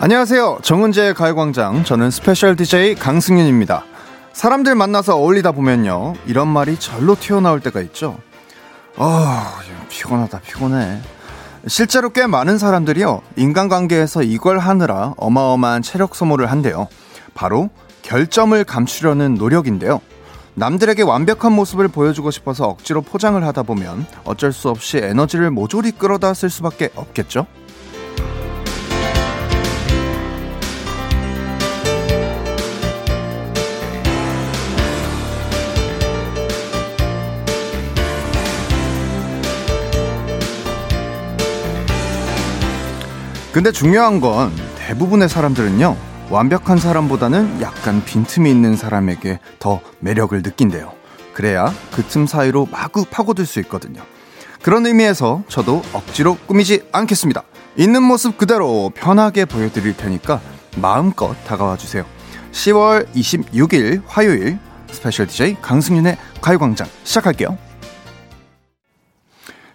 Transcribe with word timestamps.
안녕하세요. 0.00 0.58
정은지의 0.62 1.14
가요광장. 1.14 1.82
저는 1.82 2.12
스페셜 2.12 2.54
DJ 2.54 2.94
강승윤입니다. 2.94 3.84
사람들 4.32 4.76
만나서 4.76 5.16
어울리다 5.16 5.50
보면요. 5.50 6.14
이런 6.26 6.46
말이 6.46 6.78
절로 6.78 7.16
튀어나올 7.16 7.58
때가 7.58 7.80
있죠. 7.80 8.16
아, 8.96 9.58
피곤하다, 9.88 10.40
피곤해. 10.40 11.00
실제로 11.66 12.10
꽤 12.10 12.28
많은 12.28 12.58
사람들이요. 12.58 13.22
인간관계에서 13.34 14.22
이걸 14.22 14.60
하느라 14.60 15.14
어마어마한 15.16 15.82
체력 15.82 16.14
소모를 16.14 16.48
한대요. 16.48 16.86
바로 17.34 17.68
결점을 18.02 18.62
감추려는 18.62 19.34
노력인데요. 19.34 20.00
남들에게 20.54 21.02
완벽한 21.02 21.52
모습을 21.52 21.88
보여주고 21.88 22.30
싶어서 22.30 22.66
억지로 22.68 23.02
포장을 23.02 23.42
하다 23.44 23.64
보면 23.64 24.06
어쩔 24.24 24.52
수 24.52 24.68
없이 24.68 24.98
에너지를 24.98 25.50
모조리 25.50 25.90
끌어다 25.92 26.34
쓸 26.34 26.50
수밖에 26.50 26.90
없겠죠? 26.94 27.46
근데 43.58 43.72
중요한 43.72 44.20
건 44.20 44.52
대부분의 44.76 45.28
사람들은요, 45.28 45.96
완벽한 46.30 46.78
사람보다는 46.78 47.60
약간 47.60 48.04
빈틈이 48.04 48.48
있는 48.48 48.76
사람에게 48.76 49.40
더 49.58 49.80
매력을 49.98 50.40
느낀대요. 50.40 50.92
그래야 51.34 51.74
그 51.92 52.04
틈 52.06 52.28
사이로 52.28 52.68
마구 52.70 53.04
파고들 53.04 53.46
수 53.46 53.58
있거든요. 53.62 54.00
그런 54.62 54.86
의미에서 54.86 55.42
저도 55.48 55.82
억지로 55.92 56.36
꾸미지 56.46 56.84
않겠습니다. 56.92 57.42
있는 57.76 58.04
모습 58.04 58.38
그대로 58.38 58.92
편하게 58.94 59.44
보여드릴 59.44 59.96
테니까 59.96 60.40
마음껏 60.76 61.34
다가와 61.44 61.76
주세요. 61.78 62.04
10월 62.52 63.12
26일 63.12 64.02
화요일 64.06 64.60
스페셜 64.92 65.26
DJ 65.26 65.56
강승윤의 65.60 66.16
가요광장 66.40 66.86
시작할게요. 67.02 67.58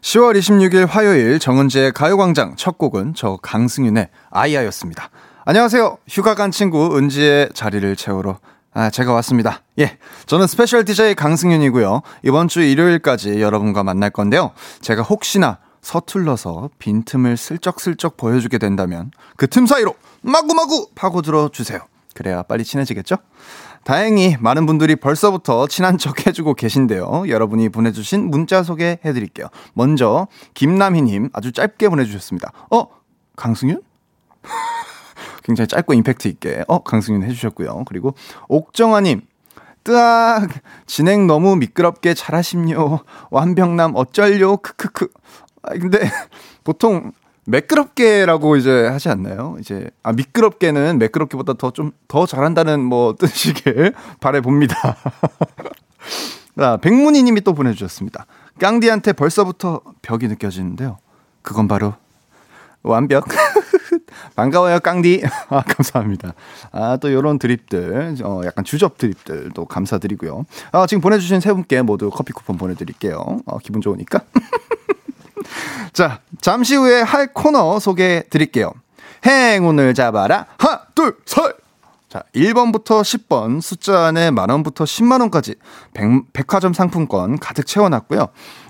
10월 0.03 0.37
26일 0.37 0.85
화요일 0.85 1.39
정은지의 1.39 1.93
가요광장 1.93 2.55
첫 2.57 2.77
곡은 2.77 3.13
저 3.15 3.37
강승윤의 3.41 4.09
아이야였습니다. 4.31 5.09
안녕하세요. 5.45 5.97
휴가 6.09 6.35
간 6.35 6.51
친구 6.51 6.97
은지의 6.97 7.51
자리를 7.53 7.95
채우러 7.95 8.39
아, 8.73 8.89
제가 8.89 9.13
왔습니다. 9.13 9.61
예. 9.79 9.97
저는 10.25 10.47
스페셜 10.47 10.83
DJ 10.83 11.15
강승윤이고요. 11.15 12.01
이번 12.23 12.49
주 12.49 12.61
일요일까지 12.61 13.39
여러분과 13.41 13.83
만날 13.83 14.09
건데요. 14.09 14.51
제가 14.81 15.03
혹시나 15.03 15.59
서툴러서 15.81 16.71
빈틈을 16.79 17.37
슬쩍슬쩍 17.37 18.17
보여주게 18.17 18.57
된다면 18.57 19.11
그 19.37 19.47
틈 19.47 19.65
사이로 19.65 19.95
마구마구 20.21 20.89
파고들어 20.95 21.49
주세요. 21.53 21.79
그래야 22.13 22.43
빨리 22.43 22.65
친해지겠죠? 22.65 23.15
다행히 23.83 24.37
많은 24.39 24.65
분들이 24.65 24.95
벌써부터 24.95 25.67
친한 25.67 25.97
척 25.97 26.25
해주고 26.25 26.53
계신데요. 26.53 27.25
여러분이 27.27 27.69
보내주신 27.69 28.29
문자 28.29 28.63
소개해드릴게요. 28.63 29.47
먼저 29.73 30.27
김남희님 30.53 31.29
아주 31.33 31.51
짧게 31.51 31.89
보내주셨습니다. 31.89 32.51
어 32.71 32.87
강승윤? 33.35 33.81
굉장히 35.43 35.67
짧고 35.67 35.93
임팩트 35.93 36.27
있게 36.29 36.63
어 36.67 36.83
강승윤 36.83 37.23
해주셨고요. 37.23 37.83
그리고 37.85 38.15
옥정아님 38.47 39.21
뜨악 39.83 40.47
진행 40.87 41.27
너무 41.27 41.57
미끄럽게 41.57 42.13
잘하심요. 42.13 42.99
완벽남 43.31 43.95
어쩔요 43.95 44.57
크크크. 44.57 45.09
아 45.63 45.73
근데 45.73 46.09
보통 46.63 47.11
매끄럽게라고 47.45 48.55
이제 48.55 48.87
하지 48.87 49.09
않나요? 49.09 49.57
이제 49.59 49.89
아 50.01 50.13
미끄럽게는 50.13 50.99
매끄럽게보다 50.99 51.53
더 51.53 51.71
좀더 51.71 52.25
잘한다는 52.25 52.79
뭐 52.81 53.15
뜻이길 53.15 53.93
바래 54.19 54.41
봅니다. 54.41 54.75
자, 56.57 56.77
백문희 56.77 57.23
님이 57.23 57.41
또 57.41 57.53
보내 57.53 57.73
주셨습니다. 57.73 58.25
깡디한테 58.59 59.13
벌써부터 59.13 59.81
벽이 60.01 60.27
느껴지는데요. 60.27 60.97
그건 61.41 61.67
바로 61.67 61.95
완벽. 62.83 63.25
반가워요, 64.35 64.79
깡디. 64.79 65.23
아, 65.49 65.61
감사합니다. 65.61 66.33
아, 66.71 66.97
또 66.97 67.11
요런 67.11 67.39
드립들, 67.39 68.17
어, 68.23 68.41
약간 68.45 68.63
주접 68.63 68.97
드립들도 68.97 69.65
감사드리고요. 69.65 70.45
아, 70.71 70.85
지금 70.85 71.01
보내주신 71.01 71.39
세 71.39 71.53
분께 71.53 71.81
모두 71.81 72.09
커피 72.09 72.33
쿠폰 72.33 72.57
보내드릴게요. 72.57 73.39
어, 73.45 73.57
기분 73.59 73.81
좋으니까. 73.81 74.21
자, 75.93 76.19
잠시 76.41 76.75
후에 76.75 77.01
할 77.01 77.27
코너 77.27 77.79
소개해 77.79 78.23
드릴게요. 78.29 78.73
행운을 79.25 79.93
잡아라. 79.93 80.45
하나, 80.57 80.81
둘, 80.95 81.15
셋! 81.25 81.62
자, 82.13 82.21
1번부터 82.35 83.01
10번 83.01 83.59
숫자 83.59 84.05
안에 84.05 84.29
만 84.29 84.51
원부터 84.51 84.83
10만 84.83 85.21
원까지 85.21 85.55
백, 86.31 86.53
화점 86.53 86.71
상품권 86.71 87.39
가득 87.39 87.65
채워놨고요. 87.65 88.27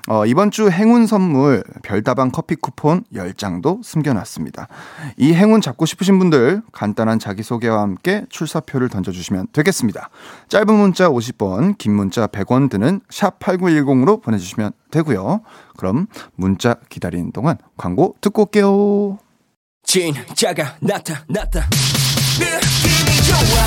어, 0.07 0.25
이번 0.25 0.49
주 0.49 0.69
행운 0.69 1.05
선물 1.05 1.61
별다방 1.81 2.31
커피 2.31 2.55
쿠폰 2.55 3.03
10장도 3.13 3.83
숨겨놨습니다. 3.83 4.69
이 5.17 5.33
행운 5.33 5.59
잡고 5.59 5.85
싶으신 5.85 6.19
분들 6.19 6.61
간단한 6.71 7.19
자기소개와 7.19 7.81
함께 7.81 8.25
출사표를 8.29 8.87
던져주시면 8.87 9.47
되겠습니다. 9.51 10.09
짧은 10.47 10.73
문자 10.73 11.09
50번, 11.09 11.77
긴 11.77 11.95
문자 11.95 12.27
100원 12.27 12.69
드는 12.69 13.01
샵 13.09 13.39
8910으로 13.39 14.21
보내주시면 14.21 14.71
되고요. 14.89 15.41
그럼 15.75 16.07
문자 16.35 16.75
기다리는 16.87 17.33
동안 17.33 17.57
광고 17.75 18.15
듣고 18.21 18.43
올게요. 18.43 19.17
진짜가 19.83 20.77
나타났다. 20.79 21.67
느낌이 22.39 23.12
좋아. 23.45 23.61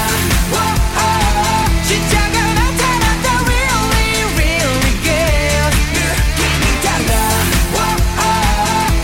진짜가 1.86 2.36
나타났다. 2.54 3.26
Really, 3.44 4.24
really 4.34 4.92
good. 5.02 5.72
느낌이 5.94 6.64
달라. 6.82 7.12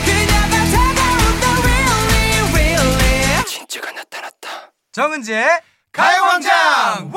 그녀가 0.05 0.55
다가온다. 0.72 1.44
Really, 1.62 2.37
really. 2.53 3.44
진짜가 3.44 3.87
나타났다. 3.93 4.47
정은지의 4.93 5.61
가요광장! 5.93 7.12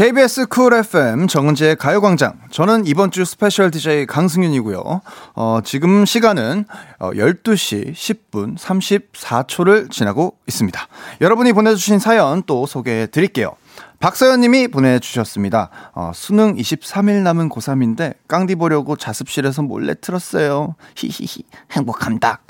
KBS 0.00 0.46
쿨 0.46 0.72
FM 0.72 1.26
정은지의 1.26 1.76
가요광장. 1.76 2.40
저는 2.50 2.86
이번 2.86 3.10
주 3.10 3.26
스페셜 3.26 3.70
DJ 3.70 4.06
강승윤이고요. 4.06 5.02
어, 5.34 5.58
지금 5.62 6.06
시간은 6.06 6.64
어, 6.98 7.10
12시 7.10 7.92
10분 7.92 8.56
34초를 8.56 9.90
지나고 9.90 10.38
있습니다. 10.48 10.80
여러분이 11.20 11.52
보내주신 11.52 11.98
사연 11.98 12.42
또 12.46 12.64
소개해 12.64 13.08
드릴게요. 13.08 13.56
박서연 13.98 14.40
님이 14.40 14.68
보내주셨습니다. 14.68 15.68
어, 15.92 16.12
수능 16.14 16.56
23일 16.56 17.20
남은 17.20 17.50
고3인데 17.50 18.14
깡디 18.26 18.54
보려고 18.54 18.96
자습실에서 18.96 19.60
몰래 19.60 19.92
틀었어요. 20.00 20.76
히히히, 20.96 21.44
행복합니다. 21.72 22.40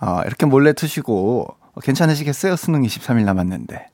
어, 0.00 0.20
이렇게 0.26 0.46
몰래 0.46 0.72
트시고 0.74 1.56
괜찮으시겠어요? 1.82 2.54
수능 2.54 2.82
23일 2.82 3.24
남았는데. 3.24 3.88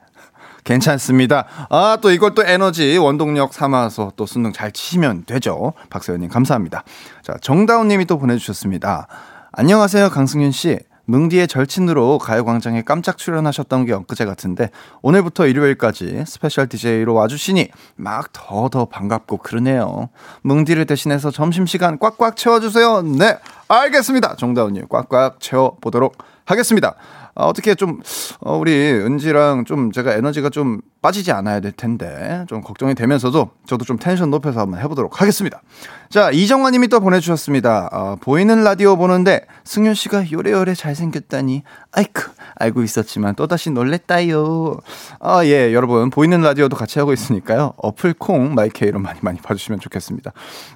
괜찮습니다. 0.67 1.47
아, 1.71 1.97
또 2.03 2.11
이걸 2.11 2.35
또 2.35 2.43
에너지, 2.45 2.99
원동력 2.99 3.55
삼아서 3.55 4.13
또 4.17 4.27
수능 4.27 4.53
잘 4.53 4.73
치시면 4.73 5.25
되죠. 5.25 5.73
박서연님, 5.89 6.29
감사합니다. 6.29 6.83
자, 7.23 7.37
정다운 7.41 7.89
님이 7.89 8.05
또 8.05 8.19
보내주셨습니다. 8.19 9.07
안녕하세요, 9.53 10.11
강승윤 10.11 10.51
씨. 10.51 10.79
뭉디의 11.09 11.47
절친으로 11.47 12.19
가요광장에 12.19 12.83
깜짝 12.83 13.17
출연하셨던 13.17 13.87
게 13.87 13.93
엊그제 13.93 14.25
같은데 14.25 14.71
오늘부터 15.03 15.47
일요일까지 15.47 16.25
스페셜 16.27 16.69
DJ로 16.69 17.15
와주시니 17.15 17.69
막 17.95 18.33
더더 18.33 18.87
반갑고 18.87 19.37
그러네요. 19.37 20.09
뭉디를 20.43 20.85
대신해서 20.87 21.31
점심시간 21.31 22.01
꽉꽉 22.01 22.37
채워주세요. 22.37 23.03
네, 23.03 23.39
알겠습니다. 23.69 24.35
정다운님 24.35 24.89
꽉꽉 24.89 25.39
채워보도록 25.39 26.19
하겠습니다. 26.45 26.97
아, 27.37 27.45
어떻게 27.45 27.75
좀, 27.75 28.01
어, 28.41 28.57
우리 28.57 28.73
은지랑 28.73 29.67
좀 29.67 29.93
제가 29.93 30.15
에너지가 30.15 30.49
좀 30.49 30.81
빠지지 31.03 31.31
않아야 31.33 31.61
될 31.61 31.71
텐데, 31.71 32.45
좀 32.49 32.63
걱정이 32.63 32.95
되면서도 32.95 33.51
저도 33.67 33.85
좀 33.85 33.99
텐션 33.99 34.31
높여서 34.31 34.61
한번 34.61 34.81
해보도록 34.81 35.21
하겠습니다. 35.21 35.63
자, 36.09 36.31
이정환 36.31 36.73
님이 36.73 36.89
또 36.89 36.99
보내주셨습니다. 37.01 37.91
어, 37.93 38.17
보이는 38.21 38.65
라디오 38.65 38.97
보는데 38.97 39.43
승윤 39.65 39.95
씨가 39.95 40.33
요래요래 40.33 40.75
잘생겼다니, 40.75 41.63
아이쿠, 41.97 42.31
알고 42.57 42.83
있었지만 42.83 43.35
또다시 43.35 43.71
놀랬다요. 43.71 44.79
아, 45.19 45.45
예, 45.47 45.73
여러분, 45.73 46.11
보이는 46.11 46.41
라디오도 46.41 46.77
같이 46.77 46.99
하고 46.99 47.13
있으니까요. 47.13 47.73
어플 47.79 48.15
콩, 48.15 48.55
마이케이로 48.55 48.99
많이 48.99 49.19
많이 49.23 49.41
봐주시면 49.41 49.81
좋겠습니다. 49.81 50.33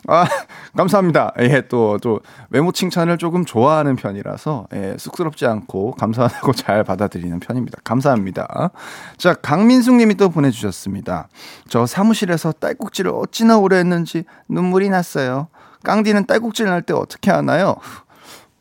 아, 0.09 0.25
감사합니다. 0.77 1.35
예, 1.41 1.63
또, 1.69 1.99
또, 1.99 2.21
외모 2.49 2.73
칭찬을 2.73 3.19
조금 3.19 3.45
좋아하는 3.45 3.97
편이라서, 3.97 4.69
예, 4.75 4.97
쑥스럽지 4.99 5.47
않고 5.47 5.93
감사하고 5.93 6.41
하고 6.41 6.53
잘 6.55 6.85
받아들이는 6.85 7.41
편입니다. 7.41 7.79
감사합니다. 7.85 8.71
자, 9.17 9.35
강민숙 9.35 9.95
님이 9.97 10.15
또 10.15 10.31
보내주셨습니다. 10.31 11.29
저 11.69 11.87
사무실에서 11.87 12.53
딸꾹질을 12.53 13.13
어찌나 13.15 13.59
오래 13.59 13.77
했는지 13.77 14.25
눈물이 14.49 14.89
났어요. 14.89 15.49
깡디는 15.83 16.27
딸꾹질 16.27 16.67
날 16.67 16.83
때 16.83 16.95
어떻게 16.95 17.31
하나요? 17.31 17.77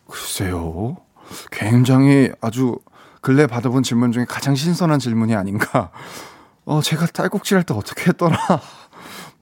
글쎄요. 0.09 0.97
굉장히 1.51 2.31
아주 2.41 2.77
근래 3.21 3.47
받아본 3.47 3.83
질문 3.83 4.11
중에 4.11 4.25
가장 4.25 4.55
신선한 4.55 4.99
질문이 4.99 5.35
아닌가. 5.35 5.91
어, 6.65 6.81
제가 6.81 7.07
딸꾹질 7.07 7.57
할 7.57 7.63
때 7.63 7.73
어떻게 7.73 8.09
했더라. 8.09 8.37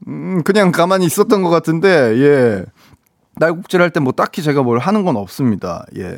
음, 0.08 0.44
그냥 0.44 0.72
가만히 0.72 1.06
있었던 1.06 1.42
것 1.44 1.50
같은데, 1.50 1.88
예. 2.18 2.66
딸꾹질 3.40 3.82
할 3.82 3.92
때 3.92 4.00
뭐 4.00 4.14
딱히 4.14 4.42
제가 4.42 4.64
뭘 4.64 4.80
하는 4.80 5.04
건 5.04 5.16
없습니다. 5.18 5.86
예. 5.98 6.18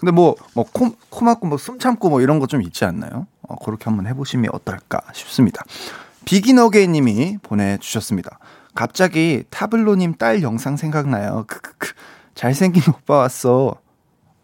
근데 0.00 0.10
뭐, 0.12 0.34
뭐, 0.54 0.64
코, 0.72 0.94
코 1.10 1.24
막고 1.24 1.46
뭐 1.46 1.58
숨 1.58 1.78
참고 1.78 2.08
뭐 2.08 2.22
이런 2.22 2.38
거 2.38 2.46
좀 2.46 2.62
있지 2.62 2.84
않나요? 2.84 3.26
어, 3.42 3.56
그렇게 3.64 3.84
한번 3.84 4.06
해보시면 4.06 4.50
어떨까 4.54 5.00
싶습니다. 5.12 5.62
비기너게이 6.24 6.88
님이 6.88 7.38
보내주셨습니다. 7.42 8.38
갑자기 8.74 9.44
타블로님 9.50 10.14
딸 10.14 10.42
영상 10.42 10.76
생각나요. 10.76 11.44
크크크. 11.46 11.92
잘생긴 12.34 12.82
오빠 12.88 13.18
왔어. 13.18 13.76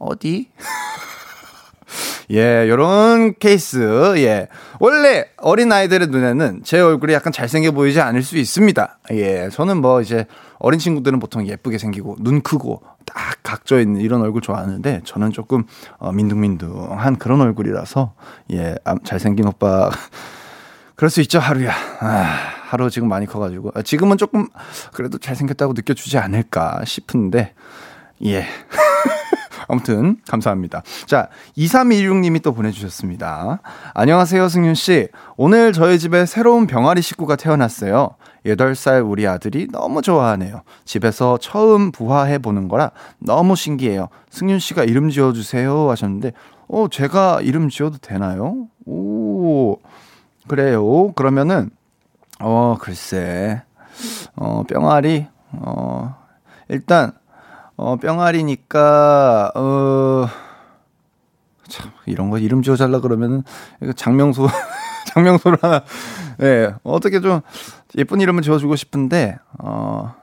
어디? 0.03 0.51
예, 2.31 2.69
요런 2.69 3.35
케이스. 3.39 4.15
예. 4.17 4.49
원래 4.81 5.27
어린아이들의 5.37 6.09
눈에는 6.09 6.63
제 6.65 6.81
얼굴이 6.81 7.13
약간 7.13 7.33
잘생겨 7.33 7.73
보이지 7.73 8.01
않을 8.01 8.23
수 8.23 8.39
있습니다. 8.39 8.99
예. 9.13 9.49
저는 9.51 9.79
뭐 9.79 10.01
이제 10.01 10.27
어린 10.59 10.79
친구들은 10.79 11.19
보통 11.19 11.47
예쁘게 11.47 11.79
생기고 11.79 12.17
눈 12.21 12.41
크고 12.41 12.83
딱 13.05 13.17
각져 13.43 13.81
있는 13.81 14.01
이런 14.01 14.23
얼굴 14.23 14.41
좋아하는데 14.41 15.03
저는 15.05 15.33
조금 15.33 15.65
어, 15.99 16.13
민둥민둥한 16.13 17.17
그런 17.17 17.41
얼굴이라서 17.41 18.15
예, 18.53 18.77
잘생긴 19.05 19.47
오빠 19.47 19.91
그럴 20.97 21.11
수 21.11 21.21
있죠, 21.23 21.41
하루야. 21.41 21.73
아, 22.01 22.39
하루 22.67 22.89
지금 22.89 23.09
많이 23.09 23.27
커가지고. 23.27 23.73
아, 23.75 23.83
지금은 23.83 24.19
조금 24.19 24.49
그래도 24.93 25.19
잘생겼다고 25.19 25.73
느껴주지 25.73 26.17
않을까 26.19 26.85
싶은데, 26.85 27.55
예. 28.25 28.47
아무튼 29.73 30.19
감사합니다. 30.29 30.83
자, 31.07 31.29
2316님이 31.57 32.43
또 32.43 32.53
보내주셨습니다. 32.53 33.61
안녕하세요, 33.95 34.47
승윤 34.51 34.75
씨. 34.75 35.09
오늘 35.39 35.73
저희 35.73 35.99
집에 35.99 36.27
새로운 36.27 36.67
병아리 36.67 37.01
식구가 37.01 37.37
태어났어요. 37.37 38.11
8살 38.45 39.09
우리 39.09 39.27
아들이 39.27 39.69
너무 39.73 40.03
좋아하네요. 40.03 40.61
집에서 40.85 41.39
처음 41.39 41.91
부화해 41.91 42.37
보는 42.39 42.69
거라 42.69 42.91
너무 43.19 43.57
신기해요. 43.57 44.09
승윤 44.29 44.59
씨가 44.59 44.85
이름 44.85 45.09
지어 45.09 45.33
주세요 45.33 45.89
하셨는데 45.89 46.33
어 46.69 46.89
제가 46.91 47.41
이름 47.41 47.71
지어도 47.71 47.97
되나요? 47.97 48.67
오. 48.85 49.79
그래요. 50.49 51.13
그러면은 51.13 51.71
어 52.41 52.77
글쎄. 52.79 53.63
어 54.37 54.65
뿅아리 54.69 55.29
어 55.53 56.15
일단 56.69 57.13
어 57.83 57.97
뿅아리니까 57.97 59.53
어 59.57 60.29
참, 61.69 61.91
이런 62.07 62.29
거 62.31 62.39
이름 62.39 62.63
지어달라 62.63 63.01
그러면은, 63.01 63.43
장명소, 63.97 64.47
장명소를 65.09 65.59
하나, 65.63 65.83
예, 66.41 66.45
네, 66.45 66.75
어떻게 66.83 67.21
좀 67.21 67.41
예쁜 67.97 68.21
이름을 68.21 68.43
지어주고 68.43 68.77
싶은데, 68.77 69.39
어, 69.59 70.15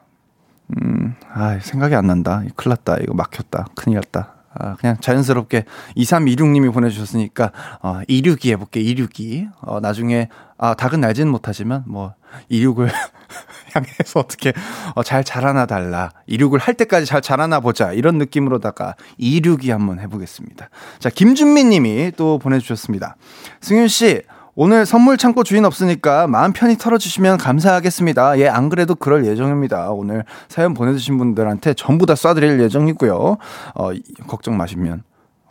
음, 0.79 1.15
아, 1.33 1.57
생각이 1.59 1.95
안 1.95 2.05
난다. 2.05 2.43
큰일 2.55 2.69
났다. 2.69 2.97
이거 3.01 3.15
막혔다. 3.15 3.65
큰일 3.75 3.95
났다. 3.95 4.35
아, 4.53 4.75
그냥 4.75 4.97
자연스럽게 4.99 5.65
2326님이 5.97 6.71
보내주셨으니까, 6.71 7.51
어, 7.81 8.01
262 8.07 8.51
해볼게, 8.51 8.79
262. 8.79 9.49
어, 9.61 9.79
나중에, 9.79 10.29
아, 10.59 10.75
닭은 10.75 11.01
날지는 11.01 11.31
못하지만, 11.31 11.83
뭐, 11.87 12.13
26을 12.51 12.89
향해서 13.73 14.19
어떻게, 14.19 14.53
어, 14.95 15.03
잘 15.03 15.23
자라나 15.23 15.65
달라. 15.65 16.11
26을 16.29 16.59
할 16.59 16.73
때까지 16.73 17.05
잘 17.05 17.21
자라나 17.21 17.59
보자. 17.59 17.93
이런 17.93 18.17
느낌으로다가 18.17 18.95
262 19.17 19.71
한번 19.71 19.99
해보겠습니다. 19.99 20.69
자, 20.99 21.09
김준민 21.09 21.69
님이 21.69 22.11
또 22.15 22.39
보내주셨습니다. 22.39 23.15
승윤 23.61 23.87
씨, 23.87 24.21
오늘 24.55 24.85
선물 24.85 25.17
창고 25.17 25.43
주인 25.43 25.63
없으니까 25.63 26.27
마음 26.27 26.51
편히 26.51 26.77
털어주시면 26.77 27.37
감사하겠습니다. 27.37 28.39
예, 28.39 28.49
안 28.49 28.67
그래도 28.67 28.93
그럴 28.93 29.25
예정입니다. 29.25 29.91
오늘 29.91 30.25
사연 30.49 30.73
보내주신 30.73 31.17
분들한테 31.17 31.75
전부 31.75 32.05
다 32.05 32.13
쏴드릴 32.15 32.59
예정이고요. 32.61 33.37
어, 33.75 33.89
걱정 34.27 34.57
마시면. 34.57 35.03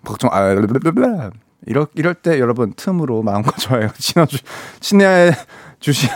걱정, 0.04 0.28
아, 0.32 0.54
이럴, 1.66 1.86
이럴 1.94 2.14
때 2.14 2.38
여러분 2.38 2.72
틈으로 2.76 3.22
마음껏 3.22 3.56
좋아요. 3.56 3.88
친해주, 3.98 4.38
친해 4.80 5.32
주시, 5.80 6.08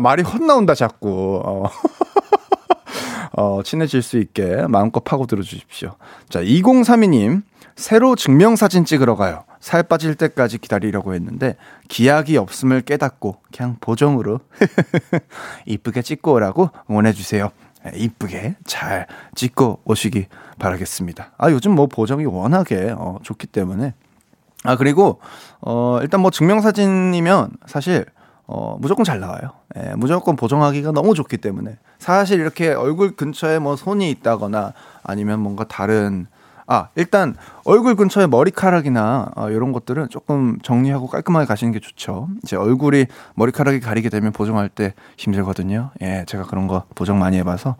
말이 0.00 0.22
헛나온다, 0.22 0.74
자꾸. 0.74 1.40
어. 1.44 1.64
어, 3.36 3.62
친해질 3.64 4.02
수 4.02 4.18
있게 4.18 4.66
마음껏 4.68 5.02
파고 5.02 5.26
들어 5.26 5.42
주십시오. 5.42 5.96
자, 6.28 6.40
2032님, 6.40 7.42
새로 7.76 8.14
증명사진 8.14 8.84
찍으러 8.84 9.16
가요. 9.16 9.44
살 9.58 9.82
빠질 9.82 10.14
때까지 10.14 10.58
기다리려고 10.58 11.14
했는데 11.14 11.56
기약이 11.88 12.36
없음을 12.36 12.82
깨닫고 12.82 13.38
그냥 13.54 13.76
보정으로 13.80 14.40
이쁘게 15.66 16.02
찍고 16.02 16.34
오라고 16.34 16.70
응원해 16.90 17.12
주세요. 17.12 17.50
네, 17.84 17.92
이쁘게 17.96 18.56
잘 18.66 19.06
찍고 19.34 19.80
오시기 19.84 20.26
바라겠습니다. 20.58 21.32
아 21.36 21.50
요즘 21.50 21.74
뭐 21.74 21.86
보정이 21.86 22.24
워낙에 22.26 22.94
어, 22.96 23.18
좋기 23.22 23.48
때문에 23.48 23.94
아 24.62 24.76
그리고 24.76 25.20
어 25.60 25.98
일단 26.02 26.20
뭐 26.20 26.30
증명사진이면 26.30 27.50
사실 27.66 28.06
어 28.46 28.76
무조건 28.80 29.04
잘 29.04 29.20
나와요. 29.20 29.50
예, 29.76 29.94
무조건 29.96 30.36
보정하기가 30.36 30.92
너무 30.92 31.14
좋기 31.14 31.38
때문에 31.38 31.78
사실 31.98 32.40
이렇게 32.40 32.72
얼굴 32.72 33.16
근처에 33.16 33.58
뭐 33.58 33.76
손이 33.76 34.10
있다거나 34.10 34.72
아니면 35.02 35.40
뭔가 35.40 35.64
다른 35.64 36.26
아, 36.66 36.88
일단 36.94 37.36
얼굴 37.64 37.94
근처에 37.94 38.26
머리카락이나 38.26 39.32
어, 39.36 39.50
이런 39.50 39.72
것들은 39.72 40.08
조금 40.08 40.58
정리하고 40.62 41.08
깔끔하게 41.08 41.46
가시는 41.46 41.72
게 41.72 41.80
좋죠. 41.80 42.28
이제 42.42 42.56
얼굴이 42.56 43.06
머리카락이 43.34 43.80
가리게 43.80 44.08
되면 44.08 44.32
보정할 44.32 44.68
때 44.70 44.94
힘들거든요. 45.18 45.90
예, 46.00 46.24
제가 46.26 46.44
그런 46.44 46.66
거 46.66 46.84
보정 46.94 47.18
많이 47.18 47.36
해봐서 47.38 47.76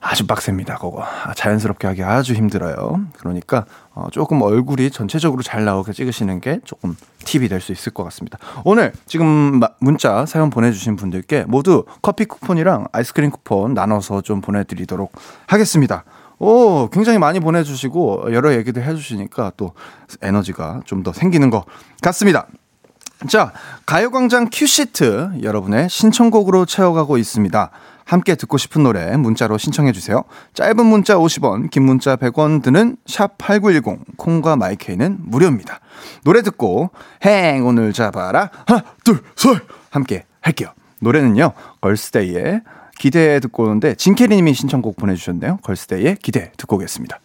아주 0.00 0.26
빡셉니다, 0.26 0.76
그거. 0.76 1.02
아, 1.02 1.34
자연스럽게 1.34 1.86
하기 1.88 2.02
아주 2.02 2.32
힘들어요. 2.32 3.02
그러니까 3.18 3.66
어, 3.94 4.08
조금 4.10 4.40
얼굴이 4.40 4.90
전체적으로 4.90 5.42
잘 5.42 5.64
나오게 5.64 5.92
찍으시는 5.92 6.40
게 6.40 6.60
조금 6.64 6.96
팁이 7.24 7.48
될 7.48 7.60
수 7.60 7.72
있을 7.72 7.92
것 7.92 8.02
같습니다. 8.04 8.38
오늘 8.64 8.92
지금 9.06 9.60
문자 9.78 10.24
사연 10.24 10.48
보내주신 10.48 10.96
분들께 10.96 11.44
모두 11.46 11.84
커피 12.00 12.24
쿠폰이랑 12.24 12.86
아이스크림 12.92 13.30
쿠폰 13.30 13.74
나눠서 13.74 14.22
좀 14.22 14.40
보내드리도록 14.40 15.12
하겠습니다. 15.46 16.04
오, 16.38 16.88
굉장히 16.88 17.18
많이 17.18 17.38
보내주시고, 17.38 18.32
여러 18.32 18.54
얘기도 18.54 18.80
해주시니까 18.80 19.52
또 19.58 19.74
에너지가 20.22 20.80
좀 20.86 21.02
더 21.02 21.12
생기는 21.12 21.50
것 21.50 21.66
같습니다. 22.00 22.46
자, 23.28 23.52
가요광장 23.84 24.48
큐시트 24.50 25.42
여러분의 25.42 25.90
신청곡으로 25.90 26.64
채워가고 26.64 27.18
있습니다. 27.18 27.70
함께 28.10 28.34
듣고 28.34 28.58
싶은 28.58 28.82
노래 28.82 29.16
문자로 29.16 29.56
신청해 29.56 29.92
주세요. 29.92 30.24
짧은 30.54 30.84
문자 30.84 31.14
50원, 31.14 31.70
긴 31.70 31.84
문자 31.84 32.16
100원 32.16 32.60
드는 32.60 32.96
샵 33.06 33.38
8910, 33.38 34.16
콩과 34.16 34.56
마이케이는 34.56 35.18
무료입니다. 35.20 35.78
노래 36.24 36.42
듣고, 36.42 36.90
행운을 37.22 37.92
잡아라. 37.92 38.50
하나, 38.66 38.82
둘, 39.04 39.22
셋! 39.36 39.62
함께 39.90 40.24
할게요. 40.40 40.70
노래는요, 40.98 41.52
걸스데이의 41.80 42.62
기대 42.98 43.38
듣고 43.38 43.62
오는데 43.62 43.94
진캐리 43.94 44.34
님이 44.34 44.54
신청곡 44.54 44.96
보내 44.96 45.14
주셨네요. 45.14 45.58
걸스데이의 45.62 46.16
기대 46.20 46.50
듣고 46.56 46.76
오겠습니다. 46.76 47.20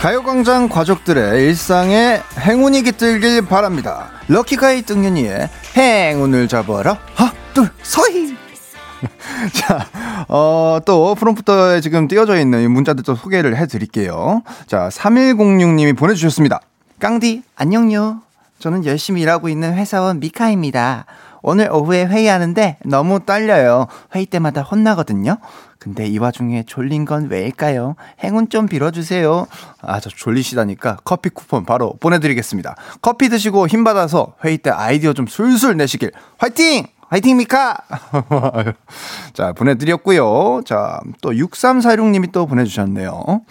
가요광장 0.00 0.68
가족들의 0.68 1.44
일상에 1.44 2.20
행운이 2.38 2.82
깃들길 2.84 3.44
바랍니다. 3.44 4.10
럭키가이 4.28 4.82
등윤이의 4.82 5.48
행운을 5.76 6.46
잡아라. 6.46 6.98
하나, 7.16 7.32
둘, 7.52 7.68
서희! 7.82 8.36
자, 9.54 9.86
어, 10.28 10.78
또 10.84 11.16
프롬프터에 11.16 11.80
지금 11.80 12.06
띄어져 12.06 12.38
있는 12.38 12.70
문자들 12.70 13.02
도 13.02 13.16
소개를 13.16 13.56
해드릴게요. 13.56 14.42
자, 14.68 14.88
3106님이 14.88 15.96
보내주셨습니다. 15.96 16.60
깡디, 17.00 17.42
안녕요. 17.56 18.20
저는 18.60 18.84
열심히 18.84 19.22
일하고 19.22 19.48
있는 19.48 19.74
회사원 19.74 20.20
미카입니다. 20.20 21.06
오늘 21.42 21.72
오후에 21.72 22.06
회의하는데 22.06 22.78
너무 22.84 23.20
떨려요. 23.24 23.88
회의 24.14 24.26
때마다 24.26 24.62
혼나거든요. 24.62 25.38
근데 25.78 26.06
이 26.06 26.18
와중에 26.18 26.64
졸린 26.64 27.04
건 27.04 27.28
왜일까요? 27.30 27.94
행운 28.22 28.48
좀 28.48 28.66
빌어주세요. 28.66 29.46
아, 29.80 30.00
저 30.00 30.10
졸리시다니까 30.10 30.98
커피 31.04 31.28
쿠폰 31.28 31.64
바로 31.64 31.94
보내드리겠습니다. 32.00 32.74
커피 33.00 33.28
드시고 33.28 33.68
힘 33.68 33.84
받아서 33.84 34.34
회의 34.44 34.58
때 34.58 34.70
아이디어 34.70 35.12
좀 35.12 35.26
술술 35.26 35.76
내시길 35.76 36.12
화이팅! 36.38 36.86
화이팅 37.08 37.38
미카! 37.38 37.78
자, 39.32 39.52
보내드렸고요. 39.52 40.62
자, 40.66 41.00
또 41.22 41.30
6346님이 41.30 42.32
또 42.32 42.46
보내주셨네요. 42.46 43.42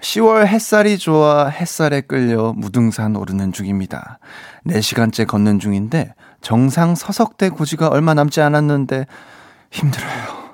10월 0.00 0.46
햇살이 0.46 0.98
좋아 0.98 1.48
햇살에 1.48 2.00
끌려 2.00 2.52
무등산 2.54 3.16
오르는 3.16 3.52
중입니다. 3.52 4.18
4시간째 4.66 5.26
걷는 5.26 5.58
중인데 5.58 6.14
정상 6.40 6.94
서석대 6.94 7.50
고지가 7.50 7.88
얼마 7.88 8.14
남지 8.14 8.40
않았는데 8.40 9.06
힘들어요. 9.70 10.45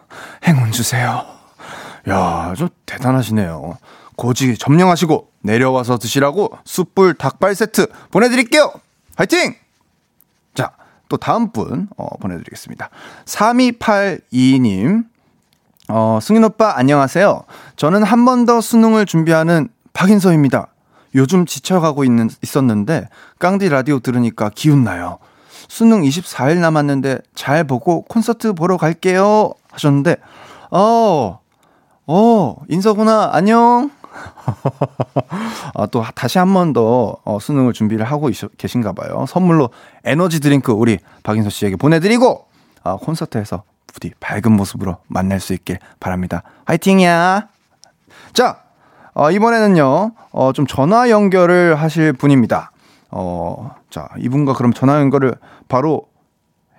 행운 0.44 0.72
주세요. 0.72 1.24
야, 2.08 2.54
좀 2.56 2.68
대단하시네요. 2.86 3.78
고지 4.16 4.56
점령하시고 4.58 5.28
내려와서 5.42 5.98
드시라고 5.98 6.50
숯불 6.64 7.14
닭발 7.14 7.54
세트 7.54 7.86
보내드릴게요. 8.10 8.72
화이팅! 9.16 9.54
자, 10.54 10.72
또 11.08 11.16
다음 11.16 11.50
분 11.52 11.88
어, 11.96 12.08
보내드리겠습니다. 12.18 12.90
3282님. 13.24 15.04
어, 15.88 16.18
승인 16.22 16.44
오빠 16.44 16.76
안녕하세요. 16.76 17.42
저는 17.76 18.02
한 18.02 18.24
번 18.24 18.46
더 18.46 18.60
수능을 18.60 19.06
준비하는 19.06 19.68
박인서입니다. 19.92 20.68
요즘 21.14 21.44
지쳐가고 21.44 22.04
있는, 22.04 22.30
있었는데 22.42 23.08
깡디 23.38 23.68
라디오 23.68 23.98
들으니까 24.00 24.50
기운 24.54 24.84
나요. 24.84 25.18
수능 25.68 26.02
24일 26.02 26.58
남았는데 26.58 27.18
잘 27.34 27.64
보고 27.64 28.02
콘서트 28.02 28.52
보러 28.54 28.76
갈게요. 28.76 29.52
하셨는데, 29.72 30.16
어, 30.70 31.40
어, 32.06 32.56
인서구나. 32.68 33.30
안녕. 33.32 33.90
아, 35.74 35.86
또 35.86 36.04
다시 36.14 36.38
한 36.38 36.52
번더 36.52 37.16
어, 37.24 37.38
수능을 37.40 37.72
준비를 37.72 38.04
하고 38.04 38.30
계신가 38.58 38.92
봐요. 38.92 39.24
선물로 39.26 39.70
에너지 40.04 40.40
드링크 40.40 40.72
우리 40.72 40.98
박인서 41.22 41.50
씨에게 41.50 41.76
보내드리고 41.76 42.46
아, 42.82 42.96
콘서트에서 42.96 43.62
부디 43.86 44.12
밝은 44.20 44.52
모습으로 44.52 44.98
만날 45.06 45.40
수 45.40 45.52
있길 45.54 45.78
바랍니다. 46.00 46.42
화이팅이야. 46.66 47.48
자, 48.32 48.62
어, 49.14 49.30
이번에는요, 49.30 50.12
어, 50.32 50.52
좀 50.52 50.66
전화 50.66 51.10
연결을 51.10 51.76
하실 51.76 52.12
분입니다. 52.12 52.72
어, 53.10 53.74
자, 53.90 54.08
이분과 54.18 54.54
그럼 54.54 54.72
전화 54.72 54.98
연결을 55.00 55.34
바로 55.68 56.06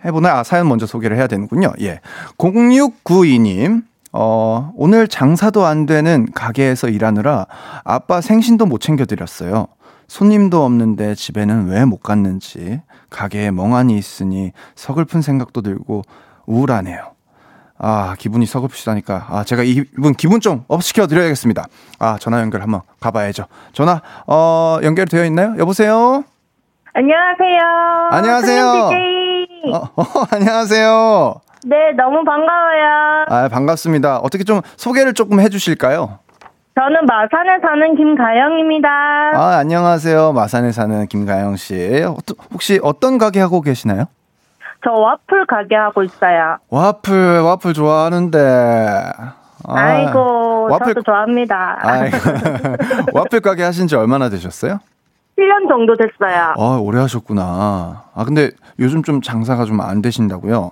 해보나? 0.06 0.40
아, 0.40 0.44
사연 0.44 0.68
먼저 0.68 0.86
소개를 0.86 1.18
해야 1.18 1.28
되는군요. 1.28 1.74
예. 1.82 2.00
0692님, 2.38 3.84
어, 4.12 4.72
오늘 4.76 5.08
장사도 5.08 5.66
안 5.66 5.86
되는 5.86 6.28
가게에서 6.34 6.90
일하느라 6.90 7.48
아빠 7.84 8.22
생신도 8.22 8.66
못 8.66 8.80
챙겨드렸어요. 8.80 9.68
손님도 10.08 10.64
없는데 10.64 11.16
집에는 11.16 11.68
왜 11.70 11.86
못 11.86 12.04
갔는지 12.04 12.82
가게에 13.10 13.52
멍하니 13.52 13.98
있으니 13.98 14.52
서글픈 14.76 15.22
생각도 15.22 15.62
들고 15.62 16.04
우울하네요. 16.46 17.14
아, 17.80 18.16
기분이 18.20 18.46
서글프시다니까. 18.46 19.26
아, 19.30 19.44
제가 19.44 19.64
이분 19.64 20.14
기분 20.14 20.40
좀 20.40 20.64
업시켜 20.68 21.08
드려야겠습니다. 21.08 21.66
아, 22.00 22.18
전화 22.20 22.40
연결 22.42 22.62
한번 22.62 22.82
가봐야죠. 23.00 23.46
전화, 23.74 24.02
어, 24.28 24.80
연결되어 24.84 25.26
있나요? 25.26 25.56
여보세요? 25.58 26.24
안녕하세요. 26.96 28.10
안녕하세요. 28.12 28.66
어, 29.74 29.78
어, 29.96 30.04
안녕하세요. 30.32 31.34
네, 31.66 31.92
너무 31.98 32.24
반가워요. 32.24 33.26
아, 33.30 33.50
반갑습니다. 33.50 34.20
어떻게 34.20 34.44
좀 34.44 34.62
소개를 34.78 35.14
조금 35.14 35.40
해주실까요? 35.40 36.20
저는 36.76 37.06
마산에 37.08 37.60
사는 37.62 37.96
김가영입니다. 37.96 38.90
아, 38.90 39.58
안녕하세요. 39.60 40.34
마산에 40.34 40.72
사는 40.72 41.08
김가영 41.08 41.56
씨. 41.56 42.04
혹시 42.54 42.80
어떤 42.84 43.18
가게 43.18 43.40
하고 43.40 43.62
계시나요? 43.62 44.06
저 44.84 44.92
와플 44.92 45.48
가게 45.48 45.76
하고 45.76 46.04
있어요. 46.04 46.58
와플, 46.70 47.42
와플 47.42 47.74
좋아하는데. 47.74 49.12
아, 49.66 50.00
이고 50.00 50.68
와플... 50.70 50.88
저도 50.94 51.02
좋아합니다. 51.04 51.80
아이고. 51.82 52.18
와플 53.14 53.40
가게 53.42 53.64
하신 53.64 53.88
지 53.88 53.96
얼마나 53.96 54.30
되셨어요? 54.30 54.80
1년 55.38 55.68
정도 55.68 55.96
됐어요. 55.96 56.54
아, 56.58 56.78
오래 56.82 57.00
하셨구나. 57.00 58.04
아, 58.14 58.24
근데 58.26 58.52
요즘 58.80 59.04
좀 59.04 59.22
장사가 59.22 59.66
좀 59.66 59.82
안 59.82 60.02
되신다고요? 60.02 60.72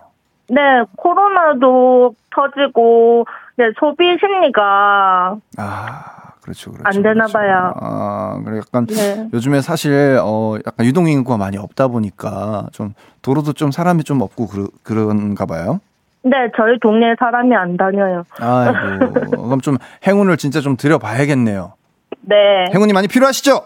네, 0.50 0.62
코로나도 0.98 2.14
터지고, 2.36 3.26
네, 3.58 3.66
소비 3.80 4.04
심리가. 4.20 5.36
아, 5.58 6.04
그렇죠, 6.42 6.72
그렇죠. 6.72 6.84
안 6.86 7.04
되나 7.04 7.26
그렇죠. 7.26 7.34
봐요. 7.34 7.74
아, 7.80 8.42
그래 8.44 8.58
약간 8.58 8.86
네. 8.88 9.30
요즘에 9.34 9.62
사실 9.62 10.20
어 10.22 10.56
약간 10.66 10.86
유동 10.86 11.08
인구가 11.08 11.38
많이 11.38 11.58
없다 11.58 11.88
보니까 11.88 12.68
좀 12.72 12.94
도로도 13.22 13.54
좀 13.54 13.72
사람이 13.72 14.04
좀 14.04 14.22
없고 14.22 14.48
그러, 14.48 14.68
그런가 14.84 15.46
봐요. 15.46 15.80
네, 16.24 16.32
저희 16.58 16.78
동네에 16.80 17.16
사람이 17.20 17.56
안 17.56 17.78
다녀요. 17.78 18.24
아이고, 18.40 19.14
그럼 19.44 19.62
좀 19.62 19.78
행운을 20.06 20.38
진짜 20.38 20.62
좀 20.62 20.78
드려봐야겠네요. 20.78 21.74
네. 22.22 22.36
행운이 22.74 22.94
많이 22.94 23.08
필요하시죠? 23.08 23.62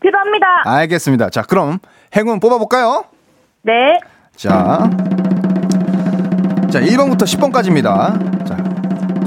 필요합니다. 0.00 0.46
알겠습니다. 0.64 1.30
자, 1.30 1.42
그럼 1.42 1.78
행운 2.16 2.40
뽑아볼까요? 2.40 3.04
네. 3.62 3.98
자, 4.36 4.88
자, 6.70 6.80
1번부터 6.80 7.22
10번까지입니다. 7.22 8.46
자, 8.46 8.56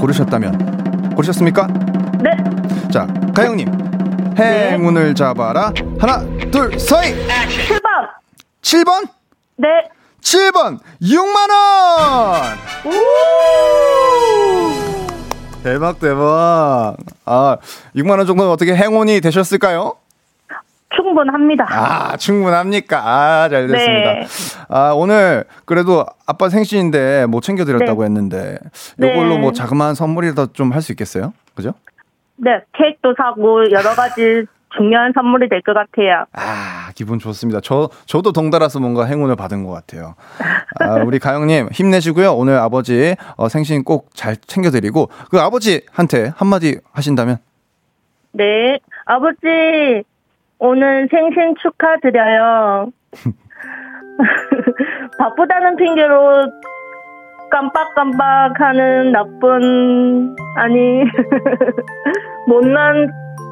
고르셨다면, 0.00 1.14
고르셨습니까? 1.14 1.66
네. 2.20 2.30
자, 2.90 3.06
가영님. 3.34 3.68
행운을 4.38 5.08
네. 5.08 5.14
잡아라. 5.14 5.72
하나, 5.98 6.20
둘, 6.50 6.78
서희! 6.78 7.14
7번! 7.26 8.08
7번? 8.62 9.08
네. 9.56 9.68
7번! 10.22 10.78
6만원! 11.02 12.56
대박, 15.62 16.00
대박. 16.00 16.96
아, 17.24 17.56
6만원 17.94 18.26
정도는 18.26 18.50
어떻게 18.50 18.74
행운이 18.74 19.20
되셨을까요? 19.20 19.94
충분합니다. 20.96 21.66
아, 21.68 22.16
충분합니까? 22.16 22.98
아, 22.98 23.48
잘 23.48 23.66
됐습니다. 23.68 24.12
네. 24.14 24.26
아, 24.68 24.92
오늘 24.94 25.44
그래도 25.64 26.04
아빠 26.26 26.48
생신인데 26.48 27.26
못 27.26 27.40
챙겨드렸다고 27.42 28.02
네. 28.02 28.06
했는데, 28.06 28.58
이걸로 28.98 29.34
네. 29.34 29.38
뭐 29.38 29.52
자그마한 29.52 29.94
선물이라도 29.94 30.52
좀 30.52 30.72
할 30.72 30.82
수 30.82 30.92
있겠어요? 30.92 31.32
그죠? 31.54 31.74
네, 32.36 32.60
케이크도 32.76 33.14
사고 33.16 33.70
여러 33.70 33.94
가지 33.94 34.44
중요한 34.76 35.12
선물이 35.14 35.50
될 35.50 35.60
것 35.62 35.74
같아요. 35.74 36.24
아, 36.32 36.90
기분 36.94 37.18
좋습니다. 37.18 37.60
저, 37.62 37.90
저도 38.06 38.32
덩달아서 38.32 38.80
뭔가 38.80 39.04
행운을 39.04 39.36
받은 39.36 39.64
것 39.64 39.70
같아요. 39.72 40.14
아, 40.80 40.94
우리 41.04 41.18
가영님, 41.18 41.68
힘내시고요. 41.72 42.32
오늘 42.32 42.56
아버지 42.56 43.14
어, 43.36 43.48
생신 43.50 43.84
꼭 43.84 44.08
잘 44.14 44.36
챙겨드리고, 44.36 45.10
그 45.30 45.38
아버지한테 45.40 46.32
한마디 46.36 46.80
하신다면? 46.92 47.36
네, 48.32 48.78
아버지, 49.04 50.02
오늘 50.64 51.08
생신 51.10 51.56
축하드려요. 51.60 52.92
바쁘다는 55.18 55.74
핑계로 55.74 56.46
깜빡깜빡하는 57.50 59.10
나쁜 59.10 60.36
아니 60.56 61.02
못난 62.46 63.10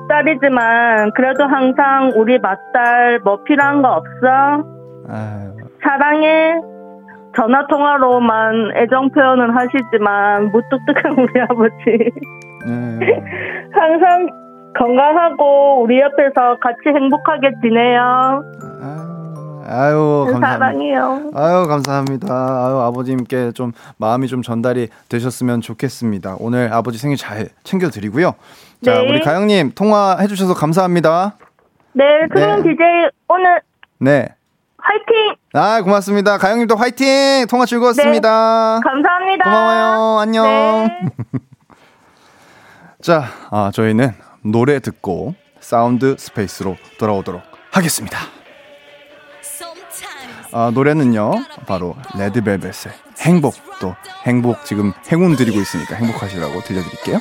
딸이지만 0.09 1.11
그래도 1.17 1.49
항상 1.49 2.12
우리 2.14 2.38
맏딸 2.38 3.19
뭐 3.25 3.43
필요한 3.43 3.83
거 3.83 3.88
없어? 3.88 4.62
아유. 5.09 5.50
사랑해. 5.83 6.61
전화 7.35 7.67
통화로만 7.67 8.71
애정 8.76 9.11
표현은 9.11 9.50
하시지만 9.50 10.52
무뚝뚝한 10.52 11.19
우리 11.19 11.40
아버지. 11.40 12.12
네. 13.00 13.21
항상 13.75 14.29
건강하고 14.78 15.82
우리 15.82 16.00
옆에서 16.00 16.58
같이 16.60 16.88
행복하게 16.88 17.52
지내요. 17.62 18.42
아유, 19.72 20.26
감사합니다. 20.32 20.48
사랑해요. 20.58 21.30
아유, 21.34 21.66
감사합니다. 21.68 22.26
아유, 22.34 22.80
아버님께 22.80 23.52
좀 23.52 23.72
마음이 23.98 24.26
좀 24.26 24.42
전달이 24.42 24.88
되셨으면 25.08 25.60
좋겠습니다. 25.60 26.36
오늘 26.40 26.72
아버지 26.72 26.98
생일 26.98 27.16
잘 27.16 27.50
챙겨드리고요. 27.62 28.34
자, 28.84 28.94
네. 28.94 29.08
우리 29.08 29.20
가영님 29.20 29.72
통화해주셔서 29.76 30.54
감사합니다. 30.54 31.36
네, 31.92 32.04
승윤 32.35 32.56
네. 32.56 32.62
DJ 32.62 32.76
오늘. 33.28 33.60
네. 33.98 34.28
화이팅! 34.78 35.36
아, 35.52 35.82
고맙습니다. 35.82 36.38
가영님도 36.38 36.74
화이팅! 36.74 37.46
통화 37.48 37.66
즐거웠습니다. 37.66 38.80
네, 38.82 38.90
감사합니다. 38.90 39.44
고마워요. 39.44 40.18
안녕. 40.20 40.44
네. 40.46 40.88
자, 43.02 43.24
아, 43.50 43.70
저희는 43.72 44.10
노래 44.42 44.80
듣고 44.80 45.35
사운드 45.61 46.16
스페이스로 46.18 46.76
돌아오도록 46.99 47.42
하겠습니다. 47.70 48.18
아, 50.52 50.70
노래는요, 50.75 51.44
바로 51.66 51.94
레드벨벳의 52.18 52.73
행복, 53.20 53.54
또 53.80 53.94
행복 54.26 54.64
지금 54.64 54.92
행운 55.12 55.37
드리고 55.37 55.61
있으니까 55.61 55.94
행복하시라고 55.94 56.61
들려드릴게요. 56.62 57.20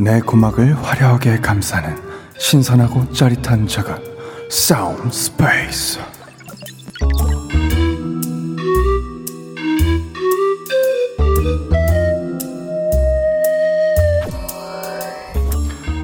내 0.00 0.18
고막을 0.20 0.82
화려하게 0.82 1.40
감싸는 1.40 1.94
신선하고 2.38 3.12
짜릿한 3.12 3.66
자극 3.68 4.00
사운드 4.48 5.14
스페이스 5.14 6.00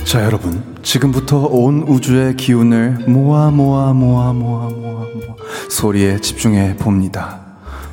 자 0.04 0.24
여러분 0.24 0.76
지금부터 0.82 1.46
온 1.46 1.82
우주의 1.88 2.36
기운을 2.36 3.06
모아 3.08 3.50
모아 3.50 3.94
모아 3.94 4.34
모아 4.34 4.68
모아 4.68 5.04
모아 5.04 5.36
소리에 5.70 6.20
집중해 6.20 6.76
봅니다. 6.76 7.40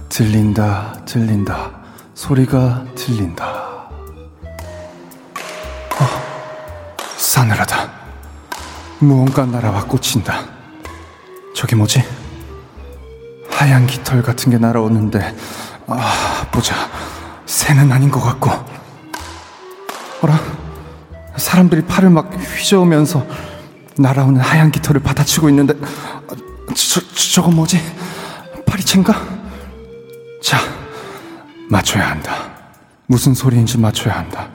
들린다 0.10 1.01
들린다. 1.05 1.81
소리가 2.13 2.86
들린다 2.93 3.62
싸늘하다. 7.33 7.91
무언가 8.99 9.43
날아와 9.43 9.85
꽂힌다. 9.85 10.45
저게 11.55 11.75
뭐지? 11.75 12.03
하얀 13.49 13.87
깃털 13.87 14.21
같은 14.21 14.51
게 14.51 14.59
날아오는데, 14.59 15.35
아, 15.87 16.47
보자. 16.51 16.75
새는 17.47 17.91
아닌 17.91 18.11
것 18.11 18.21
같고. 18.21 18.51
어라? 20.21 20.39
사람들이 21.35 21.83
팔을 21.87 22.11
막 22.11 22.31
휘저으면서 22.35 23.25
날아오는 23.97 24.39
하얀 24.39 24.69
깃털을 24.69 25.01
받아치고 25.01 25.49
있는데, 25.49 25.73
저, 26.75 27.01
저, 27.01 27.31
저거 27.33 27.49
뭐지? 27.49 27.81
파리채인가? 28.67 29.11
자, 30.39 30.59
맞춰야 31.67 32.11
한다. 32.11 32.51
무슨 33.07 33.33
소리인지 33.33 33.79
맞춰야 33.79 34.17
한다. 34.17 34.49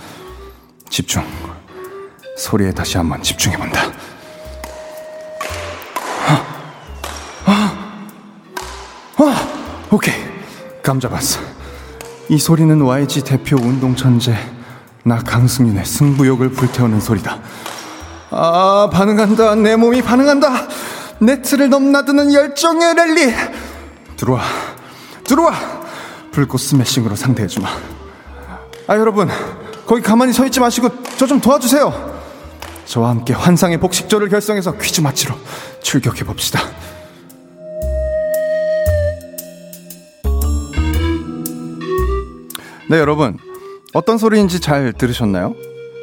집중. 0.89 1.25
소리에 2.39 2.71
다시 2.73 2.97
한번 2.97 3.23
집중해본다. 3.23 3.81
아, 7.47 7.99
아, 9.17 9.49
오케이. 9.91 10.15
감 10.83 11.01
잡았어. 11.01 11.41
이 12.29 12.39
소리는 12.39 12.81
YG 12.81 13.23
대표 13.23 13.57
운동천재, 13.57 14.37
나 15.05 15.19
강승윤의 15.19 15.85
승부욕을 15.85 16.51
불태우는 16.51 17.01
소리다. 17.01 17.41
아, 18.31 18.89
반응한다. 18.93 19.57
내 19.57 19.77
몸이 19.77 20.03
반응한다. 20.03 20.69
네트를 21.21 21.69
넘나드는 21.71 22.33
열정의 22.33 22.95
랠리. 22.95 23.35
들어와. 24.17 24.43
들어와. 25.25 25.53
불꽃 26.31 26.59
스매싱으로 26.59 27.17
상대해주마. 27.17 27.69
아, 28.87 28.97
여러분. 28.97 29.29
거기 29.87 30.03
가만히 30.03 30.33
서 30.33 30.45
있지 30.45 30.61
마시고 30.61 30.91
저 31.17 31.27
좀 31.27 31.41
도와주세요. 31.41 32.18
저와 32.89 33.11
함께 33.11 33.35
환상의 33.35 33.79
복식조를 33.79 34.31
결성해서 34.31 34.79
퀴즈 34.79 35.03
맞히러 35.03 35.35
출격해 35.83 36.25
봅시다. 36.25 36.61
네, 42.89 42.99
여러분. 42.99 43.37
어떤 43.93 44.17
소리인지 44.17 44.61
잘 44.61 44.95
들으셨나요? 44.95 45.55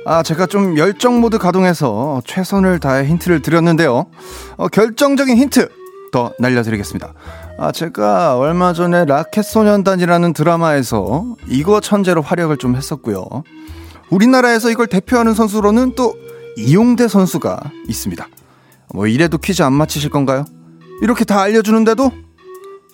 아, 0.06 0.22
제가 0.22 0.46
좀 0.46 0.78
열정 0.78 1.20
모드 1.20 1.40
가동해서 1.40 2.22
최선을 2.26 2.80
다해 2.80 3.08
힌트를 3.08 3.42
드렸는데요. 3.42 4.06
어, 4.58 4.68
결정적인 4.68 5.38
힌트 5.38 5.70
더 6.12 6.34
날려드리겠습니다. 6.38 7.14
아, 7.58 7.72
제가 7.72 8.38
얼마 8.38 8.74
전에 8.74 9.06
라켓소년단이라는 9.06 10.34
드라마에서 10.34 11.36
이거 11.48 11.80
천재로 11.80 12.22
활약을 12.22 12.58
좀 12.58 12.76
했었고요. 12.76 13.26
우리나라에서 14.12 14.70
이걸 14.70 14.86
대표하는 14.86 15.34
선수로는 15.34 15.96
또 15.96 16.14
이용대 16.58 17.08
선수가 17.08 17.72
있습니다. 17.88 18.28
뭐 18.94 19.08
이래도 19.08 19.38
퀴즈 19.38 19.62
안 19.62 19.74
맞히실 19.74 20.10
건가요? 20.10 20.46
이렇게 21.02 21.26
다 21.26 21.42
알려주는데도? 21.42 22.12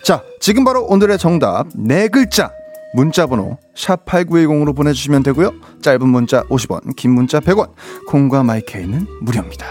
자, 0.02 0.22
지금 0.40 0.64
바로 0.64 0.84
오늘의 0.84 1.18
정답 1.18 1.68
네 1.74 2.08
글자 2.08 2.50
문자 2.94 3.26
번호 3.26 3.58
샵 3.74 4.04
8910으로 4.04 4.74
보내주시면 4.74 5.22
되고요. 5.22 5.52
짧은 5.80 6.08
문자 6.08 6.42
50원, 6.44 6.96
긴 6.96 7.12
문자 7.12 7.40
100원, 7.40 7.72
콩과 8.08 8.42
마이케이는 8.42 9.06
무료입니다. 9.20 9.66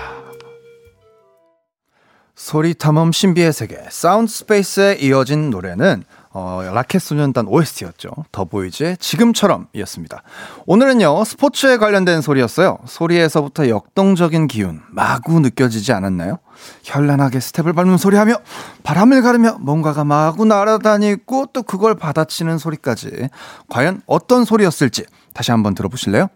소리 2.36 2.74
탐험 2.74 3.12
신비의 3.12 3.54
세계 3.54 3.78
사운드 3.90 4.32
스페이스에 4.32 4.98
이어진 5.02 5.52
노래는 5.52 6.04
어, 6.34 6.62
라켓 6.74 7.02
소년단 7.02 7.48
OST였죠. 7.48 8.10
더보이즈의 8.32 8.98
지금처럼이었습니다. 8.98 10.24
오늘은요, 10.66 11.26
스포츠에 11.26 11.78
관련된 11.78 12.22
소리였어요. 12.22 12.78
소리에서부터 12.86 13.68
역동적인 13.68 14.48
기운, 14.48 14.82
마구 14.90 15.42
느껴지지 15.42 15.92
않았나요? 15.92 16.40
현란하게 16.84 17.42
스텝을 17.42 17.74
밟는 17.74 17.98
소리 17.98 18.16
하며, 18.16 18.36
바람을 18.84 19.22
가르며 19.22 19.58
뭔가가 19.60 20.06
마구 20.06 20.46
날아다니고 20.46 21.48
또 21.52 21.64
그걸 21.64 21.96
받아치는 21.96 22.58
소리까지. 22.58 23.28
과연 23.68 24.02
어떤 24.06 24.46
소리였을지 24.46 25.06
다시 25.34 25.52
한번 25.52 25.76
들어보실래요? 25.76 26.28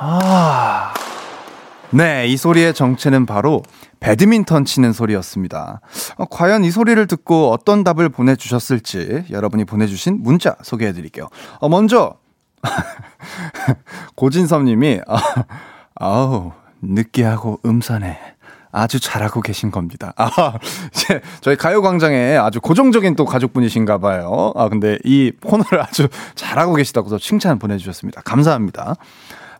아. 0.00 0.97
네, 1.90 2.26
이 2.26 2.36
소리의 2.36 2.74
정체는 2.74 3.24
바로 3.24 3.62
배드민턴 4.00 4.64
치는 4.64 4.92
소리였습니다. 4.92 5.80
어, 6.16 6.24
과연 6.26 6.64
이 6.64 6.70
소리를 6.70 7.06
듣고 7.06 7.50
어떤 7.50 7.82
답을 7.82 8.10
보내주셨을지 8.10 9.24
여러분이 9.30 9.64
보내주신 9.64 10.22
문자 10.22 10.56
소개해 10.62 10.92
드릴게요. 10.92 11.28
어, 11.60 11.68
먼저, 11.68 12.16
고진섭님이, 14.16 15.00
아, 15.06 15.18
아우, 15.94 16.52
느끼하고 16.82 17.60
음산해. 17.64 18.18
아주 18.70 19.00
잘하고 19.00 19.40
계신 19.40 19.70
겁니다. 19.70 20.12
아, 20.16 20.28
이제 20.92 21.22
저희 21.40 21.56
가요광장에 21.56 22.36
아주 22.36 22.60
고정적인 22.60 23.16
또 23.16 23.24
가족분이신가 23.24 23.96
봐요. 23.98 24.52
아, 24.56 24.68
근데 24.68 24.98
이 25.04 25.32
코너를 25.42 25.80
아주 25.80 26.08
잘하고 26.34 26.74
계시다고 26.74 27.16
칭찬 27.18 27.58
보내주셨습니다. 27.58 28.20
감사합니다. 28.22 28.96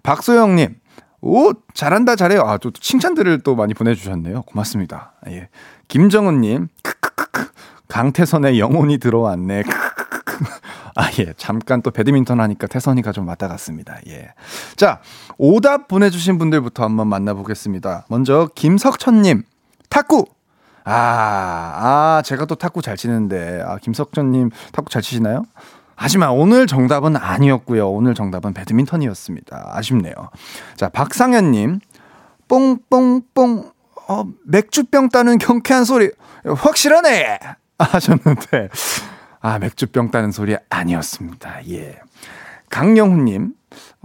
박소영님, 0.03 0.77
오, 1.21 1.53
잘한다, 1.75 2.17
잘해요. 2.17 2.43
아, 2.43 2.59
또 2.59 2.71
칭찬들을 2.71 3.41
또 3.41 3.57
많이 3.57 3.75
보내주셨네요. 3.75 4.43
고맙습니다. 4.43 5.13
예. 5.29 5.49
김정은님, 5.89 6.69
크크크크. 6.83 7.51
강태선의 7.89 8.61
영혼이 8.61 8.99
들어왔네. 8.99 9.63
크크크크. 9.63 10.45
아, 10.95 11.11
예. 11.19 11.33
잠깐 11.37 11.83
또 11.83 11.91
배드민턴 11.91 12.41
하니까 12.41 12.67
태선이가 12.67 13.13
좀 13.13 13.27
왔다 13.27 13.49
갔습니다. 13.49 13.99
예. 14.09 14.29
자, 14.77 15.01
오답 15.39 15.89
보내주신 15.89 16.39
분들부터 16.39 16.85
한번 16.85 17.09
만나보겠습니다. 17.09 18.07
먼저, 18.09 18.49
김석천님, 18.55 19.43
탁구! 19.89 20.27
아, 20.85 20.93
아, 20.95 22.23
제가 22.25 22.47
또 22.47 22.55
탁구 22.55 22.81
잘 22.81 22.97
치는데, 22.97 23.63
아, 23.67 23.77
김석천님 23.77 24.51
탁구 24.73 24.91
잘 24.91 25.03
치시나요? 25.03 25.45
하지만 26.01 26.31
오늘 26.31 26.69
정답은 26.69 27.17
아니었고요. 27.17 27.91
오늘 27.91 28.15
정답은 28.15 28.55
배드민턴이었습니다. 28.55 29.73
아쉽네요. 29.73 30.15
자, 30.77 30.89
박상현님. 30.89 31.81
뽕뽕뽕. 32.47 33.73
어, 34.07 34.25
맥주병 34.45 35.09
따는 35.09 35.39
경쾌한 35.39 35.85
소리. 35.85 36.11
확실하네! 36.45 37.41
하셨는데. 37.79 38.69
아, 39.41 39.59
맥주병 39.59 40.13
따는 40.13 40.31
소리 40.31 40.57
아니었습니다. 40.71 41.69
예. 41.69 41.99
강영훈님. 42.71 43.55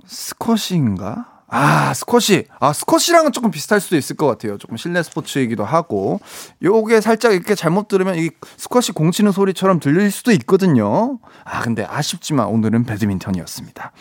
스쿼시인가? 0.08 1.33
아, 1.56 1.94
스쿼시. 1.94 2.46
아, 2.60 2.74
스쿼시랑은 2.74 3.32
조금 3.32 3.52
비슷할 3.52 3.80
수도 3.80 3.96
있을 3.96 4.16
것 4.16 4.26
같아요. 4.26 4.58
조금 4.58 4.76
실내 4.76 5.04
스포츠이기도 5.04 5.64
하고. 5.64 6.20
요게 6.64 7.00
살짝 7.00 7.34
이렇게 7.34 7.54
잘못 7.54 7.88
들으면 7.88 8.16
이 8.18 8.32
스쿼시 8.58 8.92
공 8.92 9.12
치는 9.12 9.32
소리처럼 9.32 9.80
들릴 9.80 10.10
수도 10.10 10.32
있거든요. 10.32 11.20
아, 11.46 11.62
근데 11.62 11.86
아쉽지만 11.88 12.48
오늘은 12.48 12.86
배드민턴이었습니다. 12.86 13.92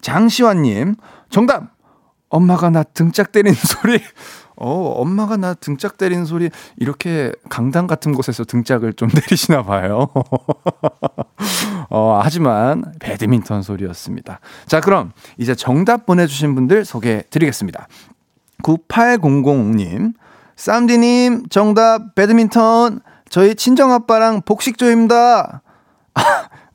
장시환님, 0.00 0.96
정답! 1.28 1.74
엄마가 2.30 2.70
나 2.70 2.82
등짝 2.82 3.32
때리는 3.32 3.54
소리. 3.54 4.00
어, 4.56 4.94
엄마가 4.98 5.36
나 5.36 5.54
등짝 5.54 5.98
때리는 5.98 6.24
소리 6.24 6.50
이렇게 6.76 7.32
강당 7.48 7.86
같은 7.86 8.12
곳에서 8.12 8.44
등짝을 8.44 8.94
좀 8.94 9.08
때리시나 9.14 9.62
봐요. 9.62 10.08
어, 11.90 12.20
하지만 12.22 12.84
배드민턴 13.00 13.62
소리였습니다. 13.62 14.40
자, 14.66 14.80
그럼 14.80 15.12
이제 15.38 15.54
정답 15.54 16.06
보내주신 16.06 16.54
분들 16.54 16.84
소개해 16.84 17.24
드리겠습니다. 17.30 17.88
9800님, 18.62 20.14
쌈디님, 20.56 21.48
정답 21.48 22.14
배드민턴. 22.14 23.00
저희 23.28 23.54
친정아빠랑 23.56 24.42
복식조입니다. 24.42 25.62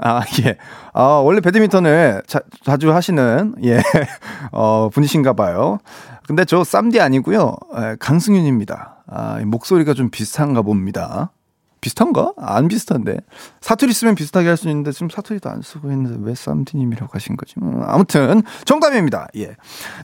아, 0.01 0.21
예. 0.45 0.57
아, 0.93 1.03
원래 1.03 1.41
배드민턴을 1.41 2.23
자, 2.25 2.39
자주 2.63 2.93
하시는, 2.93 3.55
예, 3.63 3.81
어, 4.51 4.89
분이신가 4.93 5.33
봐요. 5.33 5.79
근데 6.25 6.45
저 6.45 6.63
쌈디 6.63 7.01
아니고요 7.01 7.55
에, 7.75 7.95
강승윤입니다. 7.99 9.03
아, 9.07 9.39
목소리가 9.43 9.93
좀 9.93 10.09
비슷한가 10.09 10.61
봅니다. 10.61 11.31
비슷한가? 11.81 12.33
안 12.37 12.67
비슷한데. 12.67 13.17
사투리 13.61 13.93
쓰면 13.93 14.15
비슷하게 14.15 14.47
할 14.49 14.57
수 14.57 14.67
있는데 14.69 14.91
지금 14.91 15.09
사투리도 15.09 15.49
안 15.49 15.61
쓰고 15.61 15.89
있는데 15.91 16.17
왜 16.21 16.35
쌈디님이라고 16.35 17.09
하신 17.13 17.35
거지? 17.37 17.55
음, 17.61 17.81
아무튼 17.85 18.43
정답입니다. 18.65 19.27
예. 19.37 19.55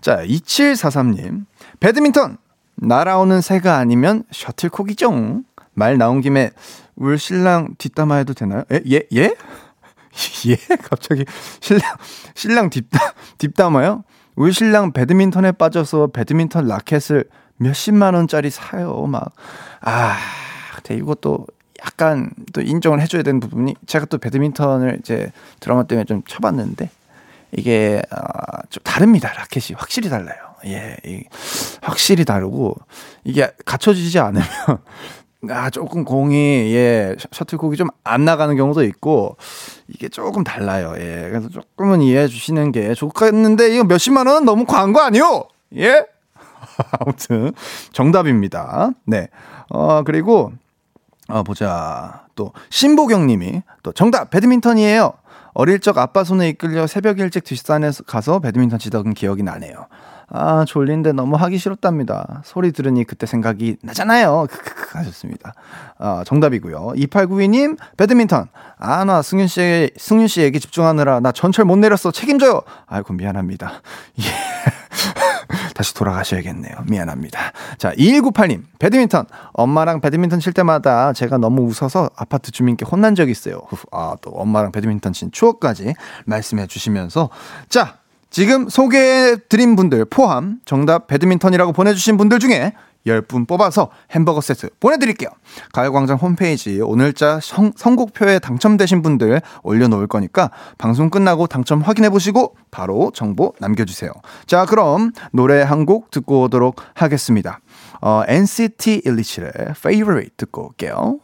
자, 0.01 0.23
2743님. 0.25 1.45
배드민턴 1.79 2.37
날아오는 2.77 3.41
새가 3.41 3.77
아니면 3.77 4.23
셔틀콕이죠. 4.31 5.41
말 5.75 5.97
나온 5.97 6.21
김에 6.21 6.51
울 6.95 7.19
신랑 7.19 7.75
뒷담화 7.77 8.15
해도 8.15 8.33
되나요? 8.33 8.63
예? 8.71 8.81
예? 8.91 9.01
예? 9.13 9.35
예? 10.47 10.55
갑자기 10.81 11.25
신랑 11.59 11.97
신랑 12.33 12.69
뒷담 12.69 12.99
뒷담화요? 13.38 14.03
우리 14.35 14.51
신랑 14.51 14.91
배드민턴에 14.91 15.53
빠져서 15.53 16.07
배드민턴 16.07 16.67
라켓을 16.67 17.25
몇십만 17.57 18.15
원짜리 18.15 18.49
사요. 18.49 19.05
막. 19.07 19.31
아, 19.81 20.17
근데 20.75 20.95
이것도 20.95 21.47
약간 21.85 22.31
또 22.53 22.61
인정을 22.61 23.01
해줘야 23.01 23.23
되는 23.23 23.39
부분이 23.39 23.75
제가 23.85 24.05
또 24.05 24.17
배드민턴을 24.17 24.97
이제 24.99 25.31
드라마 25.59 25.83
때문에 25.83 26.05
좀 26.05 26.21
쳐봤는데 26.27 26.89
이게 27.53 28.01
아, 28.11 28.61
좀 28.69 28.83
다릅니다. 28.83 29.31
라켓이 29.33 29.75
확실히 29.77 30.09
달라요. 30.09 30.38
예, 30.65 30.97
이, 31.05 31.23
확실히 31.81 32.25
다르고 32.25 32.75
이게 33.23 33.51
갖춰지지 33.65 34.19
않으면 34.19 34.45
아 35.51 35.69
조금 35.69 36.03
공이 36.05 36.36
예 36.73 37.15
셔틀콕이 37.31 37.77
좀 37.77 37.88
안 38.05 38.23
나가는 38.23 38.55
경우도 38.55 38.84
있고 38.84 39.36
이게 39.88 40.08
조금 40.08 40.43
달라요. 40.43 40.93
예, 40.97 41.27
그래서 41.29 41.49
조금은 41.49 42.01
이해해 42.01 42.27
주시는 42.27 42.71
게 42.71 42.93
좋겠는데 42.93 43.73
이거 43.73 43.84
몇십만 43.84 44.27
원은 44.27 44.45
너무 44.45 44.65
광고 44.65 45.01
아니요? 45.01 45.47
예? 45.75 46.05
아무튼 46.99 47.51
정답입니다. 47.91 48.91
네. 49.05 49.27
어 49.69 50.03
그리고 50.03 50.53
어 51.27 51.41
보자 51.43 52.25
또 52.36 52.53
신보경 52.69 53.25
님이 53.27 53.63
또 53.81 53.91
정답 53.91 54.29
배드민턴이에요. 54.29 55.13
어릴 55.55 55.79
적 55.79 55.97
아빠 55.97 56.23
손에 56.23 56.49
이끌려 56.49 56.86
새벽 56.86 57.19
일찍 57.19 57.43
뒷산에 57.43 57.89
가서 58.05 58.39
배드민턴 58.39 58.77
치던 58.77 59.15
기억이 59.15 59.41
나네요. 59.41 59.88
아, 60.27 60.65
졸린데 60.67 61.13
너무 61.13 61.35
하기 61.35 61.57
싫었답니다. 61.57 62.41
소리 62.43 62.71
들으니 62.71 63.03
그때 63.03 63.25
생각이 63.25 63.77
나잖아요. 63.81 64.47
크크크 64.49 64.97
하셨습니다. 64.97 65.53
아, 65.97 66.23
정답이고요. 66.25 66.93
2892님, 66.95 67.77
배드민턴. 67.97 68.47
아, 68.77 69.05
나 69.05 69.21
승윤 69.21 69.47
씨, 69.47 69.91
승윤 69.97 70.27
씨 70.27 70.41
얘기 70.41 70.59
집중하느라 70.59 71.19
나 71.19 71.31
전철 71.31 71.65
못 71.65 71.77
내렸어. 71.77 72.11
책임져요. 72.11 72.61
아이고, 72.88 73.13
미안합니다. 73.13 73.81
예. 74.19 74.23
다시 75.75 75.93
돌아가셔야겠네요. 75.93 76.75
미안합니다. 76.88 77.51
자, 77.77 77.91
2198님, 77.93 78.63
배드민턴. 78.79 79.25
엄마랑 79.53 79.99
배드민턴 79.99 80.39
칠 80.39 80.53
때마다 80.53 81.13
제가 81.13 81.38
너무 81.38 81.63
웃어서 81.63 82.09
아파트 82.15 82.51
주민께 82.51 82.85
혼난 82.85 83.13
적이 83.13 83.31
있어요. 83.31 83.59
아, 83.91 84.15
또 84.21 84.31
엄마랑 84.31 84.71
배드민턴 84.71 85.13
친 85.13 85.31
추억까지 85.31 85.93
말씀해 86.25 86.67
주시면서. 86.67 87.29
자, 87.69 87.97
지금 88.35 88.67
소개해드린 88.67 89.77
분들 89.77 90.03
포함 90.03 90.59
정답 90.65 91.07
배드민턴이라고 91.07 91.71
보내주신 91.71 92.17
분들 92.17 92.39
중에 92.39 92.73
10분 93.07 93.47
뽑아서 93.47 93.91
햄버거 94.11 94.41
세트 94.41 94.71
보내드릴게요. 94.81 95.29
가요광장 95.71 96.17
홈페이지 96.17 96.81
오늘자 96.81 97.39
성, 97.41 97.71
선곡표에 97.73 98.39
당첨되신 98.39 99.01
분들 99.03 99.41
올려놓을 99.63 100.07
거니까 100.07 100.51
방송 100.77 101.09
끝나고 101.09 101.47
당첨 101.47 101.79
확인해보시고 101.79 102.57
바로 102.71 103.09
정보 103.15 103.53
남겨주세요. 103.61 104.11
자, 104.47 104.65
그럼 104.65 105.13
노래 105.31 105.61
한 105.61 105.85
곡 105.85 106.11
듣고 106.11 106.41
오도록 106.41 106.75
하겠습니다. 106.93 107.61
어, 108.01 108.23
NCT 108.27 109.03
127의 109.05 109.69
Favorite 109.77 110.31
듣고 110.35 110.65
올게요. 110.65 111.19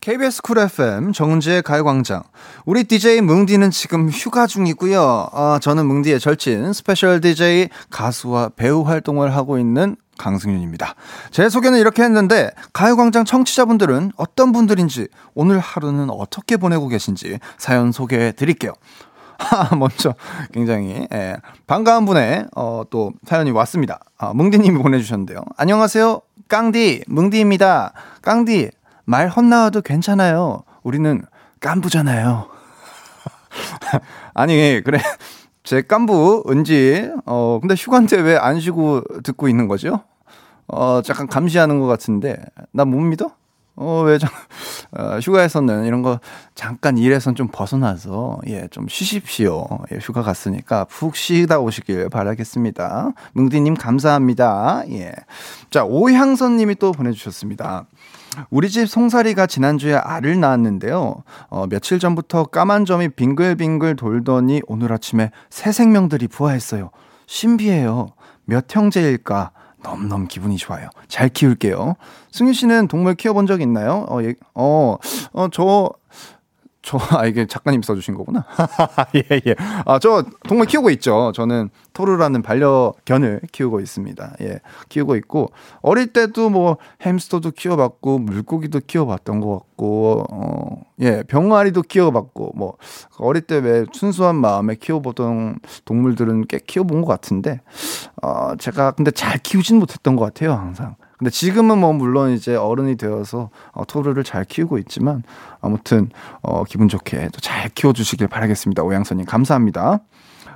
KBS 0.00 0.42
쿨 0.42 0.58
FM 0.58 1.12
정은지의 1.12 1.62
가요광장. 1.62 2.22
우리 2.64 2.84
DJ 2.84 3.20
뭉디는 3.20 3.72
지금 3.72 4.08
휴가 4.08 4.46
중이고요. 4.46 5.00
어, 5.32 5.58
저는 5.60 5.86
뭉디의 5.86 6.20
절친 6.20 6.72
스페셜 6.72 7.20
DJ 7.20 7.68
가수와 7.90 8.50
배우 8.50 8.82
활동을 8.82 9.34
하고 9.34 9.58
있는 9.58 9.96
강승윤입니다. 10.16 10.94
제 11.32 11.48
소개는 11.48 11.80
이렇게 11.80 12.04
했는데 12.04 12.50
가요광장 12.72 13.24
청취자분들은 13.24 14.12
어떤 14.16 14.52
분들인지 14.52 15.08
오늘 15.34 15.58
하루는 15.58 16.10
어떻게 16.10 16.56
보내고 16.56 16.86
계신지 16.88 17.38
사연 17.56 17.90
소개해 17.90 18.32
드릴게요. 18.32 18.72
하, 19.38 19.74
먼저 19.76 20.14
굉장히 20.52 21.06
예, 21.12 21.36
반가운 21.66 22.04
분의 22.04 22.46
어, 22.54 22.82
또 22.90 23.12
사연이 23.24 23.50
왔습니다. 23.50 24.00
아, 24.16 24.32
뭉디님이 24.32 24.80
보내주셨는데요. 24.80 25.42
안녕하세요, 25.56 26.20
깡디 26.48 27.04
뭉디입니다. 27.08 27.92
깡디 28.22 28.70
말 29.08 29.28
헛나와도 29.28 29.80
괜찮아요. 29.80 30.64
우리는 30.82 31.22
깐부잖아요. 31.60 32.46
아니, 34.34 34.82
그래. 34.84 35.00
제 35.64 35.80
깐부, 35.80 36.44
은지, 36.50 37.10
어, 37.24 37.58
근데 37.60 37.74
휴가인데 37.74 38.18
왜안 38.20 38.60
쉬고 38.60 39.02
듣고 39.22 39.48
있는 39.48 39.66
거죠? 39.66 40.02
어, 40.66 41.00
약간 41.08 41.26
감시하는 41.26 41.80
것 41.80 41.86
같은데, 41.86 42.36
나 42.70 42.84
못 42.84 42.98
믿어? 43.00 43.30
어, 43.76 44.02
왜, 44.02 44.18
저, 44.18 44.26
어, 44.92 45.18
휴가에서는 45.20 45.86
이런 45.86 46.02
거 46.02 46.20
잠깐 46.54 46.98
일에선 46.98 47.34
좀 47.34 47.48
벗어나서, 47.50 48.40
예, 48.48 48.68
좀 48.70 48.88
쉬십시오. 48.88 49.66
예, 49.92 49.98
휴가 50.02 50.20
갔으니까 50.22 50.84
푹 50.84 51.16
쉬다 51.16 51.60
오시길 51.60 52.10
바라겠습니다. 52.10 53.12
뭉디님 53.32 53.74
감사합니다. 53.74 54.82
예. 54.90 55.12
자, 55.70 55.84
오향선 55.84 56.56
님이 56.58 56.74
또 56.74 56.92
보내주셨습니다. 56.92 57.86
우리 58.50 58.70
집 58.70 58.88
송사리가 58.88 59.46
지난주에 59.46 59.94
알을 59.94 60.40
낳았는데요. 60.40 61.22
어, 61.48 61.66
며칠 61.68 61.98
전부터 61.98 62.44
까만 62.44 62.84
점이 62.84 63.10
빙글빙글 63.10 63.96
돌더니 63.96 64.62
오늘 64.66 64.92
아침에 64.92 65.30
새 65.50 65.72
생명들이 65.72 66.28
부화했어요. 66.28 66.90
신비해요. 67.26 68.08
몇 68.44 68.64
형제일까? 68.74 69.50
너무너무 69.82 70.26
기분이 70.26 70.56
좋아요. 70.56 70.88
잘 71.06 71.28
키울게요. 71.28 71.94
승윤 72.32 72.52
씨는 72.52 72.88
동물 72.88 73.14
키워본 73.14 73.46
적 73.46 73.60
있나요? 73.60 74.06
어, 74.08 74.22
예, 74.22 74.34
어, 74.54 74.96
어, 75.32 75.48
저, 75.52 75.90
저, 76.88 76.98
아, 77.10 77.26
이게 77.26 77.46
작가님 77.46 77.82
써주신 77.82 78.14
거구나. 78.14 78.46
예, 79.14 79.22
예. 79.46 79.54
아, 79.84 79.98
저 79.98 80.24
동물 80.48 80.66
키우고 80.66 80.88
있죠. 80.92 81.32
저는 81.34 81.68
토르라는 81.92 82.40
반려견을 82.40 83.42
키우고 83.52 83.80
있습니다. 83.80 84.36
예. 84.40 84.60
키우고 84.88 85.16
있고, 85.16 85.50
어릴 85.82 86.14
때도 86.14 86.48
뭐 86.48 86.78
햄스터도 87.04 87.50
키워봤고, 87.50 88.20
물고기도 88.20 88.80
키워봤던 88.86 89.40
것 89.40 89.58
같고, 89.58 90.24
어, 90.30 90.82
예. 91.02 91.22
병아리도 91.24 91.82
키워봤고, 91.82 92.52
뭐, 92.56 92.78
어릴 93.18 93.42
때 93.42 93.58
왜 93.58 93.84
순수한 93.92 94.36
마음에 94.36 94.74
키워보던 94.74 95.58
동물들은 95.84 96.46
꽤 96.46 96.58
키워본 96.58 97.02
것 97.02 97.08
같은데, 97.08 97.60
어, 98.22 98.56
제가 98.56 98.92
근데 98.92 99.10
잘 99.10 99.36
키우진 99.38 99.78
못했던 99.78 100.16
것 100.16 100.24
같아요, 100.24 100.52
항상. 100.54 100.94
근데 101.18 101.30
지금은 101.30 101.78
뭐 101.78 101.92
물론 101.92 102.30
이제 102.32 102.54
어른이 102.54 102.96
되어서 102.96 103.50
어, 103.72 103.84
토르를 103.84 104.22
잘 104.24 104.44
키우고 104.44 104.78
있지만 104.78 105.24
아무튼 105.60 106.10
어, 106.42 106.64
기분 106.64 106.88
좋게 106.88 107.28
또 107.32 107.40
잘 107.40 107.68
키워주시길 107.70 108.28
바라겠습니다. 108.28 108.82
오양선님 108.82 109.26
감사합니다. 109.26 109.98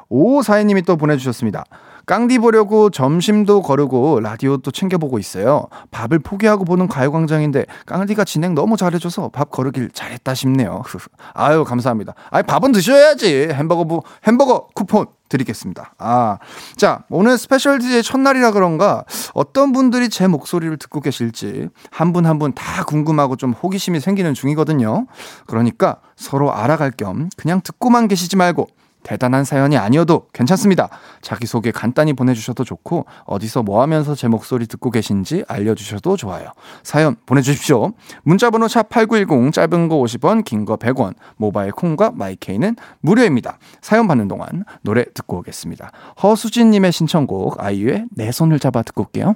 오사회님이 0.09 0.83
또 0.83 0.97
보내주셨습니다. 0.97 1.65
깡디 2.07 2.39
보려고 2.39 2.91
점심도 2.91 3.63
거르고 3.63 4.21
라디오도 4.21 4.71
챙겨보고 4.71 5.19
있어요. 5.19 5.67
밥을 5.91 6.19
포기하고 6.19 6.65
보는 6.65 6.89
가요광장인데 6.89 7.67
깡디가 7.87 8.25
진행 8.25 8.55
너무 8.55 8.77
잘해줘서 8.77 9.29
밥 9.29 9.51
거르길 9.51 9.91
잘했다 9.93 10.35
싶네요. 10.35 10.83
아유 11.35 11.65
감사합니다. 11.65 12.15
아이 12.31 12.43
밥은 12.43 12.73
드셔야지. 12.73 13.49
햄버거 13.53 13.85
부 13.85 14.03
햄버거 14.27 14.69
쿠폰 14.75 15.07
드리겠습니다. 15.29 15.95
아, 15.97 16.37
자 16.77 17.05
오늘 17.09 17.39
special 17.39 17.79
DJ 17.79 18.03
첫날이라 18.03 18.51
그런가 18.51 19.05
어떤 19.33 19.73
분들이 19.73 20.11
제 20.11 20.27
목소리를 20.27 20.77
듣고 20.77 21.01
계실지 21.01 21.69
한 21.91 22.13
분 22.13 22.27
한 22.27 22.39
분 22.39 22.53
다 22.53 22.85
궁금하고 22.85 23.37
좀 23.37 23.53
호기심이 23.53 23.99
생기는 24.01 24.35
중이거든요. 24.35 25.07
그러니까 25.47 25.97
서로 26.17 26.53
알아갈 26.53 26.91
겸 26.91 27.31
그냥 27.39 27.63
듣고만 27.63 28.09
계시지 28.09 28.37
말고 28.37 28.69
대단한 29.03 29.45
사연이 29.45 29.77
아니어도 29.77 30.27
괜찮습니다. 30.33 30.89
자기소개 31.21 31.71
간단히 31.71 32.13
보내주셔도 32.13 32.65
좋고, 32.65 33.07
어디서 33.25 33.63
뭐 33.63 33.83
하면서 33.83 34.15
제 34.15 34.29
목소리 34.29 34.67
듣고 34.67 34.91
계신지 34.91 35.45
알려주셔도 35.49 36.17
좋아요. 36.17 36.49
사연 36.83 37.17
보내주십시오. 37.27 37.93
문자번호 38.23 38.67
샵8910, 38.67 39.53
짧은 39.53 39.89
거 39.89 39.97
50원, 39.97 40.45
긴 40.45 40.65
거 40.65 40.77
100원, 40.77 41.15
모바일 41.37 41.73
콩과 41.73 42.13
마이케이는 42.15 42.77
무료입니다. 43.01 43.59
사연 43.81 44.07
받는 44.07 44.29
동안 44.29 44.65
노래 44.83 45.05
듣고 45.13 45.39
오겠습니다. 45.39 45.91
허수진님의 46.23 46.93
신청곡, 46.93 47.63
아이유의 47.63 48.07
내 48.11 48.31
손을 48.31 48.59
잡아 48.59 48.83
듣고 48.83 49.03
올게요. 49.03 49.35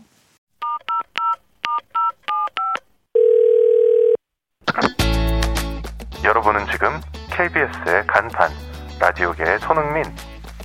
여러분은 6.24 6.66
지금 6.72 6.88
KBS의 7.30 8.06
간판 8.06 8.50
라디오계의 8.98 9.58
손흥민, 9.60 10.04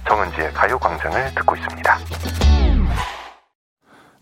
정은지의 0.07 0.53
가요광장을 0.53 1.35
듣고 1.35 1.55
있습니다. 1.55 1.97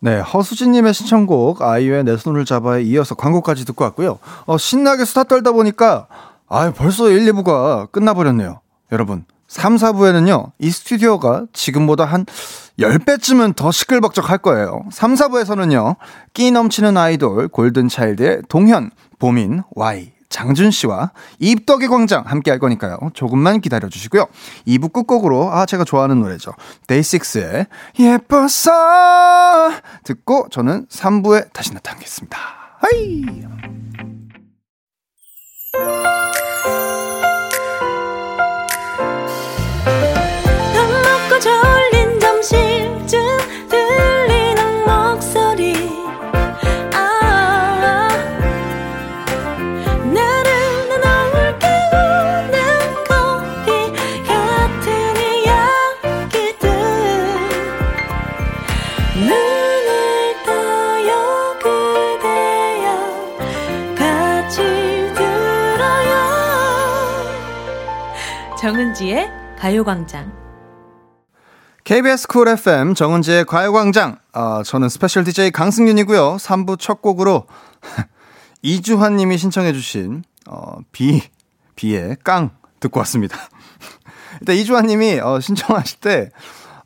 네, 0.01 0.19
허수진님의 0.19 0.93
신청곡 0.93 1.61
아이유의 1.61 2.05
내 2.05 2.17
손을 2.17 2.45
잡아에 2.45 2.81
이어서 2.83 3.15
광고까지 3.15 3.65
듣고 3.65 3.83
왔고요. 3.83 4.19
어, 4.45 4.57
신나게 4.57 5.05
수다 5.05 5.25
떨다 5.25 5.51
보니까 5.51 6.07
아 6.47 6.71
벌써 6.71 7.09
1, 7.09 7.31
2부가 7.31 7.91
끝나버렸네요. 7.91 8.61
여러분, 8.91 9.25
3, 9.47 9.75
4부에는요, 9.75 10.51
이 10.59 10.71
스튜디오가 10.71 11.45
지금보다 11.53 12.05
한 12.05 12.25
10배쯤은 12.79 13.55
더 13.55 13.71
시끌벅적 13.71 14.29
할 14.29 14.37
거예요. 14.37 14.85
3, 14.91 15.15
4부에서는요, 15.15 15.97
끼 16.33 16.49
넘치는 16.49 16.97
아이돌 16.97 17.49
골든차일드의 17.49 18.43
동현, 18.47 18.91
보민, 19.19 19.63
Y, 19.75 20.13
장준 20.29 20.71
씨와 20.71 21.11
입덕의 21.39 21.87
광장 21.87 22.23
함께 22.25 22.51
할 22.51 22.59
거니까요. 22.59 22.97
조금만 23.13 23.61
기다려 23.61 23.89
주시고요. 23.89 24.27
2부 24.67 24.93
끝곡으로 24.93 25.51
아 25.51 25.65
제가 25.65 25.83
좋아하는 25.83 26.19
노래죠. 26.19 26.51
데이식스의 26.87 27.67
예뻐서 27.99 28.71
듣고 30.03 30.47
저는 30.51 30.85
3부에 30.87 31.51
다시 31.51 31.73
나타나겠습니다. 31.73 32.37
하이. 32.79 34.18
가요광장 69.59 70.31
KBS 71.83 72.27
쿨 72.27 72.47
FM 72.47 72.93
정은지의 72.93 73.43
가요광장. 73.43 74.17
아, 74.31 74.63
저는 74.63 74.87
special 74.87 75.25
DJ 75.25 75.51
강승윤이고요. 75.51 76.37
3부 76.37 76.79
첫 76.79 77.01
곡으로 77.01 77.45
이주환 78.61 79.17
님이 79.17 79.37
신청해 79.37 79.73
주신, 79.73 80.23
어, 80.47 80.77
비, 80.93 81.21
비의 81.75 82.15
깡 82.23 82.51
듣고 82.79 82.99
왔습니다. 83.01 83.37
일단 84.39 84.55
이주환 84.55 84.85
님이 84.85 85.19
어, 85.19 85.41
신청하실 85.41 85.99
때 85.99 86.29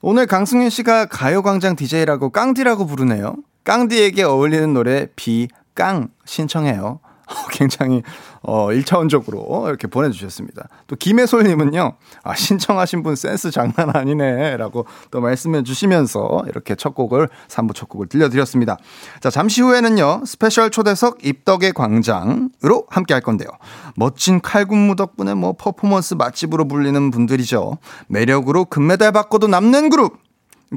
오늘 0.01 0.25
강승윤 0.25 0.71
씨가 0.71 1.05
가요광장 1.05 1.75
DJ라고 1.75 2.31
깡디라고 2.31 2.87
부르네요. 2.87 3.35
깡디에게 3.65 4.23
어울리는 4.23 4.73
노래 4.73 5.07
비, 5.15 5.47
깡 5.75 6.07
신청해요. 6.25 7.01
굉장히 7.51 8.01
어 8.41 8.67
1차원적으로 8.67 9.67
이렇게 9.67 9.87
보내주셨습니다. 9.87 10.67
또 10.87 10.95
김혜솔님은요, 10.95 11.93
아 12.23 12.35
신청하신 12.35 13.03
분 13.03 13.15
센스 13.15 13.51
장난 13.51 13.95
아니네라고 13.95 14.85
또 15.11 15.21
말씀해 15.21 15.63
주시면서 15.63 16.43
이렇게 16.47 16.75
첫 16.75 16.93
곡을 16.93 17.29
3부 17.47 17.73
첫 17.73 17.89
곡을 17.89 18.07
들려드렸습니다. 18.07 18.77
자 19.21 19.29
잠시 19.29 19.61
후에는요 19.61 20.23
special 20.25 20.71
초대석 20.71 21.25
입덕의 21.25 21.73
광장으로 21.73 22.85
함께 22.89 23.13
할 23.13 23.21
건데요. 23.21 23.49
멋진 23.95 24.41
칼군무 24.41 24.95
덕분에 24.95 25.33
뭐 25.33 25.53
퍼포먼스 25.53 26.15
맛집으로 26.15 26.67
불리는 26.67 27.11
분들이죠. 27.11 27.77
매력으로 28.07 28.65
금메달 28.65 29.11
받고도 29.11 29.47
남는 29.47 29.89
그룹 29.89 30.17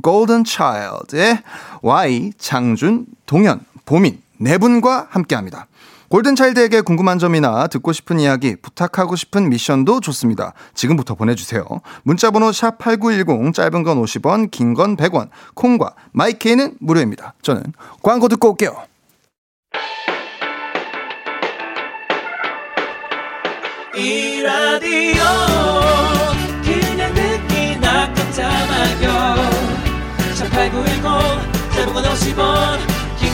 골든 0.02 0.44
차일드의 0.44 1.42
Y 1.82 2.32
장준 2.38 3.06
동현 3.26 3.60
보민 3.84 4.20
네 4.38 4.58
분과 4.58 5.08
함께합니다. 5.10 5.66
골든차일드에게 6.08 6.82
궁금한 6.82 7.18
점이나 7.18 7.66
듣고 7.66 7.92
싶은 7.92 8.20
이야기, 8.20 8.56
부탁하고 8.56 9.16
싶은 9.16 9.48
미션도 9.48 10.00
좋습니다. 10.00 10.52
지금부터 10.74 11.14
보내주세요. 11.14 11.64
문자번호 12.04 12.50
샵8910, 12.50 13.52
짧은 13.54 13.82
건 13.82 14.02
50원, 14.02 14.50
긴 14.50 14.74
건 14.74 14.96
100원, 14.96 15.28
콩과 15.54 15.94
마이케이는 16.12 16.76
무료입니다. 16.80 17.34
저는 17.42 17.62
광고 18.02 18.28
듣고 18.28 18.50
올게요. 18.50 18.76
이 23.96 24.42
라디오 24.42 25.22
그냥 26.62 27.14
듣기나 27.14 28.12
깜짝마요 28.12 29.36
18910 30.34 31.02
짧은 31.72 31.92
건 31.94 32.04
50원 32.04 32.95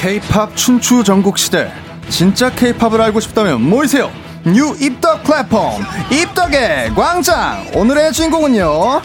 K-팝 0.00 0.56
춘추 0.56 1.04
전국 1.04 1.36
시대. 1.36 1.70
진짜 2.08 2.48
K-팝을 2.50 3.02
알고 3.02 3.20
싶다면 3.20 3.60
모이세요. 3.60 4.10
new 4.46 4.74
입덕 4.80 5.22
플랫폼 5.22 5.84
입덕의 6.10 6.94
광장. 6.94 7.66
오늘의 7.74 8.10
주인공은요. 8.10 9.02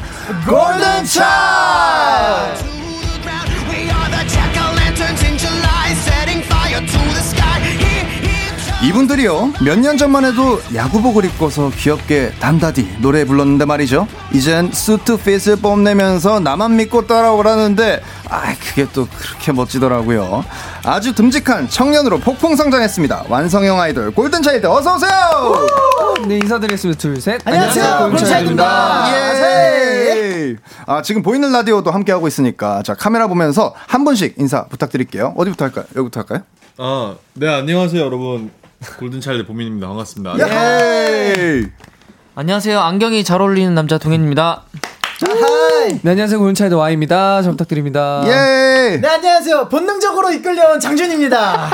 골든 0.47 1.03
차일드. 1.03 2.75
이분들이요 8.88 9.54
몇 9.63 9.80
년 9.80 9.98
전만 9.98 10.26
해도 10.26 10.60
야구복을 10.74 11.26
입고서 11.26 11.71
귀엽게 11.76 12.34
단다디 12.39 12.98
노래 13.02 13.26
불렀는데 13.26 13.65
말이죠. 13.65 14.08
이젠 14.32 14.71
수트 14.71 15.17
fit을 15.17 15.56
뽐내면서 15.58 16.39
나만 16.39 16.76
믿고 16.76 17.08
따라오라는데 17.08 18.02
아 18.30 18.54
그게 18.60 18.86
또 18.93 19.08
그렇게 19.17 19.52
멋지더라고요. 19.54 20.45
아주 20.84 21.15
듬직한 21.15 21.67
청년으로 21.67 22.19
폭풍 22.19 22.56
성장했습니다. 22.56 23.26
완성형 23.28 23.80
아이돌 23.82 24.12
골든차일드 24.12 24.67
어서오세요! 24.67 25.67
네 26.28 26.38
인사드리겠습니다. 26.38 27.00
둘셋. 27.00 27.41
안녕하세요, 27.45 27.98
골든차일드입니다. 28.12 29.06
예. 29.13 30.56
아, 30.86 31.02
지금 31.02 31.24
보이는 31.24 31.52
라디오도 31.52 31.89
함께하고 31.89 32.28
있으니까 32.28 32.84
자 32.84 32.93
카메라 32.93 33.26
보면서 33.28 33.74
한 33.88 34.04
분씩 34.06 34.36
인사 34.38 34.65
부탁드릴게요. 34.67 35.34
어디부터 35.38 35.65
할까요? 35.65 35.86
여기부터 35.95 36.19
할까요? 36.19 36.41
아, 36.78 37.15
네, 37.34 37.48
안녕하세요, 37.52 38.00
여러분. 38.04 38.52
골든차일드 38.98 39.45
보민입니다. 39.45 39.88
반갑습니다. 39.88 40.36
예. 40.39 41.63
안녕하세요 42.38 42.80
안경이 42.80 43.24
잘 43.24 43.39
어울리는 43.41 43.74
남자 43.74 43.98
동현입니다 43.98 44.63
네 46.04 46.12
안녕하세요 46.12 46.38
골든 46.38 46.56
차일드 46.56 46.74
Y입니다 46.74 47.41
잘 47.41 47.52
부탁드립니다 47.52 48.21
예. 48.26 48.76
네, 49.02 49.08
안녕하세요. 49.08 49.67
본능적으로 49.69 50.32
이끌려온 50.32 50.80
장준입니다. 50.80 51.69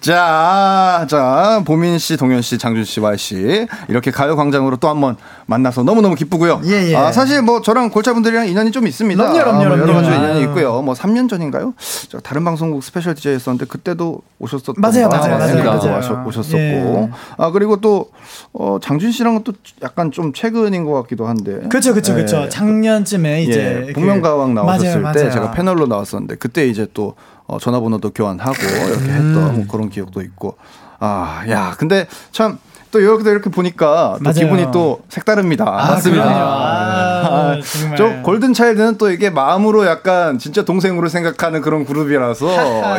자, 0.00 1.06
자, 1.08 1.62
보민 1.64 1.98
씨, 1.98 2.16
동현 2.16 2.42
씨, 2.42 2.58
장준 2.58 2.84
씨, 2.84 3.00
Y 3.00 3.16
씨 3.18 3.66
이렇게 3.88 4.10
가요 4.10 4.36
광장으로 4.36 4.76
또 4.76 4.88
한번 4.88 5.16
만나서 5.50 5.82
너무 5.82 6.00
너무 6.00 6.14
기쁘고요. 6.14 6.60
예, 6.64 6.90
예. 6.92 6.94
아, 6.96 7.10
사실 7.10 7.42
뭐 7.42 7.60
저랑 7.60 7.90
골차분들이랑 7.90 8.46
인연이 8.46 8.70
좀 8.70 8.86
있습니다. 8.86 9.32
그럼요, 9.32 9.58
그럼요, 9.58 9.64
아, 9.64 9.76
뭐 9.76 9.78
여러. 9.88 9.92
가지 9.94 10.06
인연이. 10.08 10.42
있고요. 10.42 10.80
뭐 10.80 10.94
3년 10.94 11.28
전인가요? 11.28 11.74
저 12.08 12.20
다른 12.20 12.44
방송국 12.44 12.84
special 12.84 13.16
DJ였었는데 13.16 13.66
그때도 13.66 14.22
오셨었던 14.38 14.76
맞아요, 14.78 15.08
거 15.08 15.16
맞아요, 15.16 15.38
맞아요, 15.38 15.64
맞아요. 15.64 16.00
와셨- 16.00 16.26
오셨 16.26 16.46
었고. 16.46 16.56
예. 16.58 17.10
아, 17.36 17.50
그리고 17.50 17.76
또 17.80 18.10
어, 18.52 18.78
장준 18.80 19.10
씨랑은 19.10 19.42
또 19.42 19.52
약간 19.82 20.12
좀 20.12 20.32
최근인 20.32 20.84
것 20.84 20.92
같기도 21.02 21.26
한데. 21.26 21.58
그쵸, 21.68 21.90
어, 21.90 21.94
그쵸, 21.94 22.14
그쵸. 22.14 22.42
예. 22.44 22.48
작년쯤에 22.48 23.42
이제. 23.42 23.84
예, 23.88 23.92
그- 23.92 24.00
복면가왕 24.00 24.54
나오셨을 24.54 25.00
맞아요, 25.00 25.12
때 25.14 25.20
맞아요. 25.24 25.32
제가 25.32 25.50
패널로 25.50 25.86
나왔었는데 25.88 26.36
그때 26.36 26.66
이제 26.68 26.86
또 26.94 27.14
어, 27.48 27.58
전화번호도 27.58 28.10
교환하고 28.10 28.54
이렇게 28.62 29.04
음. 29.04 29.10
했던 29.10 29.54
뭐 29.56 29.64
그런 29.68 29.90
기억도 29.90 30.22
있고 30.22 30.56
아, 31.00 31.42
야, 31.48 31.74
근데 31.76 32.06
참 32.30 32.58
또 32.90 33.00
이렇게 33.00 33.30
이렇게 33.30 33.50
보니까 33.50 34.18
또. 34.22 34.32
기분이 34.32 34.66
또 34.72 35.00
색다릅니다. 35.08 35.64
맞습니다. 35.64 36.24
아, 36.24 37.26
아, 37.26 37.60
정말. 37.60 37.96
저 37.96 38.22
골든 38.22 38.52
차일드는 38.52 38.98
또 38.98 39.10
이게 39.10 39.30
마음으로 39.30 39.86
약간 39.86 40.38
진짜 40.38 40.64
동생으로 40.64 41.08
생각하는 41.08 41.60
그런 41.60 41.84
그룹이라서 41.84 42.48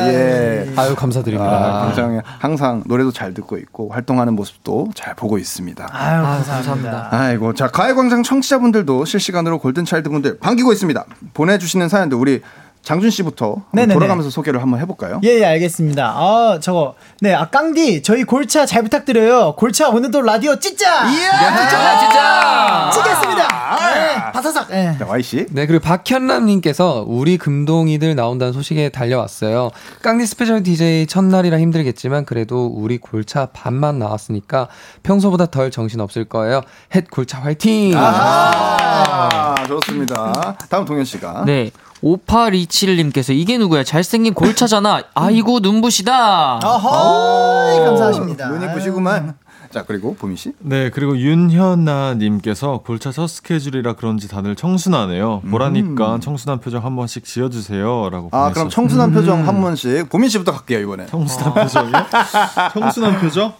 예. 0.07 0.71
아유 0.75 0.95
감사드립니다. 0.95 1.51
아, 1.51 1.85
굉장히 1.87 2.19
항상 2.39 2.83
노래도 2.85 3.11
잘 3.11 3.33
듣고 3.33 3.57
있고 3.57 3.89
활동하는 3.89 4.33
모습도 4.33 4.89
잘 4.95 5.13
보고 5.15 5.37
있습니다. 5.37 5.89
아유, 5.91 6.19
아, 6.19 6.21
감사합니다. 6.21 6.53
감사합니다. 6.53 7.07
아이고 7.11 7.53
자 7.53 7.67
가요광장 7.67 8.23
청취자분들도 8.23 9.05
실시간으로 9.05 9.59
골든 9.59 9.85
차일드 9.85 10.09
분들 10.09 10.39
반기고 10.39 10.71
있습니다. 10.71 11.05
보내주시는 11.33 11.89
사연들 11.89 12.17
우리 12.17 12.41
장준 12.83 13.11
씨부터. 13.11 13.57
돌아가면서 13.93 14.29
소개를 14.29 14.61
한번 14.61 14.79
해볼까요? 14.79 15.21
예, 15.23 15.39
예, 15.39 15.45
알겠습니다. 15.45 16.13
아, 16.17 16.59
저거. 16.61 16.95
네, 17.19 17.33
아, 17.33 17.45
깡디, 17.49 18.01
저희 18.01 18.23
골차 18.23 18.65
잘 18.65 18.81
부탁드려요. 18.83 19.55
골차 19.55 19.89
오늘도 19.89 20.21
라디오 20.21 20.57
찢자! 20.59 21.03
아, 21.03 21.09
진짜. 21.09 22.89
찢겠습니다! 22.93 23.47
네, 23.93 24.31
바사삭! 24.33 24.71
예. 24.71 24.95
자, 24.97 25.05
Y 25.05 25.21
씨. 25.21 25.45
네, 25.51 25.67
그리고 25.67 25.83
박현남님께서 25.83 27.05
우리 27.07 27.37
금동이들 27.37 28.15
나온다는 28.15 28.51
소식에 28.51 28.89
달려왔어요. 28.89 29.69
깡디 30.01 30.25
special 30.25 30.63
DJ 30.63 31.05
첫날이라 31.05 31.59
힘들겠지만 31.59 32.25
그래도 32.25 32.65
우리 32.65 32.97
골차 32.97 33.47
반만 33.47 33.99
나왔으니까 33.99 34.67
평소보다 35.03 35.45
덜 35.47 35.69
정신 35.69 35.99
없을 36.01 36.25
거예요. 36.25 36.61
햇 36.95 37.09
골차 37.11 37.39
화이팅! 37.39 37.93
아, 37.95 39.55
좋습니다. 39.67 40.57
다음 40.69 40.85
동현 40.85 41.05
씨가. 41.05 41.43
네. 41.45 41.69
5827님께서 42.03 43.33
이게 43.33 43.57
누구야? 43.57 43.83
잘생긴 43.83 44.33
골차잖아. 44.33 45.03
아이고 45.13 45.59
눈부시다. 45.59 46.57
어허, 46.57 47.85
감사하십니다. 47.85 48.49
눈이 48.49 48.73
부시구만. 48.73 49.35
자 49.71 49.83
그리고 49.85 50.15
보미 50.15 50.35
씨. 50.35 50.51
네, 50.59 50.89
그리고 50.89 51.17
윤현아님께서 51.17 52.79
골차 52.79 53.11
첫 53.11 53.27
스케줄이라 53.27 53.93
그런지 53.93 54.27
다들 54.27 54.55
청순하네요. 54.55 55.41
보라니까 55.49 56.19
청순한 56.21 56.59
표정 56.59 56.83
한 56.83 56.95
번씩 56.97 57.23
지어주세요라고. 57.23 58.29
아 58.33 58.51
그럼 58.51 58.69
청순한 58.69 59.13
표정 59.13 59.47
한 59.47 59.61
번씩 59.61 60.09
보민 60.09 60.29
씨부터 60.29 60.51
갈게요 60.51 60.79
이번에. 60.79 61.05
청순한 61.05 61.53
표정이요? 61.53 61.93
청순한 62.73 63.19
표정? 63.21 63.53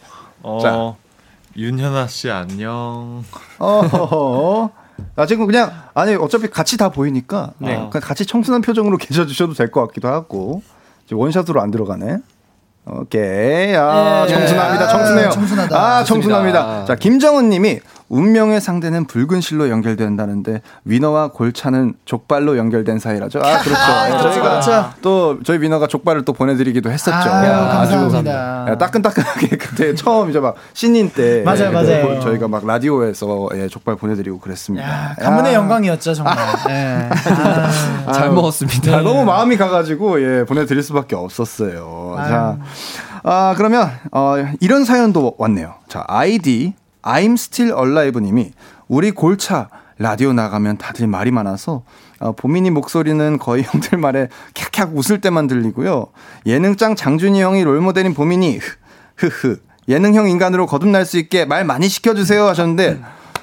어, 0.43 0.59
자. 0.61 0.93
윤현아 1.55 2.07
씨 2.07 2.29
안녕. 2.29 3.23
어허허. 3.59 4.80
아 5.15 5.25
지금 5.25 5.45
그냥 5.45 5.71
아니 5.93 6.15
어차피 6.15 6.49
같이 6.49 6.77
다 6.77 6.89
보이니까 6.89 7.51
네. 7.59 7.75
어, 7.75 7.89
그냥 7.89 8.01
같이 8.07 8.25
청순한 8.25 8.61
표정으로 8.61 8.97
계셔 9.01 9.25
주셔도 9.25 9.53
될 9.53 9.71
것 9.71 9.87
같기도 9.87 10.07
하고 10.07 10.61
지금 11.05 11.19
원샷으로 11.21 11.61
안 11.61 11.71
들어가네. 11.71 12.17
오케이. 12.85 13.75
아, 13.75 14.25
예. 14.27 14.33
청순합니다. 14.33 14.85
아, 14.85 14.87
청순해요. 14.89 15.29
청순하다. 15.29 15.77
아. 15.77 16.03
청순합니다. 16.03 16.85
자, 16.85 16.95
김정은 16.95 17.49
님이 17.49 17.79
운명의 18.11 18.59
상대는 18.59 19.05
붉은 19.05 19.39
실로 19.39 19.69
연결된다는데 19.69 20.61
위너와 20.83 21.29
골차는 21.29 21.93
족발로 22.03 22.57
연결된 22.57 22.99
사이라죠. 22.99 23.39
아, 23.39 23.59
그렇죠. 23.59 23.81
아, 23.81 24.05
예, 24.05 24.09
그렇죠, 24.09 24.31
저희가 24.33 24.49
그렇죠. 24.49 24.89
또 25.01 25.39
저희 25.43 25.61
위너가 25.61 25.87
족발을 25.87 26.25
또 26.25 26.33
보내드리기도 26.33 26.91
했었죠. 26.91 27.29
아유, 27.29 27.49
야, 27.49 27.67
감사합니다. 27.69 28.65
야, 28.69 28.77
따끈따끈하게 28.77 29.47
그때 29.55 29.95
처음 29.95 30.29
이제 30.29 30.41
막 30.41 30.55
신인 30.73 31.09
때 31.09 31.41
맞아요, 31.45 31.67
예, 31.67 31.69
맞아요. 31.69 32.19
저희가 32.19 32.49
막 32.49 32.67
라디오에서 32.67 33.47
예, 33.55 33.69
족발 33.69 33.95
보내드리고 33.95 34.39
그랬습니다. 34.39 34.85
야, 34.85 35.15
가문의 35.17 35.53
야. 35.53 35.57
영광이었죠, 35.59 36.13
정말. 36.13 36.35
예. 36.69 37.09
아, 38.05 38.11
잘 38.11 38.29
먹었습니다. 38.31 38.97
아, 38.97 39.01
너무 39.01 39.23
마음이 39.23 39.55
가가지고 39.55 40.21
예 40.21 40.43
보내드릴 40.43 40.83
수밖에 40.83 41.15
없었어요. 41.15 42.15
자, 42.17 42.57
아 43.23 43.53
그러면 43.55 43.89
어, 44.11 44.35
이런 44.59 44.83
사연도 44.83 45.33
왔네요. 45.37 45.75
자 45.87 46.03
아이디 46.07 46.73
I'm 47.01 47.33
Still 47.33 47.73
Alive님이 47.77 48.53
우리 48.87 49.11
골차 49.11 49.69
라디오 49.97 50.33
나가면 50.33 50.77
다들 50.77 51.07
말이 51.07 51.31
많아서 51.31 51.83
어, 52.19 52.31
보민이 52.33 52.71
목소리는 52.71 53.37
거의 53.37 53.63
형들 53.69 53.97
말에 53.97 54.29
캬캬 54.53 54.95
웃을 54.95 55.21
때만 55.21 55.47
들리고요. 55.47 56.07
예능짱 56.45 56.95
장준이 56.95 57.41
형이 57.41 57.63
롤모델인 57.63 58.13
보민이 58.13 58.59
흐흐 59.17 59.57
예능형 59.87 60.29
인간으로 60.29 60.65
거듭날 60.65 61.05
수 61.05 61.17
있게 61.17 61.45
말 61.45 61.65
많이 61.65 61.87
시켜주세요 61.87 62.45
하셨는데 62.45 63.01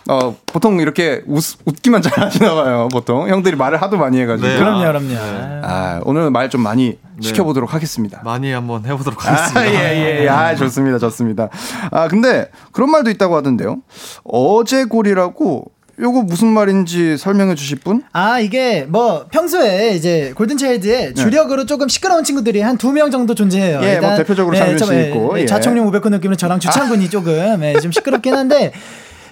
어, 0.08 0.34
보통 0.46 0.80
이렇게 0.80 1.22
웃, 1.26 1.56
웃기만 1.66 2.00
잘 2.02 2.18
하시나 2.18 2.54
봐요. 2.54 2.88
보통 2.90 3.28
형들이 3.28 3.56
말을 3.56 3.80
하도 3.82 3.96
많이 3.98 4.18
해가지고. 4.20 4.48
네. 4.48 4.56
그럼요, 4.58 4.80
그럼요. 4.86 5.14
아, 5.62 6.00
오늘 6.04 6.30
말 6.30 6.48
좀 6.48 6.62
많이 6.62 6.96
시켜보도록 7.20 7.74
하겠습니다. 7.74 8.20
많이 8.24 8.50
한번 8.52 8.86
해보도록 8.86 9.26
하겠습니다. 9.26 9.60
아, 9.60 9.66
예, 9.66 10.22
예. 10.24 10.28
아, 10.28 10.54
좋습니다. 10.54 10.98
좋습니다. 10.98 11.48
아, 11.90 12.08
근데 12.08 12.48
그런 12.72 12.90
말도 12.90 13.10
있다고 13.10 13.36
하던데요. 13.36 13.78
어제골이라고 14.24 15.64
요거 16.00 16.22
무슨 16.22 16.46
말인지 16.48 17.16
설명해 17.18 17.56
주실 17.56 17.80
분? 17.80 18.02
아, 18.12 18.38
이게 18.38 18.86
뭐 18.88 19.26
평소에 19.32 19.90
이제 19.96 20.32
골든차일드에 20.36 21.06
네. 21.08 21.14
주력으로 21.14 21.66
조금 21.66 21.88
시끄러운 21.88 22.22
친구들이 22.22 22.60
한 22.60 22.78
두 22.78 22.92
명 22.92 23.10
정도 23.10 23.34
존재해요. 23.34 23.80
예, 23.82 23.98
뭐 23.98 24.14
대표적으로 24.16 24.56
장준 24.56 24.78
씨 24.78 24.84
좀, 24.86 24.94
예, 24.94 25.08
있고, 25.08 25.36
예, 25.38 25.42
예. 25.42 25.46
좌청룡 25.46 25.88
우백호 25.88 26.08
느낌으로 26.08 26.36
저랑 26.36 26.60
주창군이 26.60 27.10
조금 27.10 27.60
예, 27.64 27.74
좀 27.80 27.90
시끄럽긴 27.90 28.34
한데 28.34 28.72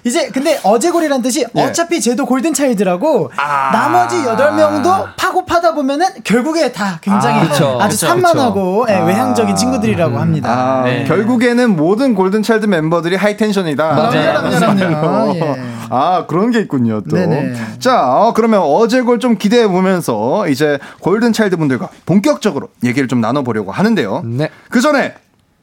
이제 0.07 0.29
근데 0.29 0.57
어제골이란 0.63 1.21
뜻이 1.21 1.45
예. 1.55 1.61
어차피 1.61 1.99
쟤도 1.99 2.25
골든 2.25 2.53
차일드라고 2.53 3.31
아. 3.35 3.71
나머지 3.71 4.23
여덟 4.25 4.53
명도 4.55 5.07
파고 5.17 5.45
파다 5.45 5.73
보면은 5.73 6.07
결국에 6.23 6.71
다 6.71 6.97
굉장히 7.01 7.41
아, 7.41 7.49
그쵸. 7.49 7.77
아주 7.81 7.95
그쵸, 7.95 8.07
산만하고 8.07 8.85
예, 8.89 8.95
아. 8.95 9.05
외향적인 9.05 9.55
친구들이라고 9.55 10.17
합니다. 10.17 10.49
아, 10.49 10.83
네. 10.85 11.03
결국에는 11.03 11.75
모든 11.75 12.15
골든 12.15 12.41
차일드 12.41 12.65
멤버들이 12.65 13.15
하이텐션이다. 13.17 13.93
맞아요. 13.93 15.35
예. 15.35 15.77
아, 15.89 16.25
그런 16.27 16.51
게 16.51 16.59
있군요, 16.59 17.01
또. 17.01 17.15
네네. 17.15 17.53
자, 17.79 18.07
어, 18.07 18.33
그러면 18.33 18.61
어제골 18.61 19.19
좀 19.19 19.37
기대해 19.37 19.67
보면서 19.67 20.47
이제 20.47 20.79
골든 21.01 21.33
차일드 21.33 21.57
분들과 21.57 21.89
본격적으로 22.05 22.69
얘기를 22.83 23.07
좀 23.07 23.21
나눠보려고 23.21 23.71
하는데요. 23.71 24.23
네. 24.25 24.49
그 24.69 24.81
전에 24.81 25.15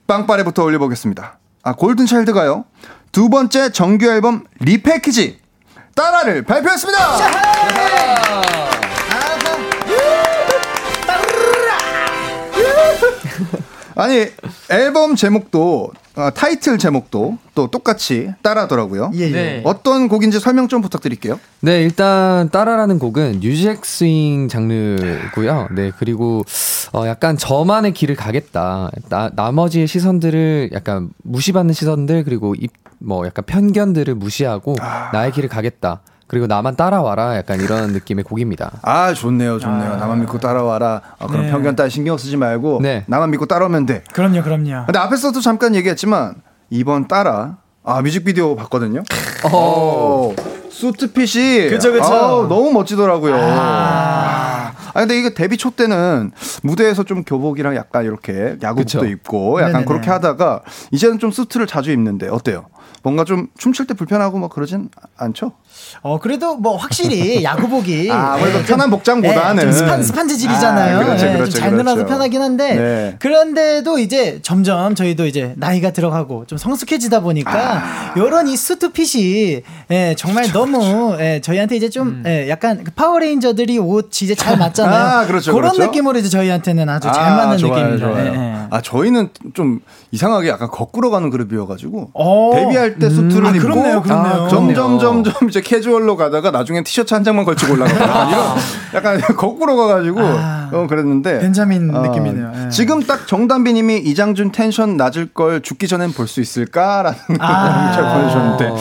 빵빠레부터 0.07 0.63
올려보겠습니다. 0.65 1.39
아, 1.63 1.73
골든 1.73 2.07
차일드가요. 2.07 2.65
두 3.15 3.29
번째 3.29 3.71
정규 3.71 4.07
앨범 4.07 4.43
리패키지 4.59 5.39
따라를 5.95 6.43
발표했습니다. 6.43 6.99
아니 13.95 14.27
앨범 14.69 15.15
제목도 15.15 15.93
어, 16.17 16.31
타이틀 16.35 16.77
제목도 16.77 17.39
또 17.55 17.69
똑같이 17.69 18.33
따라하더라고요. 18.43 19.13
예, 19.15 19.21
예. 19.21 19.31
네. 19.31 19.63
어떤 19.65 20.09
곡인지 20.09 20.41
설명 20.41 20.67
좀 20.67 20.83
부탁드릴게요. 20.83 21.39
네, 21.61 21.83
일단 21.83 22.51
따라라는 22.51 22.99
곡은 22.99 23.39
뉴잭 23.41 23.85
스윙 23.85 24.49
장르고요. 24.49 25.69
네, 25.73 25.93
그리고 25.99 26.45
어 26.93 27.07
약간 27.07 27.37
저만의 27.37 27.95
길을 27.95 28.17
가겠다. 28.17 28.91
나, 29.09 29.31
나머지의 29.35 29.87
시선들을 29.87 30.71
약간 30.73 31.11
무시받는 31.23 31.75
시선들 31.75 32.25
그리고 32.25 32.55
입 32.57 32.84
뭐 33.05 33.27
약간 33.27 33.45
편견들을 33.45 34.15
무시하고 34.15 34.77
나의 35.13 35.33
길을 35.33 35.49
가겠다. 35.49 36.01
그리고 36.27 36.47
나만 36.47 36.75
따라와라. 36.77 37.37
약간 37.37 37.61
이런 37.61 37.93
느낌의 37.93 38.25
곡입니다. 38.25 38.73
아 38.83 39.13
좋네요, 39.13 39.59
좋네요. 39.59 39.97
나만 39.97 40.21
믿고 40.21 40.39
따라와라. 40.41 41.01
아, 41.19 41.27
그럼 41.27 41.43
네. 41.47 41.51
편견 41.51 41.77
따위 41.77 41.91
신경 41.91 42.17
쓰지 42.17 42.37
말고 42.37 42.81
네. 42.83 43.05
나만 43.07 43.31
믿고 43.31 43.47
따라오면 43.47 43.87
돼. 43.87 44.03
그럼요, 44.13 44.43
그럼요. 44.43 44.87
근데 44.87 44.99
앞에서도 44.99 45.39
잠깐 45.41 45.75
얘기했지만 45.75 46.37
이번 46.71 47.09
따라 47.09 47.59
아 47.85 48.01
뮤직비디오 48.01 48.57
봤거든요. 48.57 49.03
어, 49.53 50.35
수트핏이 50.71 51.69
그쵸, 51.69 51.93
그쵸. 51.93 52.05
아우, 52.05 52.49
너무 52.49 52.73
멋지더라고요. 52.73 53.37
아. 53.39 54.44
아 54.95 55.01
근데 55.01 55.19
이게 55.19 55.35
데뷔 55.35 55.57
초 55.57 55.71
때는 55.71 56.31
무대에서 56.63 57.03
좀 57.03 57.25
교복이랑 57.25 57.75
약간 57.77 58.05
이렇게 58.05 58.57
야구복도 58.63 59.01
그쵸. 59.01 59.05
입고 59.05 59.59
약간 59.61 59.73
네네네. 59.73 59.85
그렇게 59.87 60.11
하다가 60.11 60.63
이제는 60.93 61.19
좀 61.19 61.31
수트를 61.31 61.67
자주 61.67 61.91
입는데 61.91 62.29
어때요? 62.29 62.67
뭔가 63.03 63.25
좀 63.25 63.49
춤출 63.59 63.87
때 63.87 63.93
불편하고 63.93 64.39
뭐 64.39 64.49
그러진 64.49 64.89
않죠? 65.19 65.53
어 66.01 66.19
그래도 66.19 66.57
뭐 66.57 66.77
확실히 66.77 67.45
야구복이 67.45 68.09
아, 68.13 68.35
아무래도 68.35 68.61
예, 68.61 68.63
편한 68.63 68.89
복장보다는. 68.91 69.59
예, 69.59 69.61
좀 69.63 69.73
스판 69.73 70.03
스판 70.03 70.29
재질이잖아요. 70.29 70.97
아, 70.97 71.05
그렇죠, 71.05 71.27
예, 71.27 71.33
그렇죠, 71.35 71.51
좀잘 71.51 71.71
그렇죠. 71.71 71.91
늘어서 71.91 72.07
편하긴 72.07 72.41
한데 72.41 72.75
네. 72.75 73.17
그런데도 73.19 73.99
이제 73.99 74.39
점점 74.43 74.95
저희도 74.95 75.27
이제 75.27 75.53
나이가 75.57 75.91
들어가고 75.91 76.47
좀 76.47 76.57
성숙해지다 76.57 77.21
보니까 77.21 77.53
아. 77.53 78.15
이런 78.17 78.49
이 78.49 78.57
수트 78.57 78.93
fit이 78.93 79.61
예, 79.91 80.15
정말 80.17 80.51
너무 80.53 81.15
예, 81.21 81.41
저희한테 81.43 81.77
이제 81.77 81.91
좀 81.91 82.09
음. 82.09 82.23
예, 82.27 82.49
약간 82.49 82.85
그 82.85 82.91
파워레인저들이 82.93 83.79
옷 83.79 84.11
이제 84.23 84.35
잘 84.35 84.57
맞잖아요. 84.59 84.84
하잖아요. 84.87 85.19
아, 85.21 85.27
그렇죠, 85.27 85.53
그런 85.55 85.73
그렇죠. 85.73 85.87
느낌으로 85.91 86.19
이제 86.19 86.29
저희한테는 86.29 86.89
아주 86.89 87.09
잘 87.13 87.33
아, 87.33 87.37
맞는 87.37 87.59
좋아요, 87.59 87.75
느낌입니다. 87.89 88.07
좋아요. 88.09 88.27
예, 88.27 88.35
예. 88.39 88.55
아 88.71 88.81
저희는 88.81 89.29
좀 89.55 89.81
이상하게 90.11 90.49
약간 90.49 90.69
거꾸로 90.69 91.11
가는 91.11 91.31
그룹이어가지고 91.31 92.11
오. 92.15 92.53
데뷔할 92.55 92.99
때 92.99 93.09
수트를 93.11 93.47
아, 93.47 93.51
입고 93.51 93.61
그렇네요, 93.63 94.03
그렇네요. 94.03 94.49
점점 94.49 94.99
점점 94.99 95.49
이제 95.49 95.61
캐주얼로 95.61 96.17
가다가 96.17 96.51
나중엔 96.51 96.85
티셔츠 96.85 97.15
한 97.15 97.25
장만 97.25 97.45
걸치고 97.45 97.75
올라가고 97.75 98.31
이런 98.31 98.45
약간 98.95 99.21
거꾸로 99.37 99.77
가가지고 99.77 100.21
어, 100.21 100.87
그랬는데 100.89 101.41
벤자민 101.41 101.95
어, 101.95 102.01
느낌이네요. 102.03 102.53
예. 102.65 102.69
지금 102.71 103.03
딱 103.03 103.27
정단비님이 103.27 103.99
이장준 103.99 104.53
텐션 104.53 104.97
낮을 104.97 105.27
걸 105.35 105.61
죽기 105.63 105.87
전엔 105.89 106.13
볼 106.13 106.25
수 106.27 106.41
있을까라는 106.41 107.19
아. 107.39 107.85
문자 107.85 108.15
보내주셨는데 108.15 108.73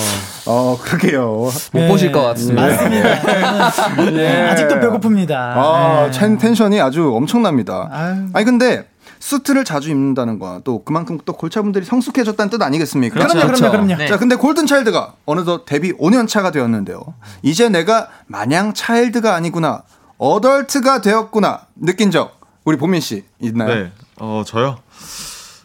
어 0.46 0.78
그러게요 0.82 1.30
못 1.32 1.52
네. 1.74 1.88
보실 1.88 2.12
것 2.12 2.22
같습니다. 2.24 2.68
맞습니다. 2.68 4.22
예. 4.22 4.42
아직도 4.52 4.76
배고픕니다. 4.76 5.32
아, 5.32 6.06
예. 6.08 6.12
텐- 6.12 6.38
텐션이 6.38 6.82
아주 6.82 7.14
엄청납니다. 7.14 7.90
아유. 7.92 8.28
아니 8.34 8.46
근데 8.46 8.88
수트를 9.20 9.64
자주 9.64 9.90
입는다는 9.90 10.38
거또 10.40 10.84
그만큼 10.84 11.18
또 11.24 11.32
골차분들이 11.34 11.86
성숙해졌다는 11.86 12.50
뜻 12.50 12.62
아니겠습니까? 12.62 13.14
그럼요, 13.14 13.32
그럼요, 13.34 13.48
그렇죠. 13.48 13.72
그럼요. 13.72 13.96
네. 13.96 14.08
자, 14.08 14.18
근데 14.18 14.36
골든 14.36 14.66
차일드가 14.68 15.14
어느덧 15.26 15.66
데뷔 15.66 15.94
5년 15.94 16.28
차가 16.28 16.52
되었는데요. 16.52 17.02
이제 17.42 17.70
내가 17.70 18.10
마냥 18.28 18.74
차일드가 18.74 19.34
아니구나. 19.34 19.84
어덜트가 20.18 21.00
되었구나. 21.02 21.62
느낀 21.78 22.12
적 22.12 22.38
우리 22.66 22.76
보민 22.78 23.00
씨 23.00 23.24
있나요? 23.40 23.74
네. 23.74 23.92
어, 24.20 24.44
저요? 24.46 24.78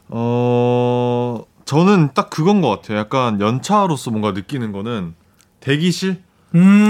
어, 0.08 1.40
저는 1.68 2.08
딱 2.14 2.30
그건 2.30 2.62
것 2.62 2.70
같아요. 2.70 2.96
약간 2.96 3.42
연차로서 3.42 4.10
뭔가 4.10 4.32
느끼는 4.32 4.72
거는 4.72 5.12
대기실? 5.60 6.16
음. 6.54 6.84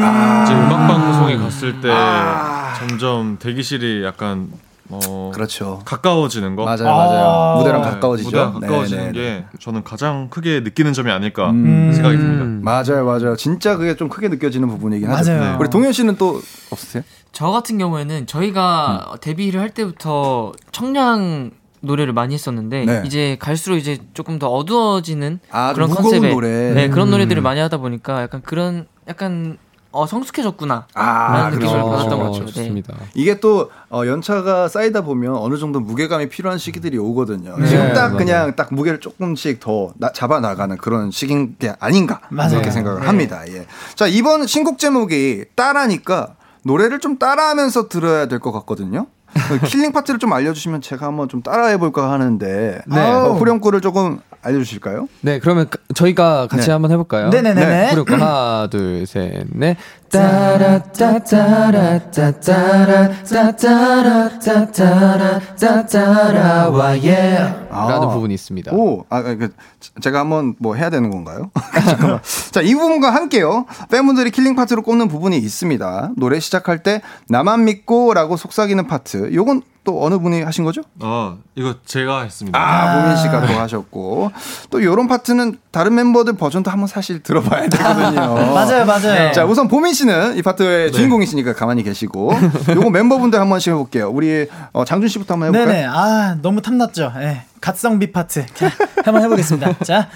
이제 0.45 0.55
음악 0.55 0.87
방송에 0.87 1.37
갔을 1.37 1.81
때 1.81 1.91
아. 1.91 2.74
점점 2.79 3.39
대기실이 3.41 4.05
약간 4.05 4.49
어 4.89 5.33
그렇죠. 5.35 5.83
가까워지는 5.85 6.55
거. 6.55 6.64
맞아요, 6.64 6.85
맞아요. 6.85 7.26
아. 7.26 7.55
무대랑 7.59 7.83
네, 7.83 7.91
가까워지죠. 7.91 8.29
무대랑 8.29 8.61
가까워지는 8.61 9.05
네, 9.07 9.11
네, 9.12 9.20
게 9.20 9.45
저는 9.59 9.83
가장 9.83 10.31
크게 10.31 10.61
느끼는 10.61 10.93
점이 10.93 11.11
아닐까 11.11 11.51
음. 11.51 11.91
생각이 11.93 12.16
듭니다. 12.16 12.45
맞아요, 12.62 13.05
맞아요. 13.05 13.35
진짜 13.35 13.76
그게 13.76 13.97
좀 13.97 14.09
크게 14.09 14.29
느껴지는 14.29 14.68
부분이긴 14.68 15.11
하죠. 15.11 15.33
맞아요. 15.33 15.57
우리 15.59 15.68
동현 15.70 15.91
씨는 15.91 16.14
또 16.18 16.41
없으세요? 16.70 17.03
저 17.33 17.49
같은 17.51 17.79
경우에는 17.79 18.29
저희가 18.29 19.11
음. 19.14 19.18
데뷔를 19.20 19.61
할 19.61 19.70
때부터 19.70 20.53
청량 20.70 21.51
노래를 21.81 22.12
많이 22.12 22.35
했었는데 22.35 22.85
네. 22.85 23.03
이제 23.07 23.37
갈수록 23.41 23.76
이제 23.76 23.99
조금 24.14 24.39
더 24.39 24.49
어두워지는 24.49 25.41
아, 25.51 25.68
좀 25.68 25.74
그런 25.74 25.89
무거운 25.91 26.05
컨셉의 26.05 26.35
노래. 26.35 26.49
네, 26.74 26.89
그런 26.89 27.09
음. 27.09 27.11
노래들을 27.12 27.41
많이 27.43 27.61
하다 27.61 27.79
보니까 27.79 28.22
약간 28.22 28.43
그런 28.43 28.87
약간 29.09 29.59
어 29.91 30.07
성숙해졌구나 30.07 30.87
아, 30.93 31.33
라는 31.33 31.59
느낌을 31.59 31.72
그렇죠. 31.72 31.91
받았던 31.91 32.18
것. 32.18 32.24
같아요. 32.26 32.41
네. 32.45 32.53
좋습니다. 32.53 32.95
이게 33.14 33.41
또 33.41 33.70
어, 33.91 34.03
연차가 34.07 34.68
쌓이다 34.68 35.01
보면 35.01 35.35
어느 35.37 35.57
정도 35.57 35.81
무게감이 35.81 36.29
필요한 36.29 36.59
시기들이 36.59 36.99
오거든요. 36.99 37.57
네, 37.59 37.66
지금 37.66 37.89
딱 37.95 38.09
맞아요. 38.09 38.16
그냥 38.18 38.55
딱 38.55 38.74
무게를 38.74 39.01
조금씩 39.01 39.61
더 39.61 39.93
나- 39.97 40.12
잡아 40.12 40.41
나가는 40.41 40.76
그런 40.76 41.11
시기인 41.11 41.57
게 41.59 41.72
아닌가 41.81 42.20
맞아요. 42.29 42.51
그렇게 42.51 42.70
생각을 42.70 43.01
네. 43.01 43.07
합니다. 43.07 43.43
예. 43.49 43.66
자 43.95 44.07
이번 44.07 44.47
신곡 44.47 44.79
제목이 44.79 45.47
따라니까 45.55 46.35
노래를 46.64 47.01
좀 47.01 47.18
따라하면서 47.18 47.89
들어야 47.89 48.26
될 48.26 48.41
것 48.41 48.53
같거든요. 48.53 49.07
그 49.49 49.59
killing 49.66 49.92
part를 49.92 50.18
좀 50.18 50.32
알려주시면 50.32 50.80
제가 50.80 51.07
한번 51.07 51.28
좀 51.28 51.43
따라해 51.43 51.76
볼까 51.78 52.11
하는데 52.11 52.80
네. 52.86 53.01
어, 53.01 53.34
후렴구를 53.34 53.80
조금 53.80 54.20
알려주실까요? 54.43 55.09
네, 55.20 55.39
그러면 55.41 55.68
가- 55.68 55.78
저희가 55.95 56.47
같이 56.49 56.66
네. 56.66 56.72
한번 56.72 56.91
해볼까요? 56.93 57.28
네네네네. 57.30 57.66
네. 57.66 57.91
그리고 57.95 58.14
하나, 58.14 58.68
둘, 58.70 59.05
셋, 59.07 59.47
넷. 59.51 59.76
따라 60.11 60.82
따따라 60.84 61.98
따따라 62.11 63.11
따따라 63.24 64.38
따따라 64.38 65.40
따따라 65.59 66.98
예. 67.02 67.68
라는 67.70 68.09
부분이 68.09 68.34
있습니다. 68.34 68.72
오, 68.72 69.04
아, 69.11 69.22
그, 69.22 69.52
제가 70.00 70.20
한번 70.20 70.54
뭐 70.59 70.74
해야 70.74 70.90
되는 70.90 71.11
건가요? 71.11 71.50
잠깐만. 71.84 72.20
자, 72.50 72.61
이 72.62 72.74
부분과 72.74 73.14
함께요. 73.14 73.66
팬분들이 73.90 74.30
killing 74.30 74.57
part로 74.57 74.82
꼽는 74.82 75.09
부분이 75.09 75.36
있습니다. 75.36 76.12
노래 76.16 76.40
시작할 76.40 76.82
때 76.82 77.02
나만 77.28 77.64
믿고라고 77.64 78.36
속삭이는 78.36 78.86
파트. 78.86 79.30
요건 79.34 79.62
또 79.84 80.04
어느 80.04 80.18
분이 80.18 80.42
하신 80.42 80.64
거죠? 80.64 80.82
아 81.00 81.36
이거 81.54 81.76
제가 81.86 82.20
했습니다. 82.22 82.59
아, 82.59 83.00
보민 83.00 83.16
씨가 83.16 83.46
또 83.46 83.54
하셨고. 83.54 84.30
또 84.68 84.84
요런 84.84 85.09
파트는 85.09 85.56
다른 85.70 85.94
멤버들 85.94 86.34
버전도 86.34 86.70
한번 86.70 86.88
사실 86.88 87.22
들어봐야 87.22 87.68
되거든요. 87.70 88.34
맞아요, 88.52 88.84
맞아요. 88.84 89.32
자, 89.32 89.46
우선 89.46 89.66
보민 89.66 89.94
씨는 89.99 90.36
이 90.36 90.42
파트의 90.42 90.92
주인공이시니까 90.92 91.55
가만히 91.55 91.82
계시고. 91.82 92.30
요거 92.70 92.90
멤버분들 92.90 93.40
한 93.40 93.49
번씩 93.49 93.72
해볼게요. 93.72 94.11
우리 94.11 94.46
어, 94.72 94.84
장준 94.84 95.09
씨부터 95.09 95.34
한번 95.34 95.49
해볼까요? 95.49 95.66
네네. 95.72 95.86
아, 95.90 96.36
너무 96.40 96.62
탐났죠. 96.62 97.12
예. 97.18 97.42
갓성비 97.61 98.12
파트. 98.12 98.46
자, 98.55 98.70
한번 99.05 99.24
해보겠습니다. 99.24 99.78
자, 99.84 100.09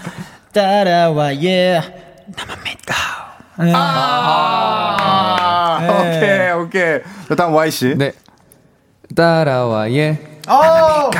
따라와, 0.53 1.35
예. 1.43 1.81
나만 2.37 2.57
믿고. 2.65 2.95
네. 3.65 3.73
아, 3.75 5.79
네. 5.81 5.89
오케이, 5.91 6.53
오케이. 6.53 7.01
자, 7.29 7.35
다음 7.35 7.55
Y씨. 7.55 7.95
네. 7.97 8.13
따라와 9.15 9.91
예. 9.93 10.19
어! 10.49 11.11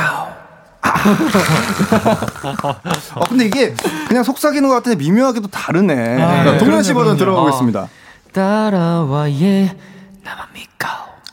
어, 3.15 3.25
근데 3.29 3.45
이게 3.45 3.75
그냥 4.09 4.25
속삭이는 4.25 4.67
것 4.69 4.75
같은데 4.77 4.97
미묘하게도 4.97 5.49
다르네. 5.49 6.23
아, 6.23 6.45
자, 6.45 6.53
네. 6.53 6.59
동현 6.59 6.83
씨 6.83 6.95
버전 6.95 7.17
그럼요. 7.17 7.19
들어보겠습니다. 7.19 7.89
따라와 8.33 9.31
예. 9.33 9.77
나만 10.23 10.47
믿고 10.55 10.73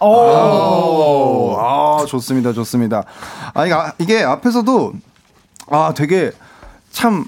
오, 0.01 1.57
아, 1.59 2.05
좋습니다, 2.07 2.53
좋습니다. 2.53 3.03
아, 3.53 3.65
이게, 3.65 3.73
아, 3.73 3.93
이게 3.99 4.23
앞에서도, 4.23 4.93
아, 5.69 5.93
되게 5.95 6.31
참, 6.91 7.25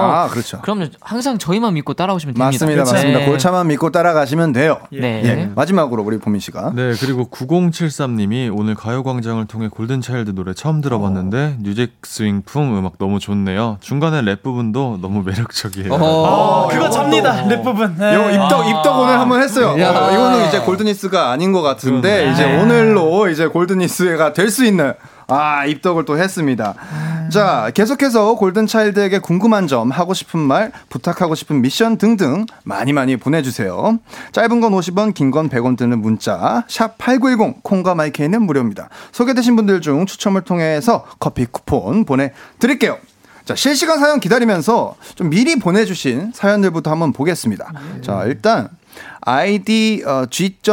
아, 0.00 0.26
그렇죠. 0.30 0.58
그럼요. 0.62 0.86
항상 1.02 1.36
저희만 1.36 1.74
믿고 1.74 1.92
따라오시면 1.92 2.32
됩니다. 2.32 2.46
맞습니다, 2.46 2.82
맞습니다. 2.90 3.18
네. 3.18 3.26
골차만 3.26 3.66
믿고 3.66 3.90
따라가시면 3.90 4.52
돼요. 4.54 4.78
네. 4.90 5.20
예. 5.22 5.50
마지막으로 5.54 6.02
우리 6.02 6.18
보민 6.18 6.40
씨가 6.40 6.72
네, 6.74 6.94
그리고 6.98 7.28
9073님이 7.28 8.50
오늘 8.56 8.74
가요광장을 8.74 9.44
통해 9.48 9.68
골든차일드 9.68 10.34
노래 10.34 10.54
처음 10.54 10.80
들어봤는데 10.80 11.56
New 11.60 11.73
Jack 11.73 11.90
Swing풍 12.04 12.74
음악 12.78 12.96
너무 12.96 13.18
좋네요. 13.18 13.76
중간에 13.80 14.22
랩 14.22 14.42
부분도 14.42 14.98
너무 15.02 15.20
매력적이에요. 15.28 15.92
어, 15.92 16.68
그거 16.70 16.88
접니다. 16.88 17.46
랩 17.48 17.62
부분. 17.62 17.96
네. 17.98 18.14
요 18.14 18.30
입덕 18.30 18.66
입덕 18.66 18.98
오늘 18.98 19.20
한번 19.20 19.42
했어요. 19.42 19.78
야. 19.78 19.90
어, 19.90 20.10
이거는 20.10 20.48
이제 20.48 20.60
골드니스가 20.60 21.30
아닌 21.30 21.52
것 21.52 21.60
같은데 21.60 22.20
그러네. 22.20 22.32
이제 22.32 22.56
오늘로 22.58 23.28
이제 23.28 23.46
골드니스가 23.46 24.32
될 24.32 24.50
수 24.50 24.64
있는 24.64 24.94
아 25.30 25.64
입덕을 25.66 26.04
또 26.04 26.18
했습니다. 26.18 26.74
자 27.30 27.70
계속해서 27.72 28.34
골든 28.34 28.66
차일드에게 28.66 29.20
궁금한 29.20 29.66
점 29.68 29.90
하고 29.90 30.14
싶은 30.14 30.40
말 30.40 30.72
부탁하고 30.88 31.34
싶은 31.36 31.62
미션 31.62 31.96
등등 31.98 32.46
많이 32.64 32.92
많이 32.92 33.16
보내주세요. 33.16 33.98
짧은 34.32 34.60
건 34.60 34.72
50원, 34.72 35.14
긴 35.14 35.30
건 35.30 35.48
100원 35.48 35.76
드는 35.76 36.00
문자 36.00 36.64
샵 36.68 36.98
#8910 36.98 37.62
콩과 37.62 37.94
마이케이는 37.94 38.42
무료입니다. 38.42 38.88
소개되신 39.12 39.54
분들 39.54 39.80
중 39.80 40.06
추첨을 40.06 40.42
통해서 40.42 41.04
커피 41.20 41.46
쿠폰 41.46 42.04
보내드릴게요. 42.04 42.98
자, 43.44 43.54
실시간 43.54 43.98
사연 43.98 44.20
기다리면서 44.20 44.96
좀 45.14 45.30
미리 45.30 45.56
보내주신 45.56 46.32
사연들부터 46.34 46.90
한번 46.90 47.12
보겠습니다. 47.12 47.72
자, 48.02 48.24
일단, 48.26 48.68
아이디, 49.22 50.02
어, 50.06 50.26
g.i.i.o.i 50.30 50.70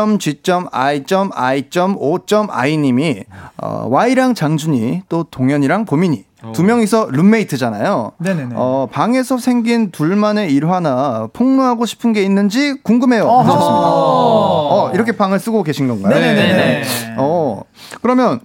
님이, 2.78 3.24
어, 3.62 3.88
Y랑 3.90 4.34
장준이, 4.36 5.04
또 5.10 5.24
동현이랑 5.30 5.86
보민이, 5.86 6.26
두 6.54 6.64
명이서 6.64 7.10
룸메이트잖아요. 7.12 8.14
네네네. 8.20 8.56
어, 8.56 8.88
방에서 8.92 9.38
생긴 9.38 9.92
둘만의 9.92 10.54
일화나 10.54 11.28
폭로하고 11.34 11.86
싶은 11.86 12.14
게 12.14 12.24
있는지 12.24 12.76
궁금해요. 12.84 13.28
하셨습니다. 13.30 13.66
어, 13.66 14.92
이렇게 14.94 15.12
방을 15.12 15.40
쓰고 15.40 15.64
계신 15.64 15.88
건가요? 15.88 16.14
네네네. 16.14 16.84
어, 17.18 17.62
그러면, 18.02 18.40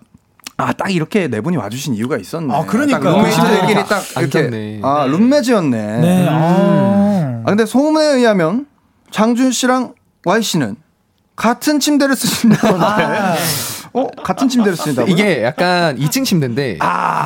아, 0.56 0.72
딱 0.72 0.92
이렇게 0.92 1.28
네 1.28 1.40
분이 1.40 1.56
와주신 1.56 1.94
이유가 1.94 2.16
있었네. 2.16 2.52
아, 2.54 2.64
그러니까요. 2.64 3.02
딱 3.02 3.16
룸메이트들끼리 3.16 3.80
아, 3.80 3.84
딱안 3.84 4.22
이렇게. 4.22 4.80
아, 4.82 5.04
룸메즈였네. 5.06 6.00
네. 6.00 6.26
아. 6.28 7.42
아, 7.44 7.48
근데 7.48 7.66
소문에 7.66 8.04
의하면 8.16 8.66
장준 9.12 9.52
씨랑 9.52 9.94
Y 10.24 10.42
씨는 10.42 10.76
같은 11.36 11.80
침대를 11.80 12.16
쓰신다는데. 12.16 13.38
어, 13.94 14.06
같은 14.22 14.48
침대를 14.48 14.76
쓰신다고? 14.76 15.10
이게 15.10 15.42
약간 15.42 15.98
2층 15.98 16.24
침대인데 16.24 16.78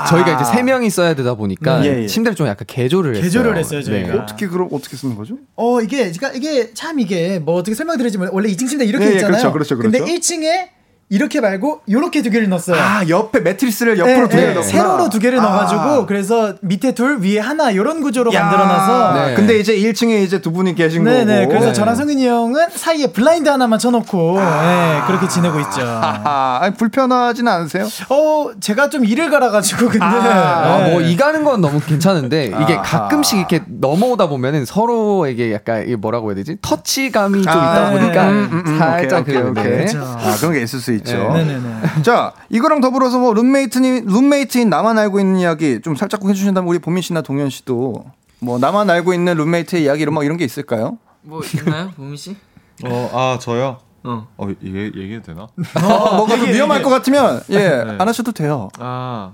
저희가 0.09 0.35
이제 0.35 0.45
세 0.53 0.63
명이 0.63 0.91
써야 0.91 1.15
되다 1.15 1.35
보니까 1.35 1.85
예, 1.85 2.03
예. 2.03 2.07
침대를 2.07 2.35
좀 2.35 2.49
약간 2.49 2.67
개조를 2.67 3.13
했어요. 3.15 3.25
개조를 3.25 3.57
했어요, 3.57 3.83
저희가. 3.83 4.13
네. 4.13 4.19
어떻게 4.19 4.49
그럼 4.49 4.69
어떻게 4.73 4.97
쓰는 4.97 5.15
거죠? 5.15 5.37
어 5.55 5.81
이게 5.81 6.11
그러니까 6.11 6.33
이게 6.33 6.73
참 6.75 6.99
이게 6.99 7.39
뭐 7.39 7.55
어떻게 7.55 7.75
설명드리지만 7.77 8.31
원래 8.33 8.49
2층 8.49 8.69
침대 8.69 8.85
이렇게 8.85 9.05
예, 9.05 9.11
예, 9.11 9.15
있잖아요. 9.15 9.53
그렇죠, 9.53 9.77
그렇죠, 9.77 9.79
근데 9.79 9.99
그렇죠. 10.01 10.13
1층에 10.15 10.69
이렇게 11.09 11.41
말고 11.41 11.83
요렇게 11.89 12.23
두 12.23 12.31
개를 12.31 12.49
넣었어요. 12.49 12.81
아, 12.83 13.05
옆에 13.09 13.39
매트리스를 13.39 13.97
옆으로 13.97 14.15
네, 14.17 14.29
두 14.29 14.29
개를 14.37 14.49
네, 14.49 14.55
넣었구나. 14.55 14.63
세로로 14.83 15.09
두 15.09 15.19
개를 15.21 15.39
아. 15.39 15.43
넣어가지고 15.43 16.07
그래서 16.07 16.55
밑에 16.63 16.93
둘 16.97 17.21
위에 17.21 17.39
하나 17.39 17.71
이런 17.71 18.01
구조로 18.01 18.33
야. 18.35 18.43
만들어놔서 18.43 19.15
네. 19.29 19.35
근데 19.35 19.57
이제 19.61 19.77
1층에 19.77 20.25
이제 20.25 20.41
두 20.41 20.51
분이 20.51 20.75
계신 20.75 21.05
네네 21.05 21.43
거고. 21.43 21.49
그래서 21.51 21.67
네. 21.69 21.73
저랑 21.75 21.95
성윤이 21.95 22.27
형은 22.27 22.71
사이에 22.75 23.07
블라인드 23.09 23.49
하나만 23.49 23.79
쳐놓고 23.79 24.41
네, 24.41 25.01
그렇게 25.07 25.29
지내고 25.29 25.61
있죠. 25.61 25.83
아, 25.83 26.59
아니, 26.63 26.75
불편하진 26.75 27.47
않으세요? 27.47 27.87
어 28.09 28.51
제가 28.59 28.91
좀 28.91 29.05
이를 29.05 29.31
갈아가지고 29.31 29.87
근데 29.89 30.05
아, 30.05 30.79
네. 30.87 30.91
뭐 30.91 31.07
이 31.07 31.17
가는 31.17 31.45
건 31.45 31.61
너무 31.61 31.79
괜찮은데 31.81 32.47
이게. 32.47 32.77
가끔씩 32.83 33.39
이렇게 33.39 33.63
넘어오다 33.69 34.27
보면은 34.29 34.65
서로에게 34.65 35.53
약간 35.53 35.83
이게 35.85 35.95
뭐라고 35.95 36.31
해야 36.31 36.35
되지? 36.37 36.57
터치감이 36.61 37.43
좀 37.43 37.53
아, 37.53 37.55
있다 37.55 37.91
보니까 37.93 38.29
음, 38.29 38.49
음, 38.53 38.63
음, 38.67 38.79
살짝 38.79 39.21
오케이, 39.21 39.37
오케이, 39.37 39.53
그 39.53 39.61
오케이. 39.61 39.87
네. 39.87 39.93
아, 39.97 40.35
그런 40.39 40.53
게 40.53 40.63
있을 40.63 40.81
수 40.81 40.93
있죠. 40.97 41.33
네. 41.33 41.45
네네네. 41.45 42.03
자, 42.03 42.33
이거랑 42.49 42.81
더불어서 42.81 43.19
뭐 43.19 43.33
룸메이트님, 43.35 44.07
룸메이트인 44.07 44.69
나만 44.69 44.99
알고 44.99 45.21
있는 45.21 45.41
이야기 45.41 45.81
좀 45.81 45.95
살짝 45.97 46.25
해 46.25 46.33
주신다면 46.33 46.69
우리 46.69 46.79
보민 46.79 47.03
씨나 47.03 47.23
동현 47.23 47.51
씨도 47.51 48.05
뭐 48.41 48.59
나만 48.59 48.91
알고 48.91 49.15
있는 49.15 49.37
룸메이트의 49.37 49.85
이야기 49.85 50.03
이런 50.03 50.15
막 50.15 50.25
이런 50.25 50.37
게 50.37 50.45
있을까요? 50.45 50.99
뭐 51.23 51.41
있나요, 51.55 51.91
보민 51.97 52.17
씨? 52.17 52.37
어, 52.85 53.11
아, 53.13 53.39
저요? 53.41 53.79
어. 54.05 54.29
어, 54.37 54.49
얘기해도 54.63 55.23
되나? 55.23 55.43
어, 55.43 56.17
뭔가 56.17 56.37
좀 56.37 56.49
위험할 56.49 56.83
것 56.83 56.91
같으면 56.91 57.43
예, 57.51 57.59
네. 57.59 57.97
안 57.99 58.07
하셔도 58.09 58.33
돼요. 58.33 58.69
아, 58.79 59.33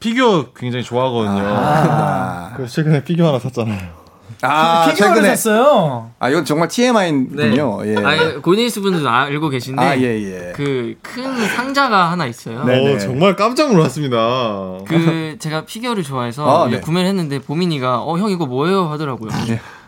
피규어 0.00 0.52
굉장히 0.56 0.82
좋아하거든요. 0.84 1.44
아, 1.46 2.54
그 2.56 2.66
최근에 2.66 3.04
피규어 3.04 3.28
하나 3.28 3.38
샀잖아요. 3.38 4.01
아 4.42 4.86
피규어를 4.90 5.14
최근에 5.16 5.36
샀어요. 5.36 6.10
아 6.18 6.28
이건 6.28 6.44
정말 6.44 6.68
TMI군요. 6.68 7.80
예. 7.86 7.94
네. 7.94 8.04
아니, 8.04 8.42
골드니스 8.42 8.80
분들도 8.80 9.08
알고 9.08 9.48
계신데 9.48 9.82
아, 9.82 9.96
예, 9.96 10.02
예. 10.02 10.52
그 10.52 10.92
큰 10.92 11.46
상자가 11.54 12.10
하나 12.10 12.26
있어요. 12.26 12.64
네. 12.64 12.94
어, 12.94 12.98
정말 12.98 13.36
깜짝 13.36 13.72
놀랐습니다. 13.72 14.78
그 14.86 15.36
제가 15.38 15.64
피규어를 15.64 16.02
좋아해서 16.02 16.64
아, 16.64 16.68
네. 16.68 16.80
구매를 16.80 17.08
했는데 17.08 17.38
보민이가 17.38 18.02
어 18.02 18.18
형 18.18 18.30
이거 18.30 18.46
뭐예요 18.46 18.86
하더라고요. 18.88 19.30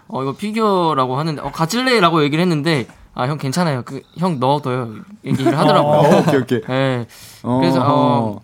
어 0.09 0.23
이거 0.23 0.33
피규어라고 0.37 1.17
하는데 1.19 1.41
어 1.43 1.51
가질래라고 1.51 2.23
얘기를 2.25 2.43
했는데 2.43 2.87
아 3.15 3.27
형 3.27 3.39
괜찮아요. 3.39 3.83
그 3.83 4.01
형 4.19 4.39
넣어둬요 4.41 4.91
얘기를 5.25 5.57
하더라고요. 5.59 5.93
어, 5.99 6.19
오케이 6.21 6.41
오케이. 6.41 6.61
네. 6.63 7.07
그래서 7.43 7.81
어, 7.83 8.41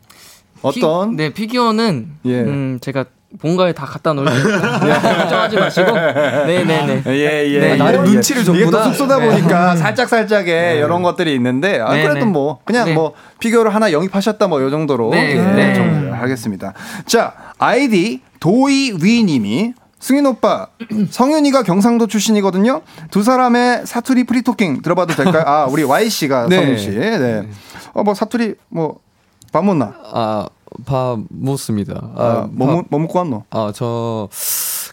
피- 0.73 0.83
어떤 0.85 1.17
네 1.17 1.31
피규어는 1.31 2.09
예. 2.25 2.41
음 2.41 2.79
제가 2.81 3.05
본가에 3.39 3.73
다 3.73 3.87
갖다 3.87 4.13
놓을게요. 4.13 4.43
걱정하지 4.43 5.57
마시고. 5.57 5.93
네네네. 5.93 7.03
예, 7.07 7.13
예. 7.49 7.61
네, 7.61 7.71
예, 7.73 7.77
나름 7.77 8.05
예. 8.07 8.11
눈치를 8.11 8.43
이게 8.43 8.65
또 8.65 8.71
줬구나. 8.73 8.85
쑥 8.85 8.95
쏘다 8.95 9.19
네. 9.19 9.29
보니까 9.29 9.77
살짝 9.77 10.09
살짝의 10.09 10.79
이런 10.79 11.03
것들이 11.03 11.35
있는데 11.37 11.79
아, 11.81 11.93
네, 11.95 12.03
그래도 12.03 12.27
네. 12.27 12.33
뭐 12.33 12.59
그냥 12.65 12.87
네. 12.87 12.95
뭐 12.95 13.13
피규어를 13.39 13.73
하나 13.75 13.93
영입하셨다 13.93 14.49
뭐 14.49 14.61
요 14.61 14.71
정도로 14.71 15.11
네, 15.11 15.37
예, 15.37 15.41
네. 15.43 15.75
정리를 15.75 16.21
하겠습니다. 16.21 16.73
자 17.07 17.33
아이디 17.59 18.21
도이위님이 18.41 19.75
승윤 20.01 20.27
오빠 20.27 20.67
성윤이가 21.11 21.63
경상도 21.63 22.07
출신이거든요. 22.09 22.83
두 23.11 23.23
사람의 23.23 23.83
사투리 23.87 24.25
프리토킹 24.25 24.83
들어봐도 24.83 25.15
될까요? 25.15 25.45
아 25.47 25.67
우리 25.67 25.85
Y 25.85 26.09
씨가 26.11 26.49
네. 26.49 26.57
성윤 26.57 26.79
씨. 26.79 26.91
네. 26.91 27.49
어 27.95 28.03
뭐 28.03 28.15
사투리 28.15 28.55
뭐 28.71 29.25
밥 29.25 29.65
뭇나? 29.65 29.95
아, 30.13 30.47
밥 30.87 31.19
먹습니다. 31.31 31.95
아, 32.17 32.49
뭐, 32.51 32.67
밥- 32.67 32.75
먹- 32.77 32.87
뭐 32.91 33.01
먹고 33.01 33.19
왔노? 33.19 33.45
아, 33.51 33.73
저 33.75 34.29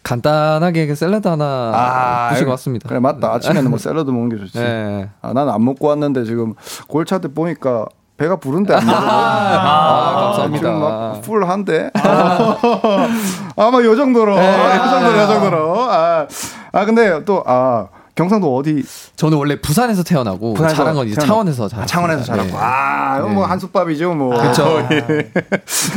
간단하게 0.03 0.93
샐러드 0.95 1.27
하나 1.27 2.29
부시고 2.31 2.49
왔습니다. 2.51 2.87
그래 2.89 2.99
맞다. 2.99 3.33
아침에는 3.33 3.69
뭐 3.69 3.77
샐러드 3.79 4.09
먹는 4.09 4.29
게 4.29 4.37
좋지. 4.43 4.57
네. 4.59 5.09
아, 5.21 5.33
난안 5.33 5.63
먹고 5.63 5.87
왔는데 5.87 6.23
지금 6.25 6.53
골차들 6.87 7.33
보니까 7.33 7.85
배가 8.17 8.37
부른데 8.37 8.73
안 8.73 8.85
먹어. 8.85 8.97
아, 8.99 10.13
감사합니다. 10.21 10.57
지금 10.67 10.79
막 10.79 11.21
풀한데. 11.21 11.91
아마 13.55 13.79
요 13.83 13.95
정도로. 13.95 14.35
아, 14.37 14.75
요 14.75 14.89
정도로, 14.89 15.17
요 15.19 15.27
정도로. 15.27 15.81
아, 15.91 16.27
아 16.71 16.85
근데 16.85 17.23
또 17.25 17.43
아. 17.45 17.87
경상도 18.17 18.55
어디? 18.55 18.83
저는 19.15 19.37
원래 19.37 19.61
부산에서 19.61 20.01
태어나고 20.03 20.55
부산에서 20.55 20.75
자란 20.75 20.95
건 20.95 21.07
이제 21.07 21.15
태어나- 21.15 21.27
창원에서 21.27 21.67
자랐어요. 21.69 21.83
아, 21.83 21.85
창원에서 21.85 22.23
자랐고. 22.23 22.49
네. 22.51 22.57
아, 22.59 23.19
이거 23.19 23.29
뭐 23.29 23.45
한솥밥이죠, 23.45 24.13
뭐. 24.15 24.35
그쵸. 24.41 24.87
예. 24.91 25.31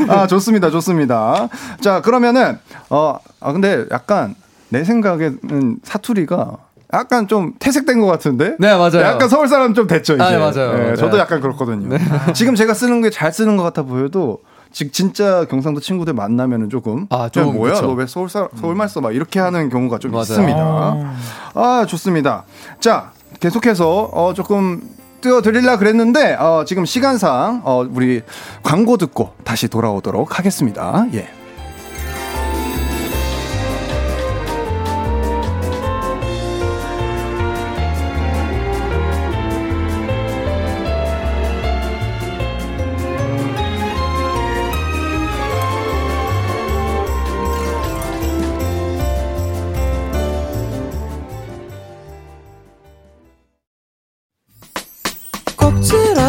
아, 0.09 0.27
좋습니다, 0.27 0.71
좋습니다. 0.71 1.49
자, 1.81 2.03
그러면은 2.03 2.59
어, 2.91 3.17
아 3.41 3.53
근데 3.53 3.87
약간 3.91 4.35
내 4.69 4.85
생각에는 4.85 5.79
사투리가 5.83 6.59
약간 6.93 7.27
좀 7.27 7.55
퇴색된 7.59 8.01
것 8.01 8.07
같은데? 8.07 8.55
네, 8.59 8.75
맞아요. 8.77 9.01
약간 9.01 9.29
서울 9.29 9.49
사람 9.49 9.73
좀 9.75 9.87
됐죠, 9.87 10.15
이제. 10.15 10.23
아, 10.23 10.31
네, 10.31 10.37
맞아요. 10.39 10.91
예, 10.91 10.95
저도 10.97 11.17
네. 11.17 11.23
약간 11.23 11.41
그렇거든요. 11.41 11.97
지금 12.35 12.55
제가 12.55 12.75
쓰는 12.75 13.01
게 13.01 13.09
잘 13.11 13.33
쓰는 13.33 13.57
것 13.57 13.63
같아 13.63 13.83
보여도 13.83 14.41
지, 14.73 14.91
진짜 14.93 15.45
경상도 15.47 15.81
친구들 15.81 16.15
만나면은 16.15 16.71
조금 16.71 17.07
아, 17.11 17.25
야, 17.25 17.29
좀 17.29 17.57
뭐야 17.57 17.75
그쵸. 17.75 17.87
너왜 17.87 18.07
서울 18.07 18.29
사, 18.29 18.49
서울말 18.61 18.89
써? 18.89 19.01
막 19.01 19.15
이렇게 19.15 19.41
하는 19.41 19.69
경우가 19.69 19.99
좀 19.99 20.13
맞아요. 20.13 20.23
있습니다. 20.23 21.15
아 21.55 21.87
좋습니다. 21.89 22.45
자 22.79 23.13
계속해서 23.41 24.11
어, 24.13 24.33
조금 24.35 24.81
띄워드리려 25.21 25.79
그랬는데 25.79 26.35
어, 26.35 26.65
지금 26.67 26.85
시간상 26.85 27.63
어, 27.65 27.87
우리 27.91 28.23
광고 28.63 28.97
듣고 28.97 29.33
다시 29.45 29.69
돌아오도록 29.69 30.39
하겠습니다. 30.39 31.07
예. 31.15 31.29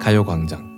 가요광장. 0.00 0.70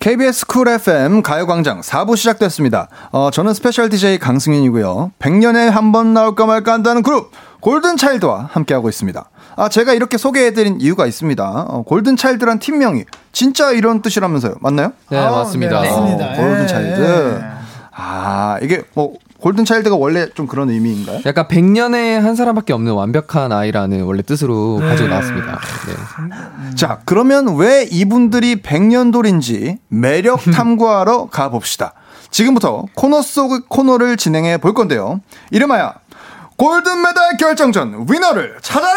KBS 0.00 0.46
쿨 0.46 0.68
FM 0.68 1.22
가요광장 1.22 1.80
4부 1.80 2.16
시작됐습니다. 2.16 2.88
어, 3.10 3.30
저는 3.32 3.52
special 3.52 3.88
DJ 3.88 4.18
강승윤이고요. 4.18 5.10
100년에 5.18 5.68
한 5.70 5.90
번 5.90 6.14
나올까 6.14 6.46
말까 6.46 6.72
한다는 6.72 7.02
그룹 7.02 7.32
골든차일드와 7.60 8.50
함께하고 8.52 8.88
있습니다. 8.88 9.28
아, 9.56 9.68
제가 9.68 9.94
이렇게 9.94 10.16
소개해드린 10.16 10.80
이유가 10.80 11.06
있습니다. 11.06 11.44
어, 11.68 11.82
골든차일드란 11.82 12.60
팀명이 12.60 13.04
진짜 13.32 13.72
이런 13.72 14.00
뜻이라면서요. 14.00 14.54
맞나요? 14.60 14.92
네, 15.10 15.20
맞습니다. 15.20 15.80
네, 15.80 15.90
맞습니다. 15.90 16.26
어, 16.26 16.36
골든차일드. 16.36 17.00
예. 17.42 17.44
아, 17.96 18.58
이게 18.62 18.82
뭐 18.94 19.14
골든 19.40 19.64
차일드가 19.64 19.94
원래 19.96 20.28
좀 20.34 20.46
그런 20.48 20.68
의미인가요? 20.68 21.20
약간 21.26 21.46
100년에 21.46 22.18
한 22.20 22.34
사람밖에 22.34 22.72
없는 22.72 22.92
완벽한 22.92 23.52
아이라는 23.52 24.02
원래 24.02 24.22
뜻으로 24.22 24.78
가지고 24.80 25.08
나왔습니다. 25.08 25.60
네. 25.86 26.74
자, 26.74 26.98
그러면 27.04 27.54
왜 27.56 27.84
이분들이 27.88 28.62
백년돌인지 28.62 29.78
매력 29.88 30.40
탐구하러 30.50 31.26
가봅시다. 31.26 31.92
지금부터 32.30 32.86
코너 32.94 33.22
속 33.22 33.68
코너를 33.68 34.16
진행해 34.16 34.58
볼 34.58 34.74
건데요. 34.74 35.20
이름하여 35.52 35.94
골든 36.56 37.00
메달 37.02 37.36
결정전 37.36 38.06
위너를 38.10 38.56
찾아라! 38.60 38.88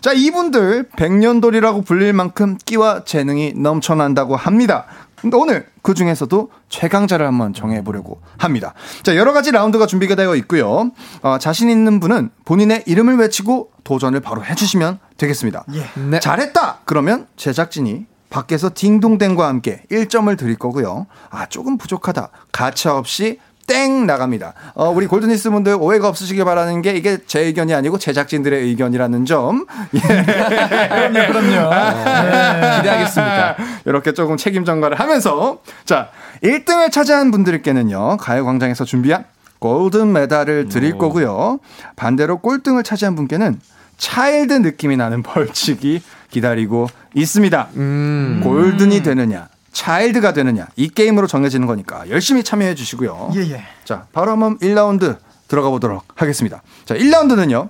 자, 0.00 0.12
이분들 0.12 0.88
백년돌이라고 0.96 1.82
불릴 1.82 2.12
만큼 2.12 2.58
끼와 2.66 3.04
재능이 3.04 3.52
넘쳐난다고 3.56 4.34
합니다. 4.34 4.86
근데 5.24 5.38
오늘 5.38 5.66
그 5.80 5.94
중에서도 5.94 6.50
최강자를 6.68 7.26
한번 7.26 7.54
정해보려고 7.54 8.20
합니다. 8.36 8.74
자, 9.02 9.16
여러 9.16 9.32
가지 9.32 9.52
라운드가 9.52 9.86
준비가 9.86 10.14
되어 10.16 10.36
있고요. 10.36 10.90
어, 11.22 11.38
자신 11.38 11.70
있는 11.70 11.98
분은 11.98 12.28
본인의 12.44 12.82
이름을 12.84 13.16
외치고 13.16 13.70
도전을 13.84 14.20
바로 14.20 14.44
해주시면 14.44 14.98
되겠습니다. 15.16 15.64
네. 16.10 16.20
잘했다! 16.20 16.80
그러면 16.84 17.26
제작진이 17.36 18.04
밖에서 18.28 18.70
딩동댕과 18.74 19.48
함께 19.48 19.84
1점을 19.90 20.36
드릴 20.36 20.56
거고요. 20.56 21.06
아, 21.30 21.46
조금 21.46 21.78
부족하다. 21.78 22.28
가차 22.52 22.94
없이 22.94 23.38
땡 23.66 24.06
나갑니다. 24.06 24.54
어, 24.74 24.90
우리 24.90 25.06
골드니스 25.06 25.50
분들 25.50 25.76
오해가 25.80 26.08
없으시길 26.08 26.44
바라는 26.44 26.82
게 26.82 26.92
이게 26.92 27.18
제 27.26 27.40
의견이 27.40 27.74
아니고 27.74 27.98
제작진들의 27.98 28.62
의견이라는 28.62 29.24
점. 29.24 29.66
예. 29.94 30.00
그럼요, 30.00 31.32
그럼요. 31.32 31.70
네. 31.70 32.76
기대하겠습니다. 32.76 33.56
이렇게 33.86 34.12
조금 34.12 34.36
책임 34.36 34.64
전가를 34.64 34.98
하면서 35.00 35.58
자 35.84 36.08
1등을 36.42 36.92
차지한 36.92 37.30
분들께는요 37.30 38.16
가요광장에서 38.18 38.84
준비한 38.84 39.24
골든 39.58 40.12
메달을 40.12 40.68
드릴 40.68 40.98
거고요 40.98 41.58
반대로 41.96 42.38
꼴등을 42.38 42.82
차지한 42.82 43.14
분께는 43.14 43.60
차일드 43.96 44.52
느낌이 44.54 44.96
나는 44.96 45.22
벌칙이 45.22 46.02
기다리고 46.30 46.88
있습니다 47.14 47.68
음. 47.76 48.40
골든이 48.42 49.02
되느냐 49.02 49.48
차일드가 49.74 50.32
되느냐 50.32 50.68
이 50.76 50.88
게임으로 50.88 51.26
정해지는 51.26 51.66
거니까 51.66 52.08
열심히 52.08 52.42
참여해 52.42 52.74
주시고요 52.74 53.32
예, 53.34 53.40
예. 53.50 53.62
자 53.84 54.06
바로 54.12 54.30
한번 54.30 54.58
1라운드 54.60 55.18
들어가 55.48 55.68
보도록 55.68 56.04
하겠습니다 56.16 56.62
자 56.86 56.94
1라운드는요 56.94 57.68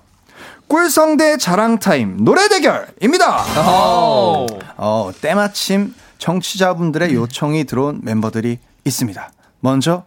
꿀성대 0.69 1.39
자랑 1.39 1.81
타임 1.81 2.25
노래 2.25 2.49
대결입니다 2.49 3.45
어, 4.77 5.11
때마침 5.21 5.95
청취자분들의 6.19 7.15
요청이 7.15 7.65
들어온 7.65 8.01
멤버들이 8.03 8.59
있습니다. 8.85 9.31
먼저 9.61 10.05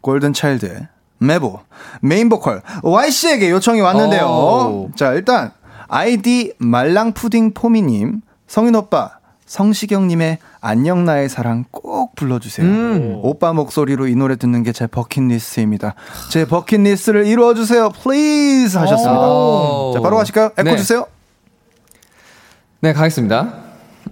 골든 0.00 0.32
차일드의 0.32 0.88
메보 1.18 1.60
메인 2.00 2.28
보컬 2.28 2.62
Y씨에게 2.82 3.50
요청이 3.50 3.80
왔는데요. 3.80 4.24
오. 4.24 4.90
자 4.96 5.12
일단 5.12 5.52
아이디 5.88 6.54
말랑푸딩 6.58 7.54
포미님 7.54 8.22
성윤 8.46 8.74
오빠 8.74 9.19
성시경님의 9.50 10.38
안녕 10.60 11.04
나의 11.04 11.28
사랑 11.28 11.64
꼭 11.72 12.14
불러주세요. 12.14 13.18
오빠 13.22 13.52
목소리로 13.52 14.06
이 14.06 14.14
노래 14.14 14.36
듣는 14.36 14.62
게 14.62 14.70
제 14.70 14.86
버킷리스트입니다. 14.86 15.96
제 16.30 16.44
버킷리스트를 16.46 17.26
이루어주세요, 17.26 17.90
please 18.00 18.78
하셨습니다. 18.78 19.20
오. 19.28 19.90
자 19.92 20.00
바로 20.00 20.16
가실까요? 20.18 20.50
에코 20.56 20.62
네. 20.62 20.76
주세요. 20.76 21.04
네, 22.80 22.92
가겠습니다. 22.92 23.54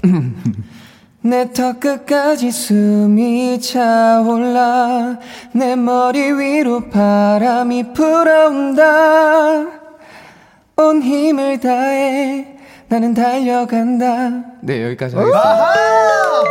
내 1.23 1.53
턱 1.53 1.79
끝까지 1.81 2.51
숨이 2.51 3.61
차올라 3.61 5.19
내 5.53 5.77
머리 5.77 6.33
위로 6.33 6.89
바람이 6.91 7.93
불어온다 7.93 9.67
온 10.77 11.03
힘을 11.03 11.61
다해 11.61 12.58
나는 12.89 13.13
달려간다 13.15 14.31
네 14.63 14.85
여기까지 14.85 15.15
하겠습니다 15.17 16.45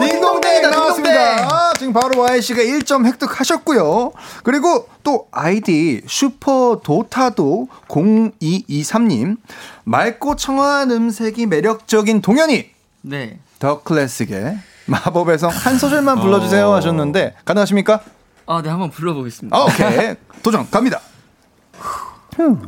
딩동댕 0.00 0.62
나왔습니다. 0.70 1.20
아, 1.44 1.72
지금 1.78 1.92
바로 1.92 2.22
Y씨가 2.22 2.62
1점 2.62 3.04
획득하셨고요. 3.04 4.12
그리고 4.44 4.88
또 5.02 5.26
아이디 5.30 6.00
슈퍼 6.06 6.80
도타도 6.82 7.68
0223님 7.88 9.36
맑고 9.84 10.36
청아한 10.36 10.90
음색이 10.90 11.46
매력적인 11.46 12.22
동현이 12.22 12.70
네. 13.02 13.38
더 13.58 13.82
클래식의 13.82 14.58
마법의 14.86 15.38
성 15.38 15.50
한 15.50 15.78
소절만 15.78 16.20
불러주세요 16.20 16.72
하셨는데 16.72 17.34
가능하십니까? 17.44 18.00
아, 18.46 18.62
네, 18.62 18.70
한번 18.70 18.90
불러보겠습니다. 18.90 19.54
아, 19.56 19.64
오케이 19.64 20.14
도전 20.42 20.68
갑니다. 20.70 21.00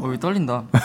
어, 0.00 0.12
이 0.12 0.20
떨린다. 0.20 0.64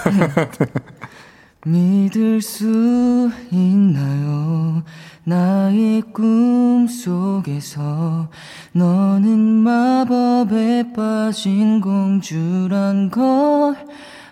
믿을 1.67 2.41
수 2.41 3.29
있나요? 3.51 4.83
나의 5.25 6.01
꿈 6.13 6.87
속에서 6.87 8.29
너는 8.71 9.37
마법에 9.37 10.93
빠진 10.93 11.81
공주란 11.81 13.11
걸 13.11 13.75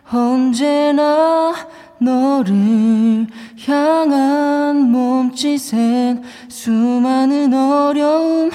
언제나 0.10 1.54
너를 2.00 3.28
향한 3.68 4.92
몸짓엔 4.92 6.24
수많은 6.48 7.54
어려움 7.54 8.50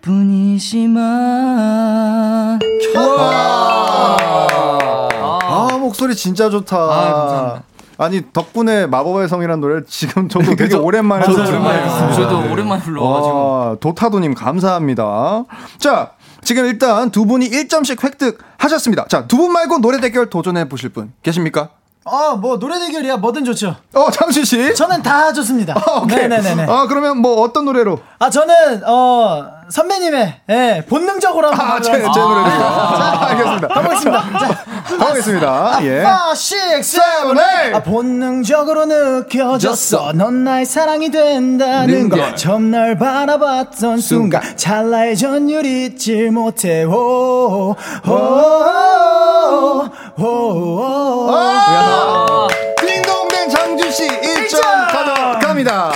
뿐이지만 0.00 0.96
아, 5.48 5.68
목소리 5.78 6.14
진짜 6.16 6.48
좋다. 6.48 6.76
아, 6.76 7.14
감사합니다. 7.14 7.75
아니 7.98 8.22
덕분에 8.32 8.86
마법의 8.86 9.28
성이라는 9.28 9.60
노래 9.60 9.80
지금 9.88 10.28
저도 10.28 10.44
되게 10.50 10.64
그죠? 10.64 10.82
오랜만에 10.84 11.26
맞아요. 11.26 11.48
오랜만에 11.48 12.14
저도 12.14 12.52
오랜만에 12.52 12.82
불러가지고 12.82 13.34
와, 13.50 13.76
도타도님 13.80 14.34
감사합니다. 14.34 15.44
자, 15.78 16.10
지금 16.42 16.66
일단 16.66 17.10
두 17.10 17.24
분이 17.26 17.48
1점씩 17.50 18.02
획득하셨습니다. 18.04 19.06
자, 19.08 19.26
두 19.26 19.36
분 19.38 19.52
말고 19.52 19.78
노래 19.78 20.00
대결 20.00 20.28
도전해 20.28 20.68
보실 20.68 20.90
분 20.90 21.12
계십니까? 21.22 21.70
어, 22.04 22.36
뭐 22.36 22.58
노래 22.58 22.78
대결이야 22.78 23.16
뭐든 23.16 23.44
좋죠. 23.44 23.74
어, 23.94 24.10
잠시 24.12 24.44
씨. 24.44 24.74
저는 24.74 25.02
다 25.02 25.32
좋습니다. 25.32 25.74
아, 25.76 25.98
오케이. 26.02 26.18
네네네네. 26.28 26.66
아, 26.68 26.86
그러면 26.86 27.18
뭐 27.18 27.40
어떤 27.40 27.64
노래로? 27.64 27.98
아 28.20 28.30
저는 28.30 28.84
어 28.86 29.44
선배님의 29.68 30.34
예, 30.48 30.84
본능적으로 30.88 31.48
한번 31.48 31.66
아, 31.68 31.80
제, 31.80 31.92
제. 31.92 31.98
노래로. 31.98 32.20
아, 32.20 33.26
알겠습니다. 33.30 33.68
가보겠습니다. 33.68 34.38
자, 34.38 34.64
가보겠습니다. 34.98 35.78
예. 35.82 36.04
5, 36.04 36.08
6, 36.76 36.82
7, 36.82 37.02
8 37.34 37.74
아, 37.74 37.82
본능적으로 37.82 38.86
느껴졌어 38.86 40.12
넌 40.14 40.44
나의 40.44 40.66
사랑이 40.66 41.10
된다는 41.10 42.08
걸 42.08 42.36
처음 42.36 42.70
날 42.70 42.96
바라봤던 42.96 43.98
순간 43.98 44.40
찰나의 44.56 45.16
전율 45.16 45.66
잊질 45.66 46.30
못해 46.30 46.84
오, 46.84 47.74
오, 48.06 48.12
오, 48.12 49.88
오, 50.18 50.24
오. 50.24 51.30
아, 51.32 52.48
딩동댕 52.78 53.48
장준 53.50 53.90
씨 53.90 54.06
1점 54.06 54.60
가져갑니다. 54.92 55.92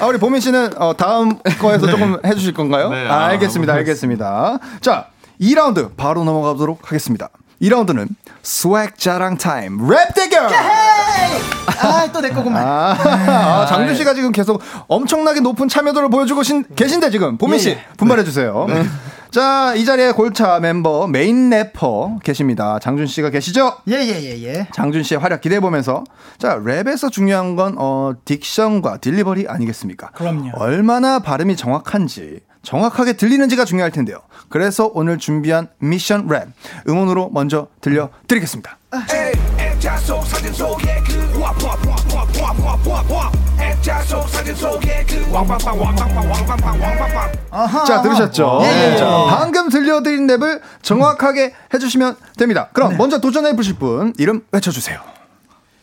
아, 0.00 0.06
우리 0.06 0.18
보민 0.18 0.40
씨는 0.40 0.70
어, 0.78 0.96
다음 0.96 1.38
거에서 1.58 1.86
조금 1.90 2.16
해주실 2.24 2.54
건가요? 2.54 2.88
네, 2.90 3.06
아, 3.06 3.12
아, 3.14 3.26
알겠습니다, 3.26 3.72
한번 3.72 3.78
알겠습니다. 3.80 4.58
자, 4.80 5.06
2라운드 5.40 5.90
바로 5.96 6.24
넘어가도록 6.24 6.86
하겠습니다. 6.86 7.28
2라운드는 7.60 8.08
swag 8.42 8.96
자랑 8.96 9.36
타임 9.36 9.86
랩 9.86 10.14
대결. 10.14 10.48
아 11.82 11.91
또 11.91 12.20
내 12.22 12.30
거구만. 12.30 12.66
아, 12.66 12.96
아, 12.98 13.66
장준 13.66 13.94
씨가 13.96 14.14
지금 14.14 14.32
계속 14.32 14.62
엄청나게 14.88 15.40
높은 15.40 15.68
참여도를 15.68 16.08
보여주고 16.08 16.42
신, 16.42 16.64
계신데 16.74 17.10
지금 17.10 17.36
보민 17.36 17.58
씨 17.58 17.68
예, 17.70 17.72
예. 17.72 17.84
분발해 17.98 18.24
주세요. 18.24 18.66
자, 19.32 19.74
이 19.76 19.84
자리에 19.84 20.10
골차 20.12 20.58
멤버 20.58 21.06
메인 21.06 21.50
래퍼 21.50 22.18
계십니다. 22.24 22.80
장준 22.80 23.06
씨가 23.06 23.30
계시죠? 23.30 23.76
예 23.86 23.94
예 24.00 24.24
예 24.24 24.42
예. 24.42 24.66
장준 24.74 25.04
씨의 25.04 25.20
활약 25.20 25.40
기대해 25.40 25.60
보면서 25.60 26.02
자, 26.38 26.58
랩에서 26.58 27.12
중요한 27.12 27.54
건 27.54 27.76
어, 27.78 28.12
diction과 28.24 29.00
delivery 29.00 29.46
아니겠습니까? 29.48 30.10
그럼요. 30.10 30.50
얼마나 30.56 31.20
발음이 31.20 31.54
정확한지 31.56 32.40
정확하게 32.62 33.12
들리는지가 33.14 33.64
중요할 33.64 33.92
텐데요. 33.92 34.18
그래서 34.48 34.90
오늘 34.92 35.16
준비한 35.18 35.68
미션 35.78 36.26
랩 36.26 36.48
음원으로 36.88 37.30
먼저 37.32 37.68
들려 37.80 38.10
드리겠습니다. 38.26 38.78
액자 39.58 39.96
속 39.98 40.26
사진 40.26 40.52
속에 40.52 41.00
그 41.06 41.20
자 43.82 44.00
속삭임 44.02 44.54
속에 44.54 45.04
그 45.08 45.26
왕방방 45.32 45.80
왕방방 45.80 46.30
왕방방 46.30 46.80
왕방방 46.82 47.32
아하. 47.50 47.84
자 47.84 48.02
들으셨죠? 48.02 48.58
예, 48.62 48.92
예 48.92 48.96
자, 48.96 49.06
예. 49.06 49.30
방금 49.30 49.70
들려드린 49.70 50.26
랩을 50.26 50.60
정확하게 50.82 51.54
해주시면 51.72 52.16
됩니다. 52.36 52.68
그럼 52.74 52.90
네. 52.90 52.96
먼저 52.96 53.18
도전해 53.20 53.56
보실 53.56 53.74
분 53.76 54.12
이름 54.18 54.42
외쳐주세요. 54.52 55.00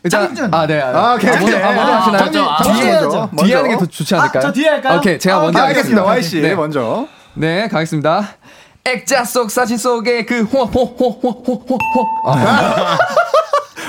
일단 0.04 0.32
아, 0.52 0.66
네. 0.66 0.80
아, 0.80 0.86
아 1.10 1.14
오케이. 1.16 1.28
아, 1.30 1.40
먼저, 1.40 1.56
아, 1.58 1.72
먼저 1.72 1.92
하시나요? 1.92 2.22
먼저, 2.22 2.72
뒤에 2.72 2.92
먼저. 3.00 3.30
뒤에 3.44 3.54
하는 3.56 3.70
게 3.70 3.76
더 3.76 3.86
좋지 3.86 4.14
아, 4.14 4.20
않을까요? 4.20 4.42
저 4.42 4.52
뒤에 4.52 4.68
할까요? 4.68 4.98
오케이, 4.98 5.18
제가 5.18 5.40
먼저 5.40 5.58
아, 5.58 5.62
네, 5.62 5.68
알겠습니다. 5.68 6.04
Y 6.04 6.22
씨 6.22 6.40
네. 6.40 6.54
먼저. 6.54 7.08
네, 7.34 7.66
가겠습니다. 7.68 8.28
액자 8.84 9.24
속 9.24 9.50
사진 9.50 9.76
속의 9.76 10.24
그 10.24 10.46
호 10.50 10.64
호 10.64 10.70
호 10.72 10.96
호 10.96 11.10
호호 11.10 11.30
호. 11.30 11.30
호, 11.30 11.54
호, 11.56 11.74
호, 11.74 11.78
호. 12.24 12.30
아. 12.32 12.96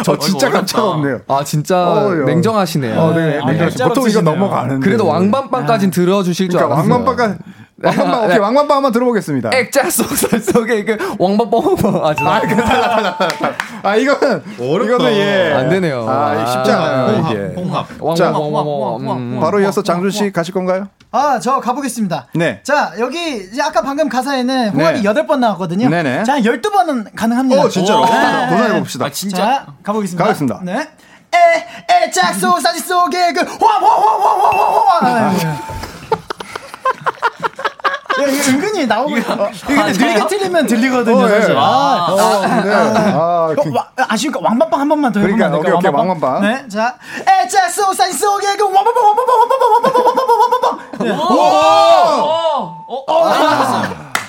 저 0.04 0.18
진짜 0.18 0.50
깜짝 0.50 0.84
없네요. 0.86 1.22
아 1.28 1.44
진짜 1.44 1.88
어우야. 1.92 2.26
냉정하시네요. 2.26 3.00
어, 3.00 3.14
네, 3.14 3.40
아, 3.42 3.52
네. 3.52 3.58
보통 3.68 4.04
이거 4.04 4.10
쓰시네요. 4.10 4.24
넘어가는데. 4.36 4.84
그래도 4.86 5.08
왕밤빵까진 5.08 5.92
들어주실 5.92 6.50
줄 6.50 6.58
그러니까 6.60 6.76
알았어요. 6.82 6.94
왕만빵까 6.94 7.38
왕만빵 7.82 8.24
오케이 8.24 8.30
네. 8.30 8.38
왕만빵 8.38 8.78
한번 8.78 8.92
들어보겠습니다. 8.92 9.52
액자 9.54 9.90
속 9.90 10.06
사진 10.16 10.42
속에 10.42 10.84
그 10.84 10.98
왕밤빵 11.18 11.62
아 12.04 12.10
아, 12.10 12.42
그 12.42 12.56
달라 12.56 12.90
달라 12.90 13.18
달라. 13.18 13.56
아 13.84 13.96
이거는 13.96 14.44
이거는 14.58 15.12
예. 15.14 15.54
안 15.54 15.70
되네요. 15.70 16.06
아, 16.10 16.46
쉽지 16.46 16.72
않아요 16.72 17.26
이게. 17.30 17.54
홍합. 17.56 17.88
자, 18.16 18.32
왕왕왕왕왕. 18.32 19.40
바로 19.40 19.60
이어서 19.62 19.82
장준 19.82 20.12
씨 20.12 20.32
가실 20.32 20.54
건가요? 20.54 20.88
아, 21.12 21.40
저 21.40 21.60
가보겠습니다. 21.60 22.28
네. 22.36 22.62
자, 22.64 22.92
여기 23.00 23.50
아까 23.62 23.82
방금 23.82 24.10
가사에는 24.10 24.70
홍합이 24.70 25.00
네. 25.00 25.04
여덟 25.06 25.26
번 25.26 25.40
나왔거든요. 25.40 25.90
네네. 25.90 26.24
자, 26.24 26.40
12번은 26.40 27.16
가능합니다. 27.16 27.64
오, 27.64 27.70
진짜로? 27.70 28.06
도전해 28.06 28.80
봅시다. 28.80 29.06
아 29.06 29.10
진짜 29.10 29.38
자, 29.38 29.66
가보겠습니다. 29.84 30.24
가겠습니다. 30.24 30.60
네. 30.64 30.88
에, 31.32 32.06
에, 32.06 32.12
짝소 32.12 32.60
사진 32.60 32.84
속에 32.84 33.34
그, 33.34 33.42
호합, 33.42 33.82
호합, 33.82 34.00
호합, 34.00 35.02
호합. 35.02 35.04
야, 35.04 35.34
이거 38.28 38.52
은근히 38.52 38.86
나오고, 38.88 39.14
어, 39.14 39.18
이거 39.18 39.50
근데 39.68 39.92
느리게 39.92 40.28
틀리면 40.28 40.68
들리거든요, 40.68 41.18
어, 41.18 41.30
예. 41.30 41.40
사실. 41.42 41.58
아, 41.58 42.08
어, 42.10 42.42
근데 42.42 42.74
아, 42.74 43.16
어, 43.16 43.56
그, 43.62 43.72
와, 43.74 43.88
아쉬우니까 43.96 44.40
왕밤빵 44.44 44.80
한 44.80 44.90
번만 44.90 45.12
더 45.12 45.20
해보면 45.20 45.38
그러니까, 45.38 45.58
안 45.58 45.62
될까요? 45.62 45.78
오케이, 45.78 45.90
오케이, 45.92 46.00
왕밤빵. 46.00 46.42
네, 46.42 46.68
자, 46.68 46.96
에, 47.28 47.48
짝소 47.48 47.94
사진 47.94 48.18
속에 48.18 48.56
그, 48.58 48.64
왕밤빵, 48.66 49.04
왕밤빵, 49.04 49.40
왕밤빵, 49.40 49.72
왕밤빵, 49.74 50.06
왕밤빵, 50.06 50.40
왕밤빵. 50.40 50.80
네. 51.00 51.10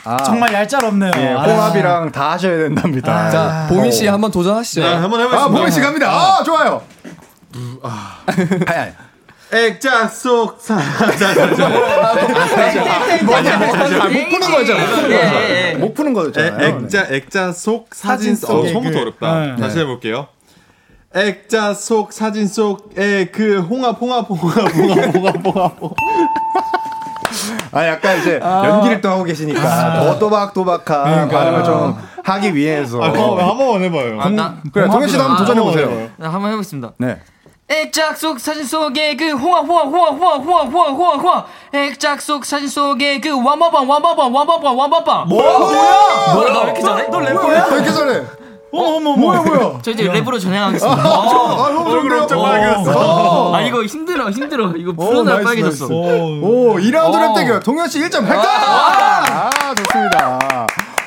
아, 0.04 0.16
정말 0.24 0.52
얄짤 0.52 0.84
없네요. 0.84 1.10
예, 1.18 1.28
아. 1.34 1.42
홍합이랑 1.42 2.10
다 2.10 2.32
하셔야 2.32 2.56
된답니다. 2.58 3.30
자, 3.30 3.66
보민 3.68 3.92
씨 3.92 4.06
한번 4.06 4.30
도전하시죠. 4.30 4.80
네, 4.80 4.94
한번 4.94 5.20
아, 5.20 5.24
해보겠습니다. 5.24 5.58
보민 5.58 5.70
씨 5.70 5.80
갑니다. 5.80 6.10
아, 6.10 6.42
좋아요. 6.42 6.82
아, 7.82 8.16
아니, 8.26 8.92
액자 9.52 10.06
속 10.08 10.60
사. 10.60 10.76
아, 10.76 10.78
못 14.08 14.28
푸는 14.28 14.50
거잖아요. 14.52 15.78
못 15.78 15.94
푸는 15.94 16.12
거잖아요. 16.14 16.78
액자 16.78 17.06
액자 17.10 17.52
속 17.52 17.88
사진 17.92 18.36
속. 18.36 18.46
처음부터 18.66 18.90
그- 18.90 19.00
어렵다. 19.00 19.40
네. 19.46 19.56
다시 19.56 19.80
해볼게요. 19.80 20.28
액자 21.14 21.74
속 21.74 22.12
사진 22.12 22.46
속에 22.46 23.26
그 23.32 23.60
홍합 23.60 24.00
홍합 24.00 24.28
홍합 24.30 24.72
홍합 24.74 25.14
홍합 25.16 25.44
홍합. 25.46 25.76
아, 27.72 27.86
약간 27.86 28.18
이제 28.20 28.40
연기를 28.42 29.00
또 29.00 29.08
하고 29.10 29.24
계시니까 29.24 29.94
더 29.94 30.18
또박또박한 30.18 31.28
발음을 31.28 31.64
좀 31.64 31.96
하기 32.24 32.54
위해서. 32.54 33.00
아, 33.02 33.06
한번 33.08 33.82
해봐요. 33.82 34.20
아, 34.20 34.28
나, 34.28 34.56
그래, 34.72 34.86
동현 34.86 35.08
씨도 35.08 35.22
한번 35.22 35.38
도전해 35.38 35.60
보세요. 35.62 36.10
나 36.16 36.28
한번 36.28 36.50
해보겠습니다. 36.50 36.92
네. 36.98 37.18
액자 37.70 38.16
속 38.16 38.40
사진 38.40 38.64
속에 38.64 39.14
그 39.16 39.30
홍합 39.30 39.64
홍합 39.64 39.86
홍합 39.86 40.14
홍합 40.18 40.44
홍합 40.44 40.72
홍합 40.72 40.90
홍합 40.92 41.20
홍합 41.22 41.46
액자 41.72 42.20
속 42.20 42.44
사진 42.44 42.68
속에 42.68 43.20
그 43.20 43.30
왕바방 43.30 43.88
왕바방 43.88 44.34
왕바방 44.34 44.76
왕바방 44.76 45.28
뭐야? 45.28 45.58
뭐야? 45.58 46.34
뭐야 46.34 46.52
나 46.52 46.58
왜 46.60 46.64
이렇게 46.64 46.82
잘해? 46.82 47.06
너 47.10 47.18
랩? 47.20 47.48
왜 47.48 47.56
이렇게 47.78 47.92
잘해? 47.92 48.22
어머, 48.72 48.96
어머, 48.96 49.16
뭐야, 49.16 49.42
뭐야? 49.42 49.78
저 49.82 49.90
이제 49.90 50.04
랩으로 50.04 50.40
전향하겠습니다. 50.40 51.00
아, 51.02 51.70
너무 51.72 51.90
좋은데요? 51.90 52.26
어. 52.96 53.52
아 53.54 53.60
이거 53.62 53.82
힘들어 53.84 54.30
힘들어 54.30 54.72
이거 54.76 54.92
오, 54.92 54.94
풀어나 55.06 55.32
nice, 55.32 55.44
빨개졌어. 55.44 55.86
오, 55.86 56.76
2라운드 56.78 57.20
랩 57.20 57.34
대결. 57.34 57.60
동현 57.60 57.88
씨 57.88 57.98
1점 58.00 58.24
할까? 58.24 58.42
아, 58.48 59.50
좋습니다. 59.74 60.66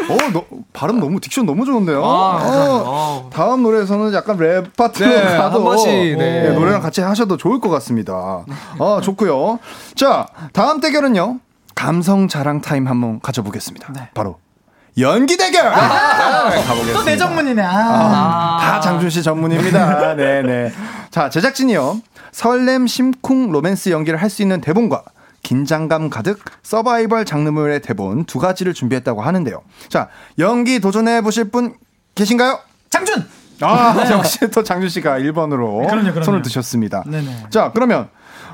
오, 0.09 0.31
너, 0.31 0.43
발음 0.73 0.99
너무, 0.99 1.19
diction 1.19 1.45
너무 1.45 1.65
좋은데요? 1.65 2.03
아, 2.03 2.39
어, 2.43 3.29
다음 3.33 3.63
노래에서는 3.63 4.13
약간 4.13 4.37
랩 4.37 4.75
파트로 4.75 5.07
네, 5.09 5.37
가도 5.37 5.57
한 5.59 5.63
번씩, 5.63 5.87
네. 5.89 6.43
네, 6.43 6.49
노래랑 6.51 6.81
같이 6.81 7.01
하셔도 7.01 7.37
좋을 7.37 7.59
것 7.59 7.69
같습니다. 7.69 8.43
아, 8.79 8.99
좋고요. 9.03 9.59
자, 9.95 10.27
다음 10.53 10.79
대결은요. 10.79 11.39
감성 11.75 12.27
자랑 12.27 12.61
타임 12.61 12.87
한번 12.87 13.19
가져보겠습니다. 13.21 13.93
바로 14.13 14.37
연기 14.99 15.37
대결! 15.37 15.65
아, 15.67 16.49
가보겠습니다. 16.49 16.99
또 16.99 17.08
내 17.08 17.17
전문이네. 17.17 17.61
아. 17.63 17.69
아, 17.75 18.57
다 18.61 18.79
장준 18.79 19.09
씨 19.09 19.23
전문입니다. 19.23 20.15
네네. 20.15 20.71
자, 21.09 21.29
제작진이요. 21.29 21.99
설렘 22.31 22.85
심쿵 22.87 23.51
로맨스 23.51 23.89
연기를 23.89 24.21
할 24.21 24.29
수 24.29 24.41
있는 24.43 24.61
대본과 24.61 25.03
긴장감 25.53 26.09
가득 26.09 26.39
서바이벌 26.63 27.25
장르물의 27.25 27.81
대본 27.83 28.25
두 28.25 28.39
가지를 28.39 28.73
준비했다고 28.73 29.21
하는데요. 29.21 29.61
자, 29.87 30.09
연기 30.39 30.79
도전해 30.79 31.21
보실 31.21 31.51
분 31.51 31.75
계신가요? 32.15 32.57
장준! 32.89 33.23
아, 33.61 33.95
역시 34.11 34.39
또 34.49 34.63
장준 34.63 34.89
씨가 34.89 35.19
1번으로 35.19 35.87
그럼요, 35.87 36.09
그럼요. 36.09 36.23
손을 36.23 36.41
드셨습니다. 36.41 37.03
네네. 37.05 37.45
자, 37.51 37.69
그러면 37.71 38.09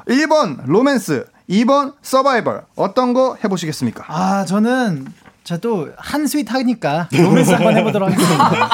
1번 0.09 0.57
로맨스, 0.65 1.25
2번 1.49 1.93
서바이벌 2.01 2.63
어떤 2.75 3.13
거 3.13 3.37
해보시겠습니까? 3.41 4.03
아, 4.09 4.43
저는 4.43 5.07
제가 5.45 5.61
또 5.61 5.87
한 5.97 6.27
sweet 6.27 6.51
하니까 6.53 7.07
로맨스 7.13 7.51
한번 7.51 7.77
해보도록 7.77 8.09
하겠습니다. 8.11 8.69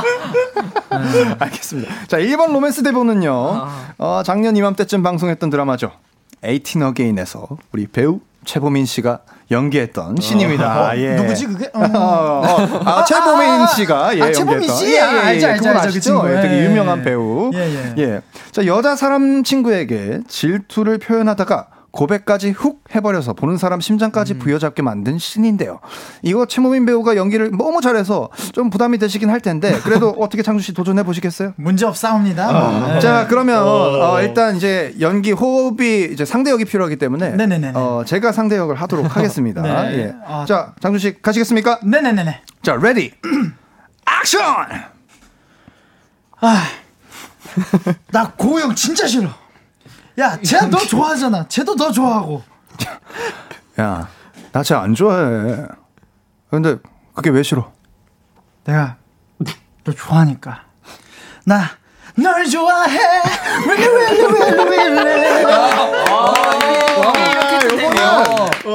알겠습니다. 1.46 1.94
자, 2.08 2.18
1번 2.18 2.52
로맨스 2.54 2.82
대본은요. 2.82 3.68
어, 4.00 4.22
작년 4.26 4.58
이맘때쯤 4.58 5.04
방송했던 5.04 5.52
드라마죠. 5.52 5.92
에이틴 6.46 6.84
어게인에서 6.84 7.48
우리 7.72 7.88
배우 7.88 8.20
최보민 8.46 8.86
씨가 8.86 9.20
연기했던 9.52 10.18
신입니다. 10.20 10.90
어, 10.92 10.98
예. 10.98 11.16
누구지 11.16 11.48
그게? 11.48 11.70
어. 11.74 11.80
어, 11.84 12.64
어. 12.64 12.82
아, 12.86 13.04
최보민 13.06 13.68
씨가 13.76 14.18
예, 14.18 14.22
아, 14.22 14.32
최보민 14.32 14.70
연기했던. 14.70 14.76
씨? 14.78 15.00
아, 15.00 15.26
알죠, 15.26 15.48
알죠, 15.48 15.64
그분 15.64 15.78
알죠, 15.78 15.82
그 15.82 15.88
아시죠? 15.88 16.24
예, 16.30 16.42
되게 16.42 16.56
예, 16.58 16.66
유명한 16.66 17.00
예. 17.00 17.04
배우. 17.04 17.52
예, 17.54 17.94
예. 17.98 18.22
자, 18.52 18.66
여자 18.66 18.96
사람 18.96 19.44
친구에게 19.44 20.22
질투를 20.28 20.98
표현하다가 21.00 21.68
고백까지 21.96 22.52
훅 22.52 22.84
해버려서 22.94 23.34
보는 23.34 23.58
사람 23.58 23.80
심장까지 23.80 24.34
음. 24.34 24.40
부여잡게 24.40 24.82
만든 24.82 25.18
신인데요. 25.18 25.80
이거 26.22 26.46
최모민 26.46 26.86
배우가 26.86 27.16
연기를 27.16 27.52
너무 27.52 27.82
잘해서 27.82 28.30
좀 28.52 28.70
부담이 28.70 28.98
되시긴 28.98 29.30
할 29.30 29.40
텐데 29.40 29.80
그래도 29.80 30.10
어떻게 30.20 30.44
장준 30.44 30.62
씨 30.62 30.74
도전해 30.74 31.04
보시겠어요? 31.04 31.54
문제 31.56 31.86
없사옵니다. 31.86 32.94
네. 32.96 33.00
자 33.00 33.28
그러면 33.28 33.64
어, 33.64 34.22
일단 34.22 34.58
이제 34.58 34.94
연기 35.00 35.32
호흡이 35.32 36.10
이제 36.12 36.26
상대 36.26 36.52
역이 36.52 36.66
필요하기 36.66 36.98
때문에. 36.98 37.32
어, 37.76 38.04
제가 38.06 38.34
상대 38.34 38.58
역을 38.58 38.76
하도록 38.76 39.06
하겠습니다. 39.16 39.62
네. 39.62 39.98
예. 39.98 40.16
아. 40.28 40.46
자 40.46 40.74
장준 40.82 41.00
씨 41.00 41.22
가시겠습니까? 41.22 41.80
네네네네. 41.84 42.42
자 42.62 42.76
ready 42.76 43.14
액션. 44.22 44.44
아, 46.42 46.64
나 48.12 48.32
고우형 48.32 48.76
진짜 48.76 49.08
싫어. 49.08 49.30
야, 50.20 50.38
쟤 50.42 50.60
너 50.68 50.78
좋아하잖아. 50.78 51.48
쟤도 51.48 51.76
너 51.76 51.92
좋아하고. 51.92 52.42
야, 53.80 54.08
나 54.52 54.64
쟤 54.64 54.74
안 54.76 54.94
좋아해. 54.96 55.66
근데 56.50 56.78
그게 57.14 57.30
왜 57.30 57.44
싫어? 57.44 57.72
내가 58.64 58.96
너 59.84 59.92
좋아하니까. 59.92 60.64
나 61.46 61.78
널 62.18 62.46
좋아해. 62.50 62.98
왜, 63.68 63.76
왜, 63.76 63.88
왜, 63.88 64.52
왜, 64.64 64.88
왜, 64.90 65.44
왜. 65.44 65.46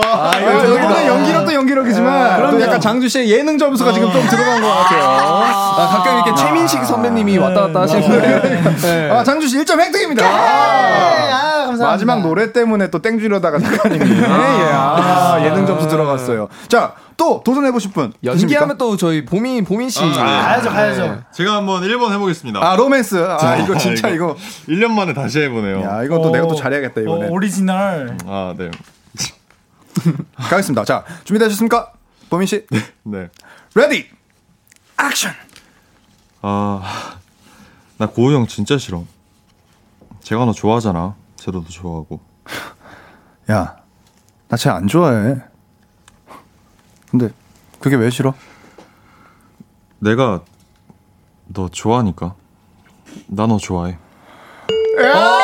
아, 0.02 0.30
아, 0.32 0.38
이거 0.38 0.64
이거는 0.76 1.06
연기력 1.06 1.44
도 1.46 1.54
연기력이지만 1.54 2.36
그럼요. 2.36 2.58
또 2.58 2.62
약간 2.62 2.80
장준 2.80 3.08
씨의 3.08 3.30
예능 3.30 3.56
점수가 3.56 3.92
지금 3.92 4.12
좀 4.12 4.26
들어간 4.28 4.60
것 4.60 4.68
같아요. 4.68 5.02
아, 5.02 5.88
가끔 5.90 6.16
이렇게 6.16 6.34
최민식 6.34 6.84
선배님이 6.84 7.38
왔다 7.38 7.62
갔다 7.62 7.80
하시는데. 7.82 8.76
네. 8.82 9.10
아, 9.10 9.24
장준 9.24 9.48
씨 9.48 9.56
1점 9.58 9.80
획득입니다. 9.80 10.22
아, 11.84 11.90
감사합니다. 11.90 12.14
마지막 12.14 12.22
노래 12.22 12.52
때문에 12.52 12.90
또 12.90 13.00
땡주려다가 13.02 13.58
작가님이 13.58 14.20
예, 14.20 14.24
아, 14.26 15.38
예능 15.44 15.66
점수 15.66 15.88
들어갔어요. 15.88 16.48
자, 16.68 16.94
또 17.16 17.42
도전해 17.44 17.70
보실 17.72 17.92
분 17.92 18.12
연기하면 18.24 18.78
또 18.78 18.96
저희 18.96 19.24
보민 19.24 19.64
보민 19.64 19.90
씨. 19.90 20.00
가야죠, 20.00 20.70
가야죠. 20.70 21.22
제가 21.32 21.56
한번 21.56 21.82
1번 21.82 22.12
해보겠습니다. 22.12 22.60
아 22.62 22.76
로맨스. 22.76 23.16
아 23.28 23.56
이거 23.56 23.76
진짜 23.76 24.08
이거. 24.08 24.36
1년 24.68 24.90
만에 24.92 25.12
다시 25.12 25.40
해보네요. 25.40 25.82
야 25.82 26.02
이거 26.04 26.20
또 26.22 26.30
내가 26.30 26.46
또 26.46 26.54
잘해야겠다 26.54 27.00
이번에. 27.02 27.26
어, 27.26 27.30
오리지널. 27.30 28.16
아, 28.26 28.54
네. 28.56 28.70
가겠습니다. 30.36 30.84
자 30.84 31.04
준비되셨습니까, 31.24 31.92
보민 32.30 32.46
씨? 32.46 32.64
네. 33.02 33.28
Ready, 33.74 34.06
액션. 35.02 35.32
아, 36.42 37.16
나 37.98 38.06
고우 38.06 38.32
형 38.32 38.46
진짜 38.46 38.78
싫어. 38.78 39.04
쟤가 40.22 40.44
너 40.46 40.52
좋아하잖아. 40.52 41.14
쟤 41.40 41.53
너도 41.53 41.68
좋아하고. 41.68 42.20
야, 43.50 43.76
나 44.48 44.56
쟤 44.56 44.68
안 44.70 44.86
좋아해. 44.86 45.36
근데 47.10 47.30
그게 47.80 47.96
왜 47.96 48.10
싫어? 48.10 48.34
내가 49.98 50.42
너 51.46 51.68
좋아하니까. 51.68 52.34
나 53.26 53.46
너 53.46 53.56
좋아해. 53.58 53.98
와 54.98 55.39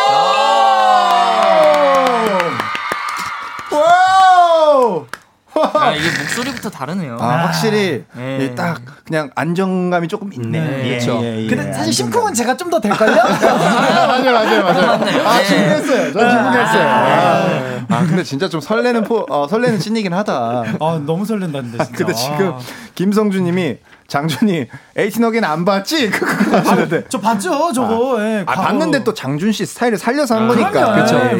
아, 5.63 5.93
이게 5.97 6.09
목소리부터 6.21 6.71
다르네요. 6.71 7.19
아, 7.21 7.47
확실히 7.47 8.05
네. 8.15 8.45
이딱 8.53 8.81
그냥 9.05 9.31
안정감이 9.35 10.09
조금 10.09 10.33
있네. 10.33 10.61
네. 10.61 10.89
그렇죠. 10.89 11.21
근데 11.21 11.73
사실 11.73 11.93
심쿵은 11.93 12.35
제가 12.35 12.57
좀 12.57 12.67
더 12.67 12.81
될걸요? 12.81 13.15
맞아요, 13.23 14.33
맞아요, 14.33 14.63
맞아요. 14.65 14.87
맞네요. 14.99 15.29
아, 15.29 15.39
네. 15.39 15.45
진했어요. 15.45 16.13
전 16.13 16.31
진했어요. 16.31 16.89
아, 16.89 17.77
아, 17.89 18.01
근데 18.05 18.25
진짜 18.25 18.49
좀 18.49 18.61
설레는 18.61 19.05
포, 19.05 19.25
어, 19.31 19.47
설레는 19.47 19.79
씬이긴 19.79 20.13
하다. 20.13 20.65
아, 20.81 21.01
너무 21.07 21.25
설렌다는데, 21.25 21.79
진짜. 21.85 21.97
근데 21.97 22.13
지금 22.13 22.55
김성주님이 22.97 23.79
장준이 24.09 24.67
어게인 25.25 25.45
안 25.45 25.65
봤지? 25.65 26.11
그거 26.11 26.57
하시는데. 26.59 27.05
저 27.09 27.21
봤죠, 27.21 27.73
저거. 27.73 28.17
예, 28.21 28.45
아. 28.47 28.55
봤는데 28.55 29.05
또 29.05 29.15
장준 29.15 29.53
씨 29.53 29.67
스타일을 29.67 29.99
살려서 29.99 30.37
한 30.37 30.49
거니까. 30.49 30.95
그렇죠. 30.95 31.17
예. 31.17 31.37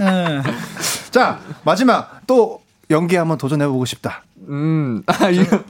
예. 0.00 0.42
자, 1.16 1.38
마지막 1.64 2.20
또 2.26 2.60
연기 2.90 3.16
한번 3.16 3.38
도전해 3.38 3.66
보고 3.66 3.86
싶다. 3.86 4.22
음, 4.50 5.02
아, 5.06 5.30
이거 5.30 5.60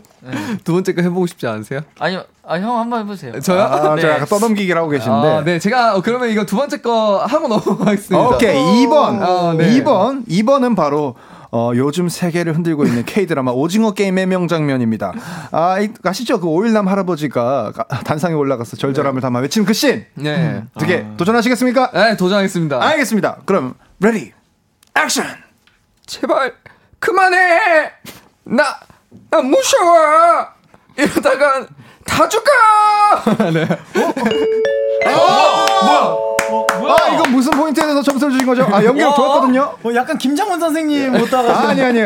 두 0.65 0.73
번째 0.73 0.93
거 0.93 1.03
해보고 1.03 1.29
싶지 1.29 1.47
않으세요? 1.47 1.83
아니요, 2.01 2.25
아, 2.45 2.57
형 2.59 2.77
한번 2.81 3.03
해보세요. 3.05 3.39
저요? 3.41 3.61
아, 3.63 3.95
네. 3.95 4.03
저 4.03 4.09
약간 4.09 4.27
떠넘기기를 4.27 4.77
하고 4.77 4.91
계신데. 4.91 5.13
아, 5.13 5.45
네, 5.45 5.61
제가 5.61 5.95
어, 5.95 6.03
그러면 6.03 6.31
이거 6.31 6.45
두 6.45 6.57
번째 6.57 6.79
거 6.81 7.19
하고 7.25 7.47
넘어가겠습니다. 7.47 8.29
오케이, 8.29 8.57
2번. 8.57 9.23
아, 9.23 9.55
네. 9.57 9.71
2번. 9.81 10.27
2번은 10.27 10.75
바로 10.75 11.15
어, 11.53 11.71
요즘 11.77 12.09
세계를 12.09 12.57
흔들고 12.57 12.85
있는 12.85 13.05
K-드라마 13.05 13.53
오징어 13.53 13.93
게임의 13.93 14.27
명장면입니다. 14.27 15.13
아, 15.53 15.79
이- 15.81 15.91
아시죠? 16.03 16.41
그 16.41 16.49
오일남 16.49 16.89
할아버지가 16.89 17.71
가- 17.71 17.85
단상에 18.01 18.35
올라가서 18.35 18.77
절절함을 18.79 19.21
담아 19.21 19.39
외치는 19.39 19.65
그 19.65 19.73
씬. 19.75 20.05
네. 20.15 20.65
어떻게 20.75 21.07
도전하시겠습니까? 21.17 21.93
네, 21.95 22.17
도전하겠습니다. 22.17 22.83
알겠습니다. 22.83 23.37
그럼 23.45 23.75
ready. 24.01 24.33
액션. 24.97 25.27
제발 26.07 26.55
그만해. 26.99 27.93
나, 28.45 28.81
나 29.31 29.41
무서워. 29.43 30.47
이러다가 30.97 31.67
다 32.05 32.29
죽어. 32.29 32.51
네. 33.53 33.67
아, 35.05 35.46
점수를 38.07 38.33
주신 38.33 38.47
거죠? 38.47 38.65
아, 38.73 38.83
연기력 38.85 39.15
좋았거든요. 39.17 39.61
어, 39.83 39.91
약간 39.95 40.17
김장원 40.17 40.59
선생님 40.61 41.13
못 41.13 41.27
아, 41.35 41.43
따가 41.43 41.69
아니 41.69 41.83
아니. 41.83 42.01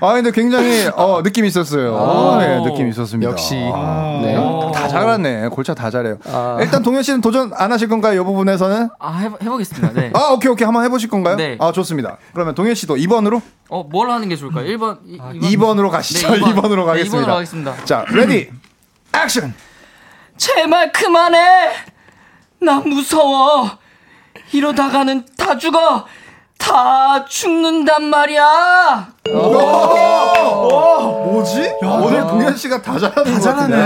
아 0.00 0.12
근데 0.14 0.30
굉장히 0.32 0.88
어 0.96 1.22
느낌 1.22 1.44
있었어요. 1.44 1.96
아, 1.96 2.38
네, 2.38 2.62
느낌 2.64 2.88
있었습니다. 2.88 3.30
역시. 3.30 3.54
네. 3.54 4.36
다 4.74 4.88
잘하네. 4.88 5.48
골차 5.48 5.74
다 5.74 5.90
잘해요. 5.90 6.18
아. 6.26 6.58
일단 6.60 6.82
동현 6.82 7.02
씨는 7.02 7.20
도전 7.20 7.52
안 7.54 7.72
하실 7.72 7.88
건가요? 7.88 8.20
이 8.20 8.24
부분에서는? 8.24 8.88
아, 8.98 9.12
해보, 9.18 9.36
해보겠습니다. 9.42 9.92
네. 9.94 10.10
아, 10.14 10.32
오케이 10.32 10.50
오케이. 10.50 10.64
한번 10.64 10.84
해 10.84 10.88
보실 10.88 11.08
건가요? 11.08 11.36
네. 11.36 11.56
아, 11.60 11.72
좋습니다. 11.72 12.18
그러면 12.32 12.54
동현 12.54 12.74
씨도 12.74 12.96
2번으로 12.96 13.40
어, 13.68 13.82
뭘 13.84 14.10
하는 14.10 14.28
게 14.28 14.36
좋을까요? 14.36 14.66
1번, 14.66 14.98
2, 15.06 15.18
2번으로 15.56 15.90
가시죠. 15.90 16.30
네, 16.30 16.40
2번. 16.40 16.70
으로 16.70 16.82
네, 16.82 16.86
가겠습니다. 16.92 17.26
2번으로 17.26 17.34
가겠습니다. 17.34 17.84
자, 17.84 18.04
ready. 18.10 18.50
액션. 19.14 19.54
제발 20.36 20.90
그만해. 20.92 21.70
나 22.60 22.80
무서워. 22.80 23.70
이러다가는 24.52 25.24
다 25.36 25.58
죽어. 25.58 26.04
다 26.58 27.24
죽는단 27.26 28.04
말이야. 28.04 29.08
오! 29.30 31.32
뭐지? 31.32 31.74
오늘 31.82 32.20
동현 32.22 32.56
씨가 32.56 32.80
다 32.80 32.98
잘하는 32.98 33.38
것 33.38 33.42
같은데. 33.44 33.76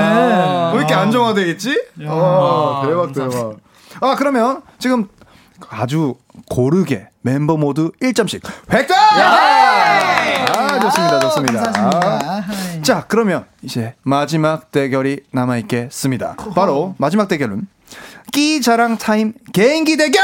왜 0.72 0.78
이렇게 0.78 0.94
안정화돼 0.94 1.48
있지? 1.50 1.82
어, 2.06 2.82
대박 2.86 3.12
대박. 3.12 3.56
아, 4.00 4.14
그러면 4.16 4.62
지금 4.78 5.08
아주 5.70 6.14
고르게 6.48 7.08
멤버 7.22 7.56
모두 7.56 7.90
1점씩 8.00 8.42
획득! 8.72 8.94
아, 8.96 10.78
좋습니다. 10.80 11.18
좋습니다. 11.20 11.62
감사합니다. 11.62 12.26
아. 12.26 12.42
자, 12.82 13.04
그러면 13.08 13.44
이제 13.62 13.94
마지막 14.02 14.70
대결이 14.70 15.20
남아 15.32 15.56
있겠습니다. 15.58 16.36
바로 16.54 16.94
마지막 16.98 17.26
대결은 17.28 17.66
끼 18.32 18.60
자랑 18.60 18.98
타임 18.98 19.32
개인기 19.52 19.96
대결! 19.96 20.22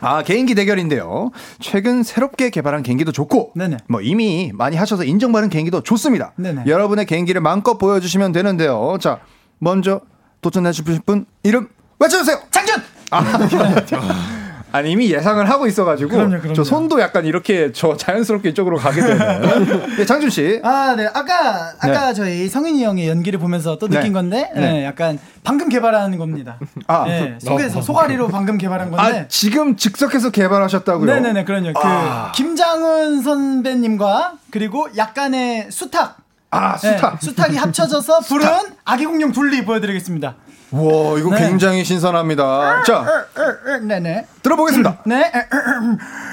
아, 0.00 0.22
개인기 0.24 0.54
대결인데요. 0.54 1.30
최근 1.60 2.04
새롭게 2.04 2.50
개발한 2.50 2.84
개인기도 2.84 3.10
좋고, 3.10 3.52
네네. 3.56 3.78
뭐 3.88 4.00
이미 4.00 4.52
많이 4.54 4.76
하셔서 4.76 5.02
인정받은 5.02 5.48
개인기도 5.48 5.82
좋습니다. 5.82 6.32
네네. 6.36 6.64
여러분의 6.66 7.04
개인기를 7.06 7.40
마음껏 7.40 7.78
보여주시면 7.78 8.30
되는데요. 8.32 8.98
자, 9.00 9.18
먼저 9.58 10.00
도전해 10.40 10.70
주실 10.70 11.00
분 11.04 11.26
이름 11.42 11.68
외쳐주세요. 11.98 12.38
장준! 12.50 12.76
아 13.10 13.24
니 14.82 14.92
이미 14.92 15.10
예상을 15.10 15.48
하고 15.48 15.66
있어가지고 15.66 16.10
그럼요, 16.10 16.38
그럼요. 16.38 16.52
저 16.54 16.62
손도 16.62 17.00
약간 17.00 17.24
이렇게 17.24 17.72
저 17.72 17.96
자연스럽게 17.96 18.50
이쪽으로 18.50 18.76
가게 18.76 19.00
되는. 19.00 19.96
네, 19.96 20.04
장준 20.06 20.30
씨. 20.30 20.60
아, 20.62 20.94
네. 20.96 21.06
아까, 21.06 21.72
아까 21.80 22.12
저희 22.12 22.48
성인이 22.48 22.84
형의 22.84 23.08
연기를 23.08 23.38
보면서 23.38 23.78
또 23.78 23.88
느낀 23.88 24.04
네. 24.08 24.12
건데, 24.12 24.50
네. 24.54 24.60
네, 24.60 24.84
약간 24.84 25.18
방금 25.42 25.68
개발한 25.68 26.18
겁니다. 26.18 26.58
아, 26.86 27.04
네, 27.06 27.38
속에서, 27.40 27.80
소가리로 27.80 28.28
방금 28.28 28.58
개발한 28.58 28.90
건데. 28.90 29.20
아 29.20 29.28
지금 29.28 29.76
즉석에서 29.76 30.30
개발하셨다고요? 30.30 31.14
네네네, 31.14 31.44
그럼요. 31.44 31.72
그, 31.72 31.80
아. 31.82 32.32
김장훈 32.34 33.22
선배님과, 33.22 34.34
그리고 34.50 34.86
약간의 34.96 35.68
수탉. 35.70 36.16
아 36.50 36.76
수탉. 36.76 37.18
네, 37.20 37.26
수탉이 37.26 37.56
합쳐져서 37.56 38.20
부른 38.28 38.48
아기 38.84 39.04
공룡 39.06 39.32
둘리 39.32 39.64
보여드리겠습니다. 39.64 40.34
와 40.70 41.18
이거 41.18 41.30
네. 41.30 41.38
굉장히 41.48 41.82
신선합니다. 41.84 42.82
자 42.84 43.00
으, 43.36 43.40
으, 43.40 43.70
으, 43.74 43.80
네네. 43.86 44.26
들어보겠습니다. 44.42 44.98
네. 45.06 45.16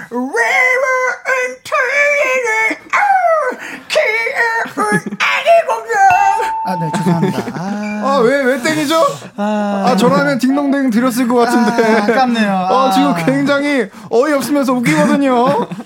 River 0.09 0.31
and 1.27 1.61
아기 5.19 5.49
공룡. 5.67 5.95
아, 6.67 6.75
네, 6.79 6.91
죄송합니다. 6.95 7.43
아, 7.53 8.01
아 8.05 8.19
왜 8.21 8.43
왜 8.43 8.61
땡이죠? 8.61 8.95
아, 9.37 9.85
아 9.87 9.95
저라면 9.95 10.37
딩동댕 10.39 10.89
드렸을 10.89 11.27
것 11.27 11.35
같은데. 11.35 11.83
아, 11.83 12.03
아깝네요. 12.03 12.51
어 12.71 12.87
아. 12.87 12.91
지금 12.91 13.13
굉장히 13.25 13.89
어이없으면서 14.09 14.73
웃기거든요. 14.73 15.33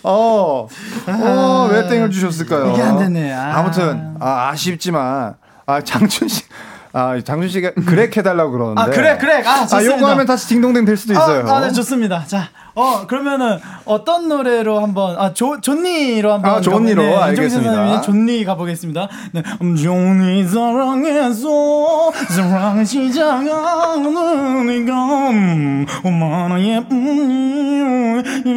어. 0.04 0.68
어, 1.08 1.70
왜 1.72 1.88
땡을 1.88 2.12
주셨을까요? 2.12 2.72
이게 2.74 2.82
안 2.82 2.98
되네. 2.98 3.34
아. 3.34 3.62
무튼 3.62 4.16
아 4.20 4.50
아쉽지만 4.52 5.36
아 5.66 5.82
장준 5.82 6.28
씨. 6.28 6.44
아, 6.92 7.20
장준 7.24 7.50
씨가 7.50 7.72
그렉 7.86 8.18
해달라고 8.18 8.52
그러는데. 8.52 8.82
아, 8.82 8.86
그래, 8.86 9.18
그래. 9.18 9.44
아, 9.46 9.52
아, 9.52 9.68
좋습니다. 9.68 9.96
요거 9.98 10.10
하면 10.10 10.26
다시 10.26 10.48
딩동댕 10.48 10.86
될 10.86 10.98
수도 10.98 11.14
있어요. 11.14 11.46
아, 11.48 11.58
아, 11.58 11.60
네, 11.62 11.72
좋습니다. 11.72 12.24
자, 12.26 12.50
어, 12.74 13.06
그러면은 13.06 13.60
어떤 13.86 14.28
노래로 14.28 14.80
한번, 14.82 15.16
아, 15.20 15.32
조, 15.34 15.62
존니로 15.62 16.34
한번. 16.34 16.52
아, 16.56 16.62
존니로. 16.62 17.04
가보- 17.04 17.22
알겠습니다. 17.22 18.02
존니 18.02 18.44
가 18.44 18.56
보겠습니다. 18.56 19.08
네, 19.34 19.44
음, 19.62 19.76
존니 19.76 20.48
사랑해서, 20.48 22.12
사랑 22.30 22.84
시작하는 22.84 24.66
네가, 24.66 25.30
음, 25.30 25.86
얼마나 26.04 26.60
예쁜지, 26.60 28.50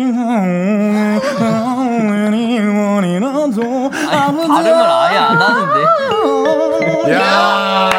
이원이라도 2.32 3.90
아니, 4.10 4.48
발음을 4.48 4.72
아예 4.84 5.18
안 5.18 5.36
하는데. 5.36 6.71
야 7.12 7.90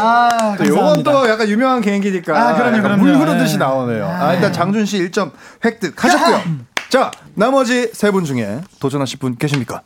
아, 0.00 0.54
또 0.58 0.66
요건. 0.66 1.02
또 1.02 1.28
약간 1.28 1.48
유명한 1.48 1.80
개인기니까 1.80 2.36
아, 2.36 2.54
그럼요, 2.54 2.82
그럼요. 2.82 3.02
물 3.02 3.16
흐르듯이 3.16 3.54
네. 3.54 3.58
나오네요. 3.64 4.06
아, 4.06 4.34
일단 4.34 4.52
장준 4.52 4.86
씨 4.86 4.98
1점 5.08 5.32
획득하셨고요. 5.64 6.42
자, 6.90 7.10
나머지 7.34 7.90
세 7.92 8.10
분 8.10 8.24
중에 8.24 8.60
도전하실 8.80 9.18
분 9.18 9.36
계십니까? 9.36 9.82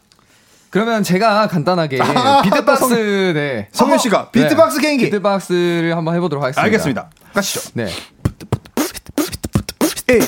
그러면 0.70 1.02
제가 1.02 1.48
간단하게 1.48 2.00
아, 2.00 2.40
비트박스 2.42 3.32
네. 3.34 3.68
성윤 3.72 3.98
씨가 3.98 4.30
비트박스 4.30 4.76
네, 4.76 4.82
개인기. 4.82 5.04
비트박스를 5.06 5.96
한번 5.96 6.14
해보도록 6.14 6.42
하겠습니다. 6.42 6.62
알겠습니다. 6.62 7.10
가시죠. 7.34 7.70
네. 7.74 7.88
예. 10.10 10.18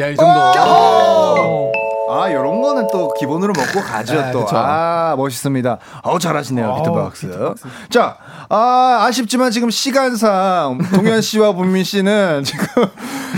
야, 0.00 0.08
이 0.08 0.16
정도. 0.16 1.72
아, 2.12 2.32
요런 2.32 2.60
거는 2.62 2.86
또 2.92 3.12
기본으로 3.14 3.52
먹고 3.56 3.80
가죠, 3.80 4.20
아, 4.20 4.30
또. 4.30 4.44
그쵸. 4.44 4.56
아, 4.56 5.14
멋있습니다. 5.16 5.78
어우, 6.02 6.18
잘하시네요, 6.18 6.66
아우, 6.66 6.76
비트박스. 6.76 7.54
자, 7.90 8.16
아, 8.48 9.04
아쉽지만 9.08 9.50
지금 9.50 9.70
시간상 9.70 10.78
동현 10.94 11.20
씨와 11.22 11.52
문민 11.52 11.84
씨는 11.84 12.42
지금 12.44 12.66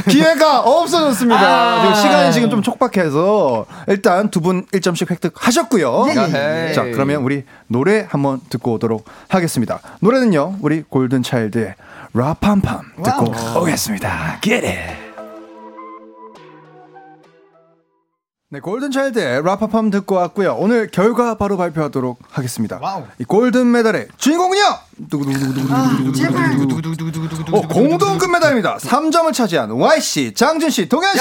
기회가 0.08 0.60
없어졌습니다. 0.60 1.40
아. 1.40 1.80
지금 1.82 1.94
시간이 1.94 2.32
지금 2.32 2.50
좀 2.50 2.62
촉박해서 2.62 3.66
일단 3.88 4.30
두 4.30 4.40
분 4.44 4.66
1점씩 4.66 5.10
획득하셨고요. 5.10 6.06
예, 6.08 6.34
예, 6.34 6.68
예. 6.68 6.72
자, 6.74 6.82
그러면 6.84 7.22
우리 7.22 7.44
노래 7.66 8.06
한번 8.10 8.40
듣고 8.50 8.74
오도록 8.74 9.06
하겠습니다. 9.28 9.80
노래는요, 10.00 10.56
우리 10.60 10.82
골든차일드의 10.82 11.74
라팜팜 12.12 12.80
듣고 13.02 13.32
오겠습니다. 13.60 14.38
Get 14.42 14.66
it! 14.66 15.03
네, 18.54 18.60
골든차일드의 18.60 19.42
라파팜 19.42 19.90
듣고 19.90 20.14
왔고요. 20.14 20.54
오늘 20.60 20.86
결과 20.86 21.34
바로 21.36 21.56
발표하도록 21.56 22.20
하겠습니다. 22.30 22.78
이 23.18 23.24
골든 23.24 23.68
메달의 23.72 24.06
주인공은요? 24.16 24.62
어, 27.50 27.60
공동 27.62 28.16
금메달입니다. 28.16 28.76
3점을 28.76 29.32
차지한 29.32 29.72
YC, 29.72 30.34
장준씨, 30.34 30.88
동현씨! 30.88 31.18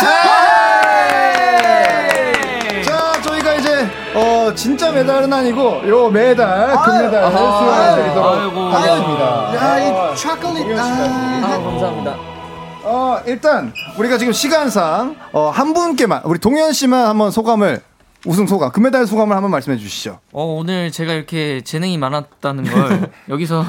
자, 2.86 3.19
저희가 3.23 3.55
이제, 3.55 3.89
어, 4.13 4.53
진짜 4.53 4.91
메달은 4.91 5.34
아니고, 5.34 5.89
요 5.89 6.09
메달, 6.11 6.67
금메달을 6.86 7.31
수여해드리도록 7.31 8.25
아이고. 8.27 8.61
하겠습니다. 8.61 9.55
야, 9.55 9.79
이 9.79 10.15
초콜릿. 10.15 10.77
아, 10.77 10.84
아, 10.84 11.57
감사합니다. 11.63 12.32
어, 12.84 13.19
일단 13.25 13.73
우리가 13.97 14.17
지금 14.17 14.34
시간상 14.34 15.15
어, 15.31 15.49
한 15.49 15.73
분께만 15.73 16.21
우리 16.25 16.39
동현 16.39 16.73
씨만 16.73 17.07
한번 17.07 17.31
소감을 17.31 17.81
우승 18.25 18.47
소감, 18.47 18.71
금메달 18.71 19.05
소감을 19.05 19.36
한번 19.36 19.51
말씀해 19.51 19.77
주시죠. 19.77 20.19
어, 20.31 20.45
오늘 20.45 20.91
제가 20.91 21.11
이렇게 21.11 21.59
재능이 21.61 21.97
많았다는 21.97 22.63
걸 22.63 23.11
여기서 23.27 23.65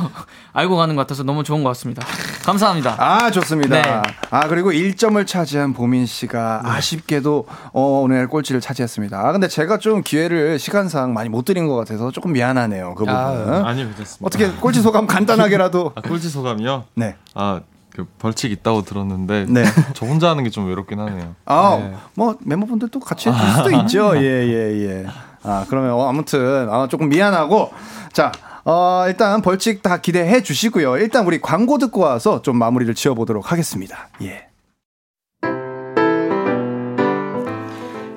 알고 0.53 0.77
가는 0.77 0.95
것 0.95 1.03
같아서 1.03 1.25
너무 1.25 1.43
좋은 1.43 1.65
것 1.65 1.71
같습니다. 1.71 2.07
감사합니다. 2.45 2.95
아, 2.99 3.33
좋습니다. 3.33 3.83
네. 3.83 4.03
아, 4.31 4.47
그리고 4.47 4.71
1점을 4.71 5.27
차지한 5.27 5.73
보민 5.73 6.07
씨가 6.07 6.61
아쉽게도 6.65 7.47
어, 7.73 7.83
오늘 8.05 8.29
꼴찌를 8.29 8.61
차지했습니다. 8.61 9.19
아, 9.19 9.33
근데 9.33 9.49
제가 9.49 9.79
좀 9.79 10.03
기회를 10.03 10.61
시간상 10.61 11.13
많이 11.15 11.29
못 11.29 11.45
드린 11.45 11.67
것 11.67 11.75
같아서 11.75 12.13
조금 12.13 12.33
미안하네요. 12.33 12.95
그 12.95 13.05
부분은. 13.07 13.17
아, 13.17 13.69
아니요, 13.69 13.87
괜찮습니다. 13.87 14.25
어떻게 14.25 14.49
꼴찌 14.61 14.83
소감 14.83 15.09
간단하게라도. 15.09 15.93
아, 15.97 16.01
꼴찌 16.01 16.29
소감이요? 16.29 16.85
네. 16.95 17.17
아, 17.35 17.61
그 17.95 18.05
벌칙 18.19 18.51
있다고 18.51 18.83
들었는데 18.83 19.47
네. 19.49 19.65
저 19.95 20.05
혼자 20.07 20.31
하는 20.31 20.43
게 20.45 20.51
좀 20.51 20.67
외롭긴 20.69 20.99
하네요. 21.01 21.35
아, 21.47 21.79
네. 21.81 21.95
뭐 22.15 22.37
멤버분들도 22.41 23.01
같이 23.01 23.29
해줄 23.29 23.49
수도 23.57 23.71
있죠. 23.83 24.17
예, 24.21 24.23
예, 24.23 24.87
예. 24.89 25.07
아, 25.43 25.65
그러면 25.69 25.93
어, 25.93 26.09
아무튼 26.09 26.69
아, 26.71 26.87
조금 26.89 27.09
미안하고 27.09 27.71
자. 28.13 28.33
어, 28.67 29.05
일단 29.09 29.43
벌칙 29.43 29.83
다 29.83 29.99
기대해 30.01 30.43
주시고요. 30.43 30.97
일단 30.97 31.27
우리 31.27 31.39
광고 31.39 31.77
듣고 31.77 32.01
와서 32.01 32.41
좀 32.41 32.57
마무리를 32.59 32.95
지어 32.95 33.13
보도록 33.13 33.53
하겠습니다. 33.53 34.09
예. 34.23 34.47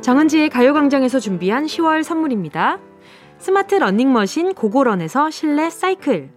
정은지의 0.02 0.50
가요광장에서 0.50 1.20
준비한 1.20 1.66
10월 1.66 2.02
선물입니다. 2.04 2.78
스마트 3.40 3.76
러닝머신 3.76 4.54
고고런에서 4.54 5.30
실내 5.32 5.70
사이클. 5.70 6.37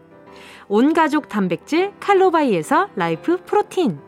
온가족 0.73 1.27
단백질 1.27 1.91
칼로바이에서 1.99 2.87
라이프 2.95 3.35
프로틴. 3.43 3.99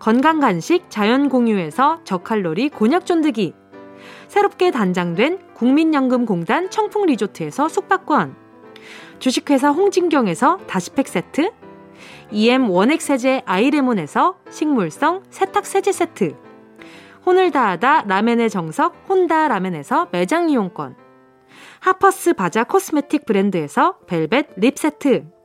건강 0.00 0.40
간식 0.40 0.86
자연 0.90 1.28
공유에서 1.28 2.00
저칼로리 2.02 2.70
곤약 2.70 3.06
쫀득이. 3.06 3.54
새롭게 4.26 4.72
단장된 4.72 5.54
국민연금공단 5.54 6.70
청풍 6.70 7.06
리조트에서 7.06 7.68
숙박권. 7.68 8.34
주식회사 9.20 9.70
홍진경에서 9.70 10.58
다시팩 10.66 11.06
세트. 11.06 11.52
EM 12.32 12.68
원액 12.68 13.00
세제 13.00 13.42
아이레몬에서 13.46 14.38
식물성 14.50 15.22
세탁 15.30 15.66
세제 15.66 15.92
세트. 15.92 16.34
혼을 17.24 17.52
다하다 17.52 18.06
라멘의 18.08 18.50
정석 18.50 19.04
혼다 19.08 19.46
라멘에서 19.46 20.08
매장 20.10 20.50
이용권. 20.50 20.96
하퍼스 21.78 22.34
바자 22.34 22.64
코스메틱 22.64 23.24
브랜드에서 23.24 23.98
벨벳 24.08 24.48
립 24.56 24.76
세트. 24.80 25.35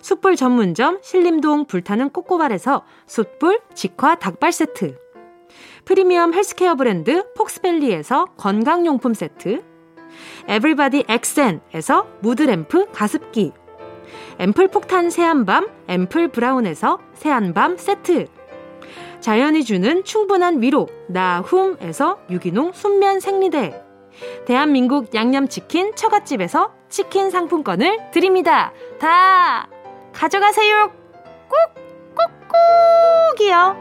숯불 0.00 0.36
전문점 0.36 0.98
신림동 1.02 1.66
불타는 1.66 2.10
꼬꼬발에서 2.10 2.84
숯불 3.06 3.60
직화 3.74 4.16
닭발 4.16 4.52
세트. 4.52 4.98
프리미엄 5.84 6.34
헬스케어 6.34 6.74
브랜드 6.74 7.32
폭스밸리에서 7.34 8.26
건강용품 8.36 9.14
세트. 9.14 9.62
에브리바디 10.46 11.04
엑센에서 11.08 12.06
무드램프 12.20 12.86
가습기. 12.92 13.52
앰플 14.38 14.68
폭탄 14.68 15.10
새한밤 15.10 15.68
앰플 15.88 16.28
브라운에서 16.28 16.98
새한밤 17.14 17.76
세트. 17.76 18.26
자연이 19.20 19.64
주는 19.64 20.04
충분한 20.04 20.62
위로 20.62 20.86
나훔에서 21.08 22.18
유기농 22.30 22.72
순면 22.72 23.20
생리대. 23.20 23.82
대한민국 24.46 25.14
양념치킨 25.14 25.94
처갓집에서 25.94 26.72
치킨 26.88 27.30
상품권을 27.30 28.10
드립니다. 28.12 28.72
다 28.98 29.68
가져가세요. 30.12 30.90
꼭, 31.48 31.74
꼭, 32.14 32.48
꼭이요. 33.36 33.76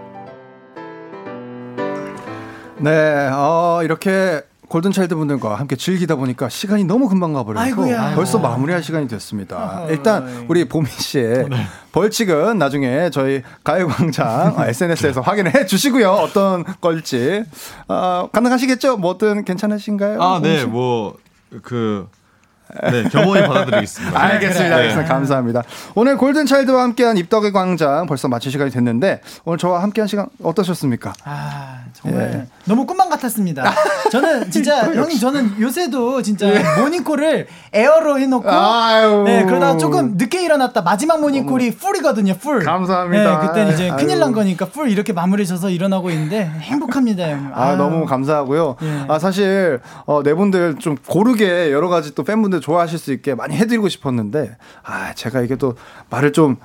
네, 2.80 3.30
어, 3.34 3.80
이렇게 3.84 4.42
골든차일드 4.68 5.16
분들과 5.16 5.56
함께 5.56 5.76
즐기다 5.78 6.16
보니까 6.18 6.50
시간이 6.50 6.84
너무 6.84 7.08
금방 7.08 7.34
가버려서 7.34 7.64
아이고야. 7.66 8.16
벌써 8.16 8.38
마무리할 8.38 8.84
시간이 8.84 9.08
됐습니다. 9.08 9.86
일단 9.90 10.46
우리 10.50 10.66
보민 10.68 10.92
씨의 10.92 11.48
벌칙은 11.94 12.58
나중에 12.58 13.10
저희 13.10 13.42
가요광장 13.64 14.56
SNS에서 14.68 15.22
확인을 15.22 15.56
해 15.56 15.66
주시고요. 15.66 16.12
어떤 16.12 16.66
걸지 16.82 17.46
어, 17.88 18.28
가능하시겠죠? 18.32 18.98
뭐든 18.98 19.46
괜찮으신가요? 19.46 20.22
아, 20.22 20.40
네, 20.42 20.60
씨? 20.60 20.66
뭐, 20.66 21.16
그, 21.64 22.08
네, 22.92 23.04
겸허히 23.10 23.48
받아드리겠습니다. 23.48 24.20
알겠습니다. 24.22 24.70
네. 24.70 24.82
알겠습니다. 24.82 25.14
감사합니다. 25.14 25.64
오늘 25.96 26.18
골든차일드와 26.18 26.84
함께한 26.84 27.18
입덕의 27.18 27.52
광장 27.52 28.06
벌써 28.08 28.28
마칠 28.28 28.52
시간이 28.52 28.72
됐는데 28.72 29.22
오늘 29.46 29.58
저와 29.58 29.82
함께한 29.84 30.08
시간 30.08 30.28
어떠셨습니까? 30.44 31.14
아, 31.24 31.80
정말 31.94 32.22
예. 32.34 32.48
너무 32.66 32.86
꿈만 32.86 33.10
같았습니다. 33.10 33.74
저는 34.12 34.52
진짜 34.52 34.84
형님 34.94 35.20
저는 35.20 35.60
요새도 35.60 36.22
진짜 36.22 36.48
모닝콜을 36.80 37.48
에어로 37.74 38.20
해놓고 38.20 38.50
아유. 38.50 39.24
네 39.26 39.46
그러다 39.46 39.78
조금 39.78 40.16
늦게 40.18 40.44
일어났다 40.44 40.82
마지막 40.82 41.22
모닝콜이 41.22 41.76
풀이거든요 41.78 42.36
풀. 42.38 42.64
감사합니다. 42.64 43.40
네 43.42 43.48
그때는 43.48 43.74
이제 43.74 43.90
아유. 43.90 43.98
큰일 43.98 44.20
난 44.20 44.32
거니까 44.32 44.66
풀 44.66 44.90
이렇게 44.90 45.14
마무리 45.14 45.46
져서 45.48 45.70
일어나고 45.70 46.10
있는데 46.12 46.46
행복합니다 46.46 47.24
형님. 47.30 47.52
아, 47.54 47.70
아유. 47.70 47.78
너무 47.78 48.06
감사하고요. 48.06 48.76
예. 48.82 49.06
아, 49.08 49.20
사실, 49.20 49.80
어, 50.06 50.22
네 50.24 50.34
분들 50.34 50.76
좀 50.80 50.98
고르게 51.08 51.72
여러 51.72 51.88
가지 51.90 52.14
또 52.16 52.24
팬분들 52.24 52.57
좋아하실 52.60 53.00
수 53.00 53.12
있게 53.14 53.36
많이 53.36 53.56
해드리고 53.56 53.90
싶었는데, 53.90 54.58
아, 54.84 55.14
제가 55.14 55.42
이게 55.42 55.56
또 55.56 55.76
말을 56.10 56.34
좀 56.34 56.58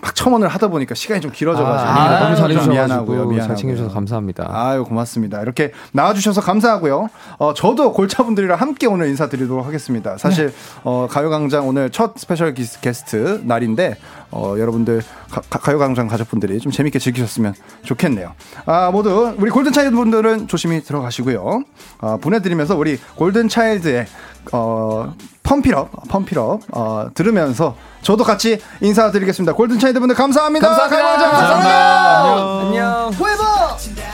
막 0.00 0.14
첨언을 0.14 0.46
하다 0.48 0.68
보니까 0.68 0.94
시간이 0.94 1.20
좀 1.20 1.32
길어져가지고 1.32 1.90
아, 1.90 2.20
너무 2.20 2.36
좀 2.36 2.42
잘해주셔가지고 2.42 2.72
미안하고요. 2.72 3.16
미안하고요. 3.26 3.42
잘 3.46 3.56
챙겨주셔서 3.56 3.92
감사합니다. 3.94 4.46
아유 4.50 4.84
고맙습니다. 4.84 5.40
이렇게 5.42 5.72
나와주셔서 5.92 6.40
감사하고요. 6.40 7.08
어, 7.38 7.54
저도 7.54 7.92
골차분들이랑 7.92 8.60
함께 8.60 8.86
오늘 8.86 9.08
인사드리도록 9.08 9.66
하겠습니다. 9.66 10.16
사실 10.16 10.48
네. 10.48 10.54
어, 10.84 11.08
가요광장 11.10 11.66
오늘 11.66 11.90
첫 11.90 12.12
스페셜 12.16 12.54
기스- 12.54 12.80
게스트 12.80 13.40
날인데 13.44 13.96
어, 14.30 14.54
여러분들 14.58 15.02
가, 15.30 15.40
가- 15.50 15.58
가요광장 15.58 16.06
가족분들이 16.06 16.60
좀 16.60 16.70
재밌게 16.70 16.98
즐기셨으면 17.00 17.54
좋겠네요. 17.82 18.34
아 18.66 18.90
모두 18.92 19.34
우리 19.38 19.50
골든차일드 19.50 19.96
분들은 19.96 20.46
조심히 20.48 20.80
들어가시고요. 20.82 21.62
아, 22.00 22.18
보내드리면서 22.20 22.76
우리 22.76 22.98
골든차일드의 23.16 24.06
어, 24.52 25.14
펌필업 25.42 26.08
펌필업 26.08 26.60
어, 26.72 27.08
들으면서 27.14 27.74
저도 28.02 28.24
같이 28.24 28.60
인사드리겠습니다. 28.80 29.54
골든차일드 29.54 29.98
분들 29.98 30.14
감사합니다. 30.16 30.68
감사합니다. 30.68 31.02
가요광장 31.02 31.30
감사합니다. 31.30 31.70
감사합니다. 31.70 32.66
안녕. 32.68 33.10
후회봐. 33.12 34.07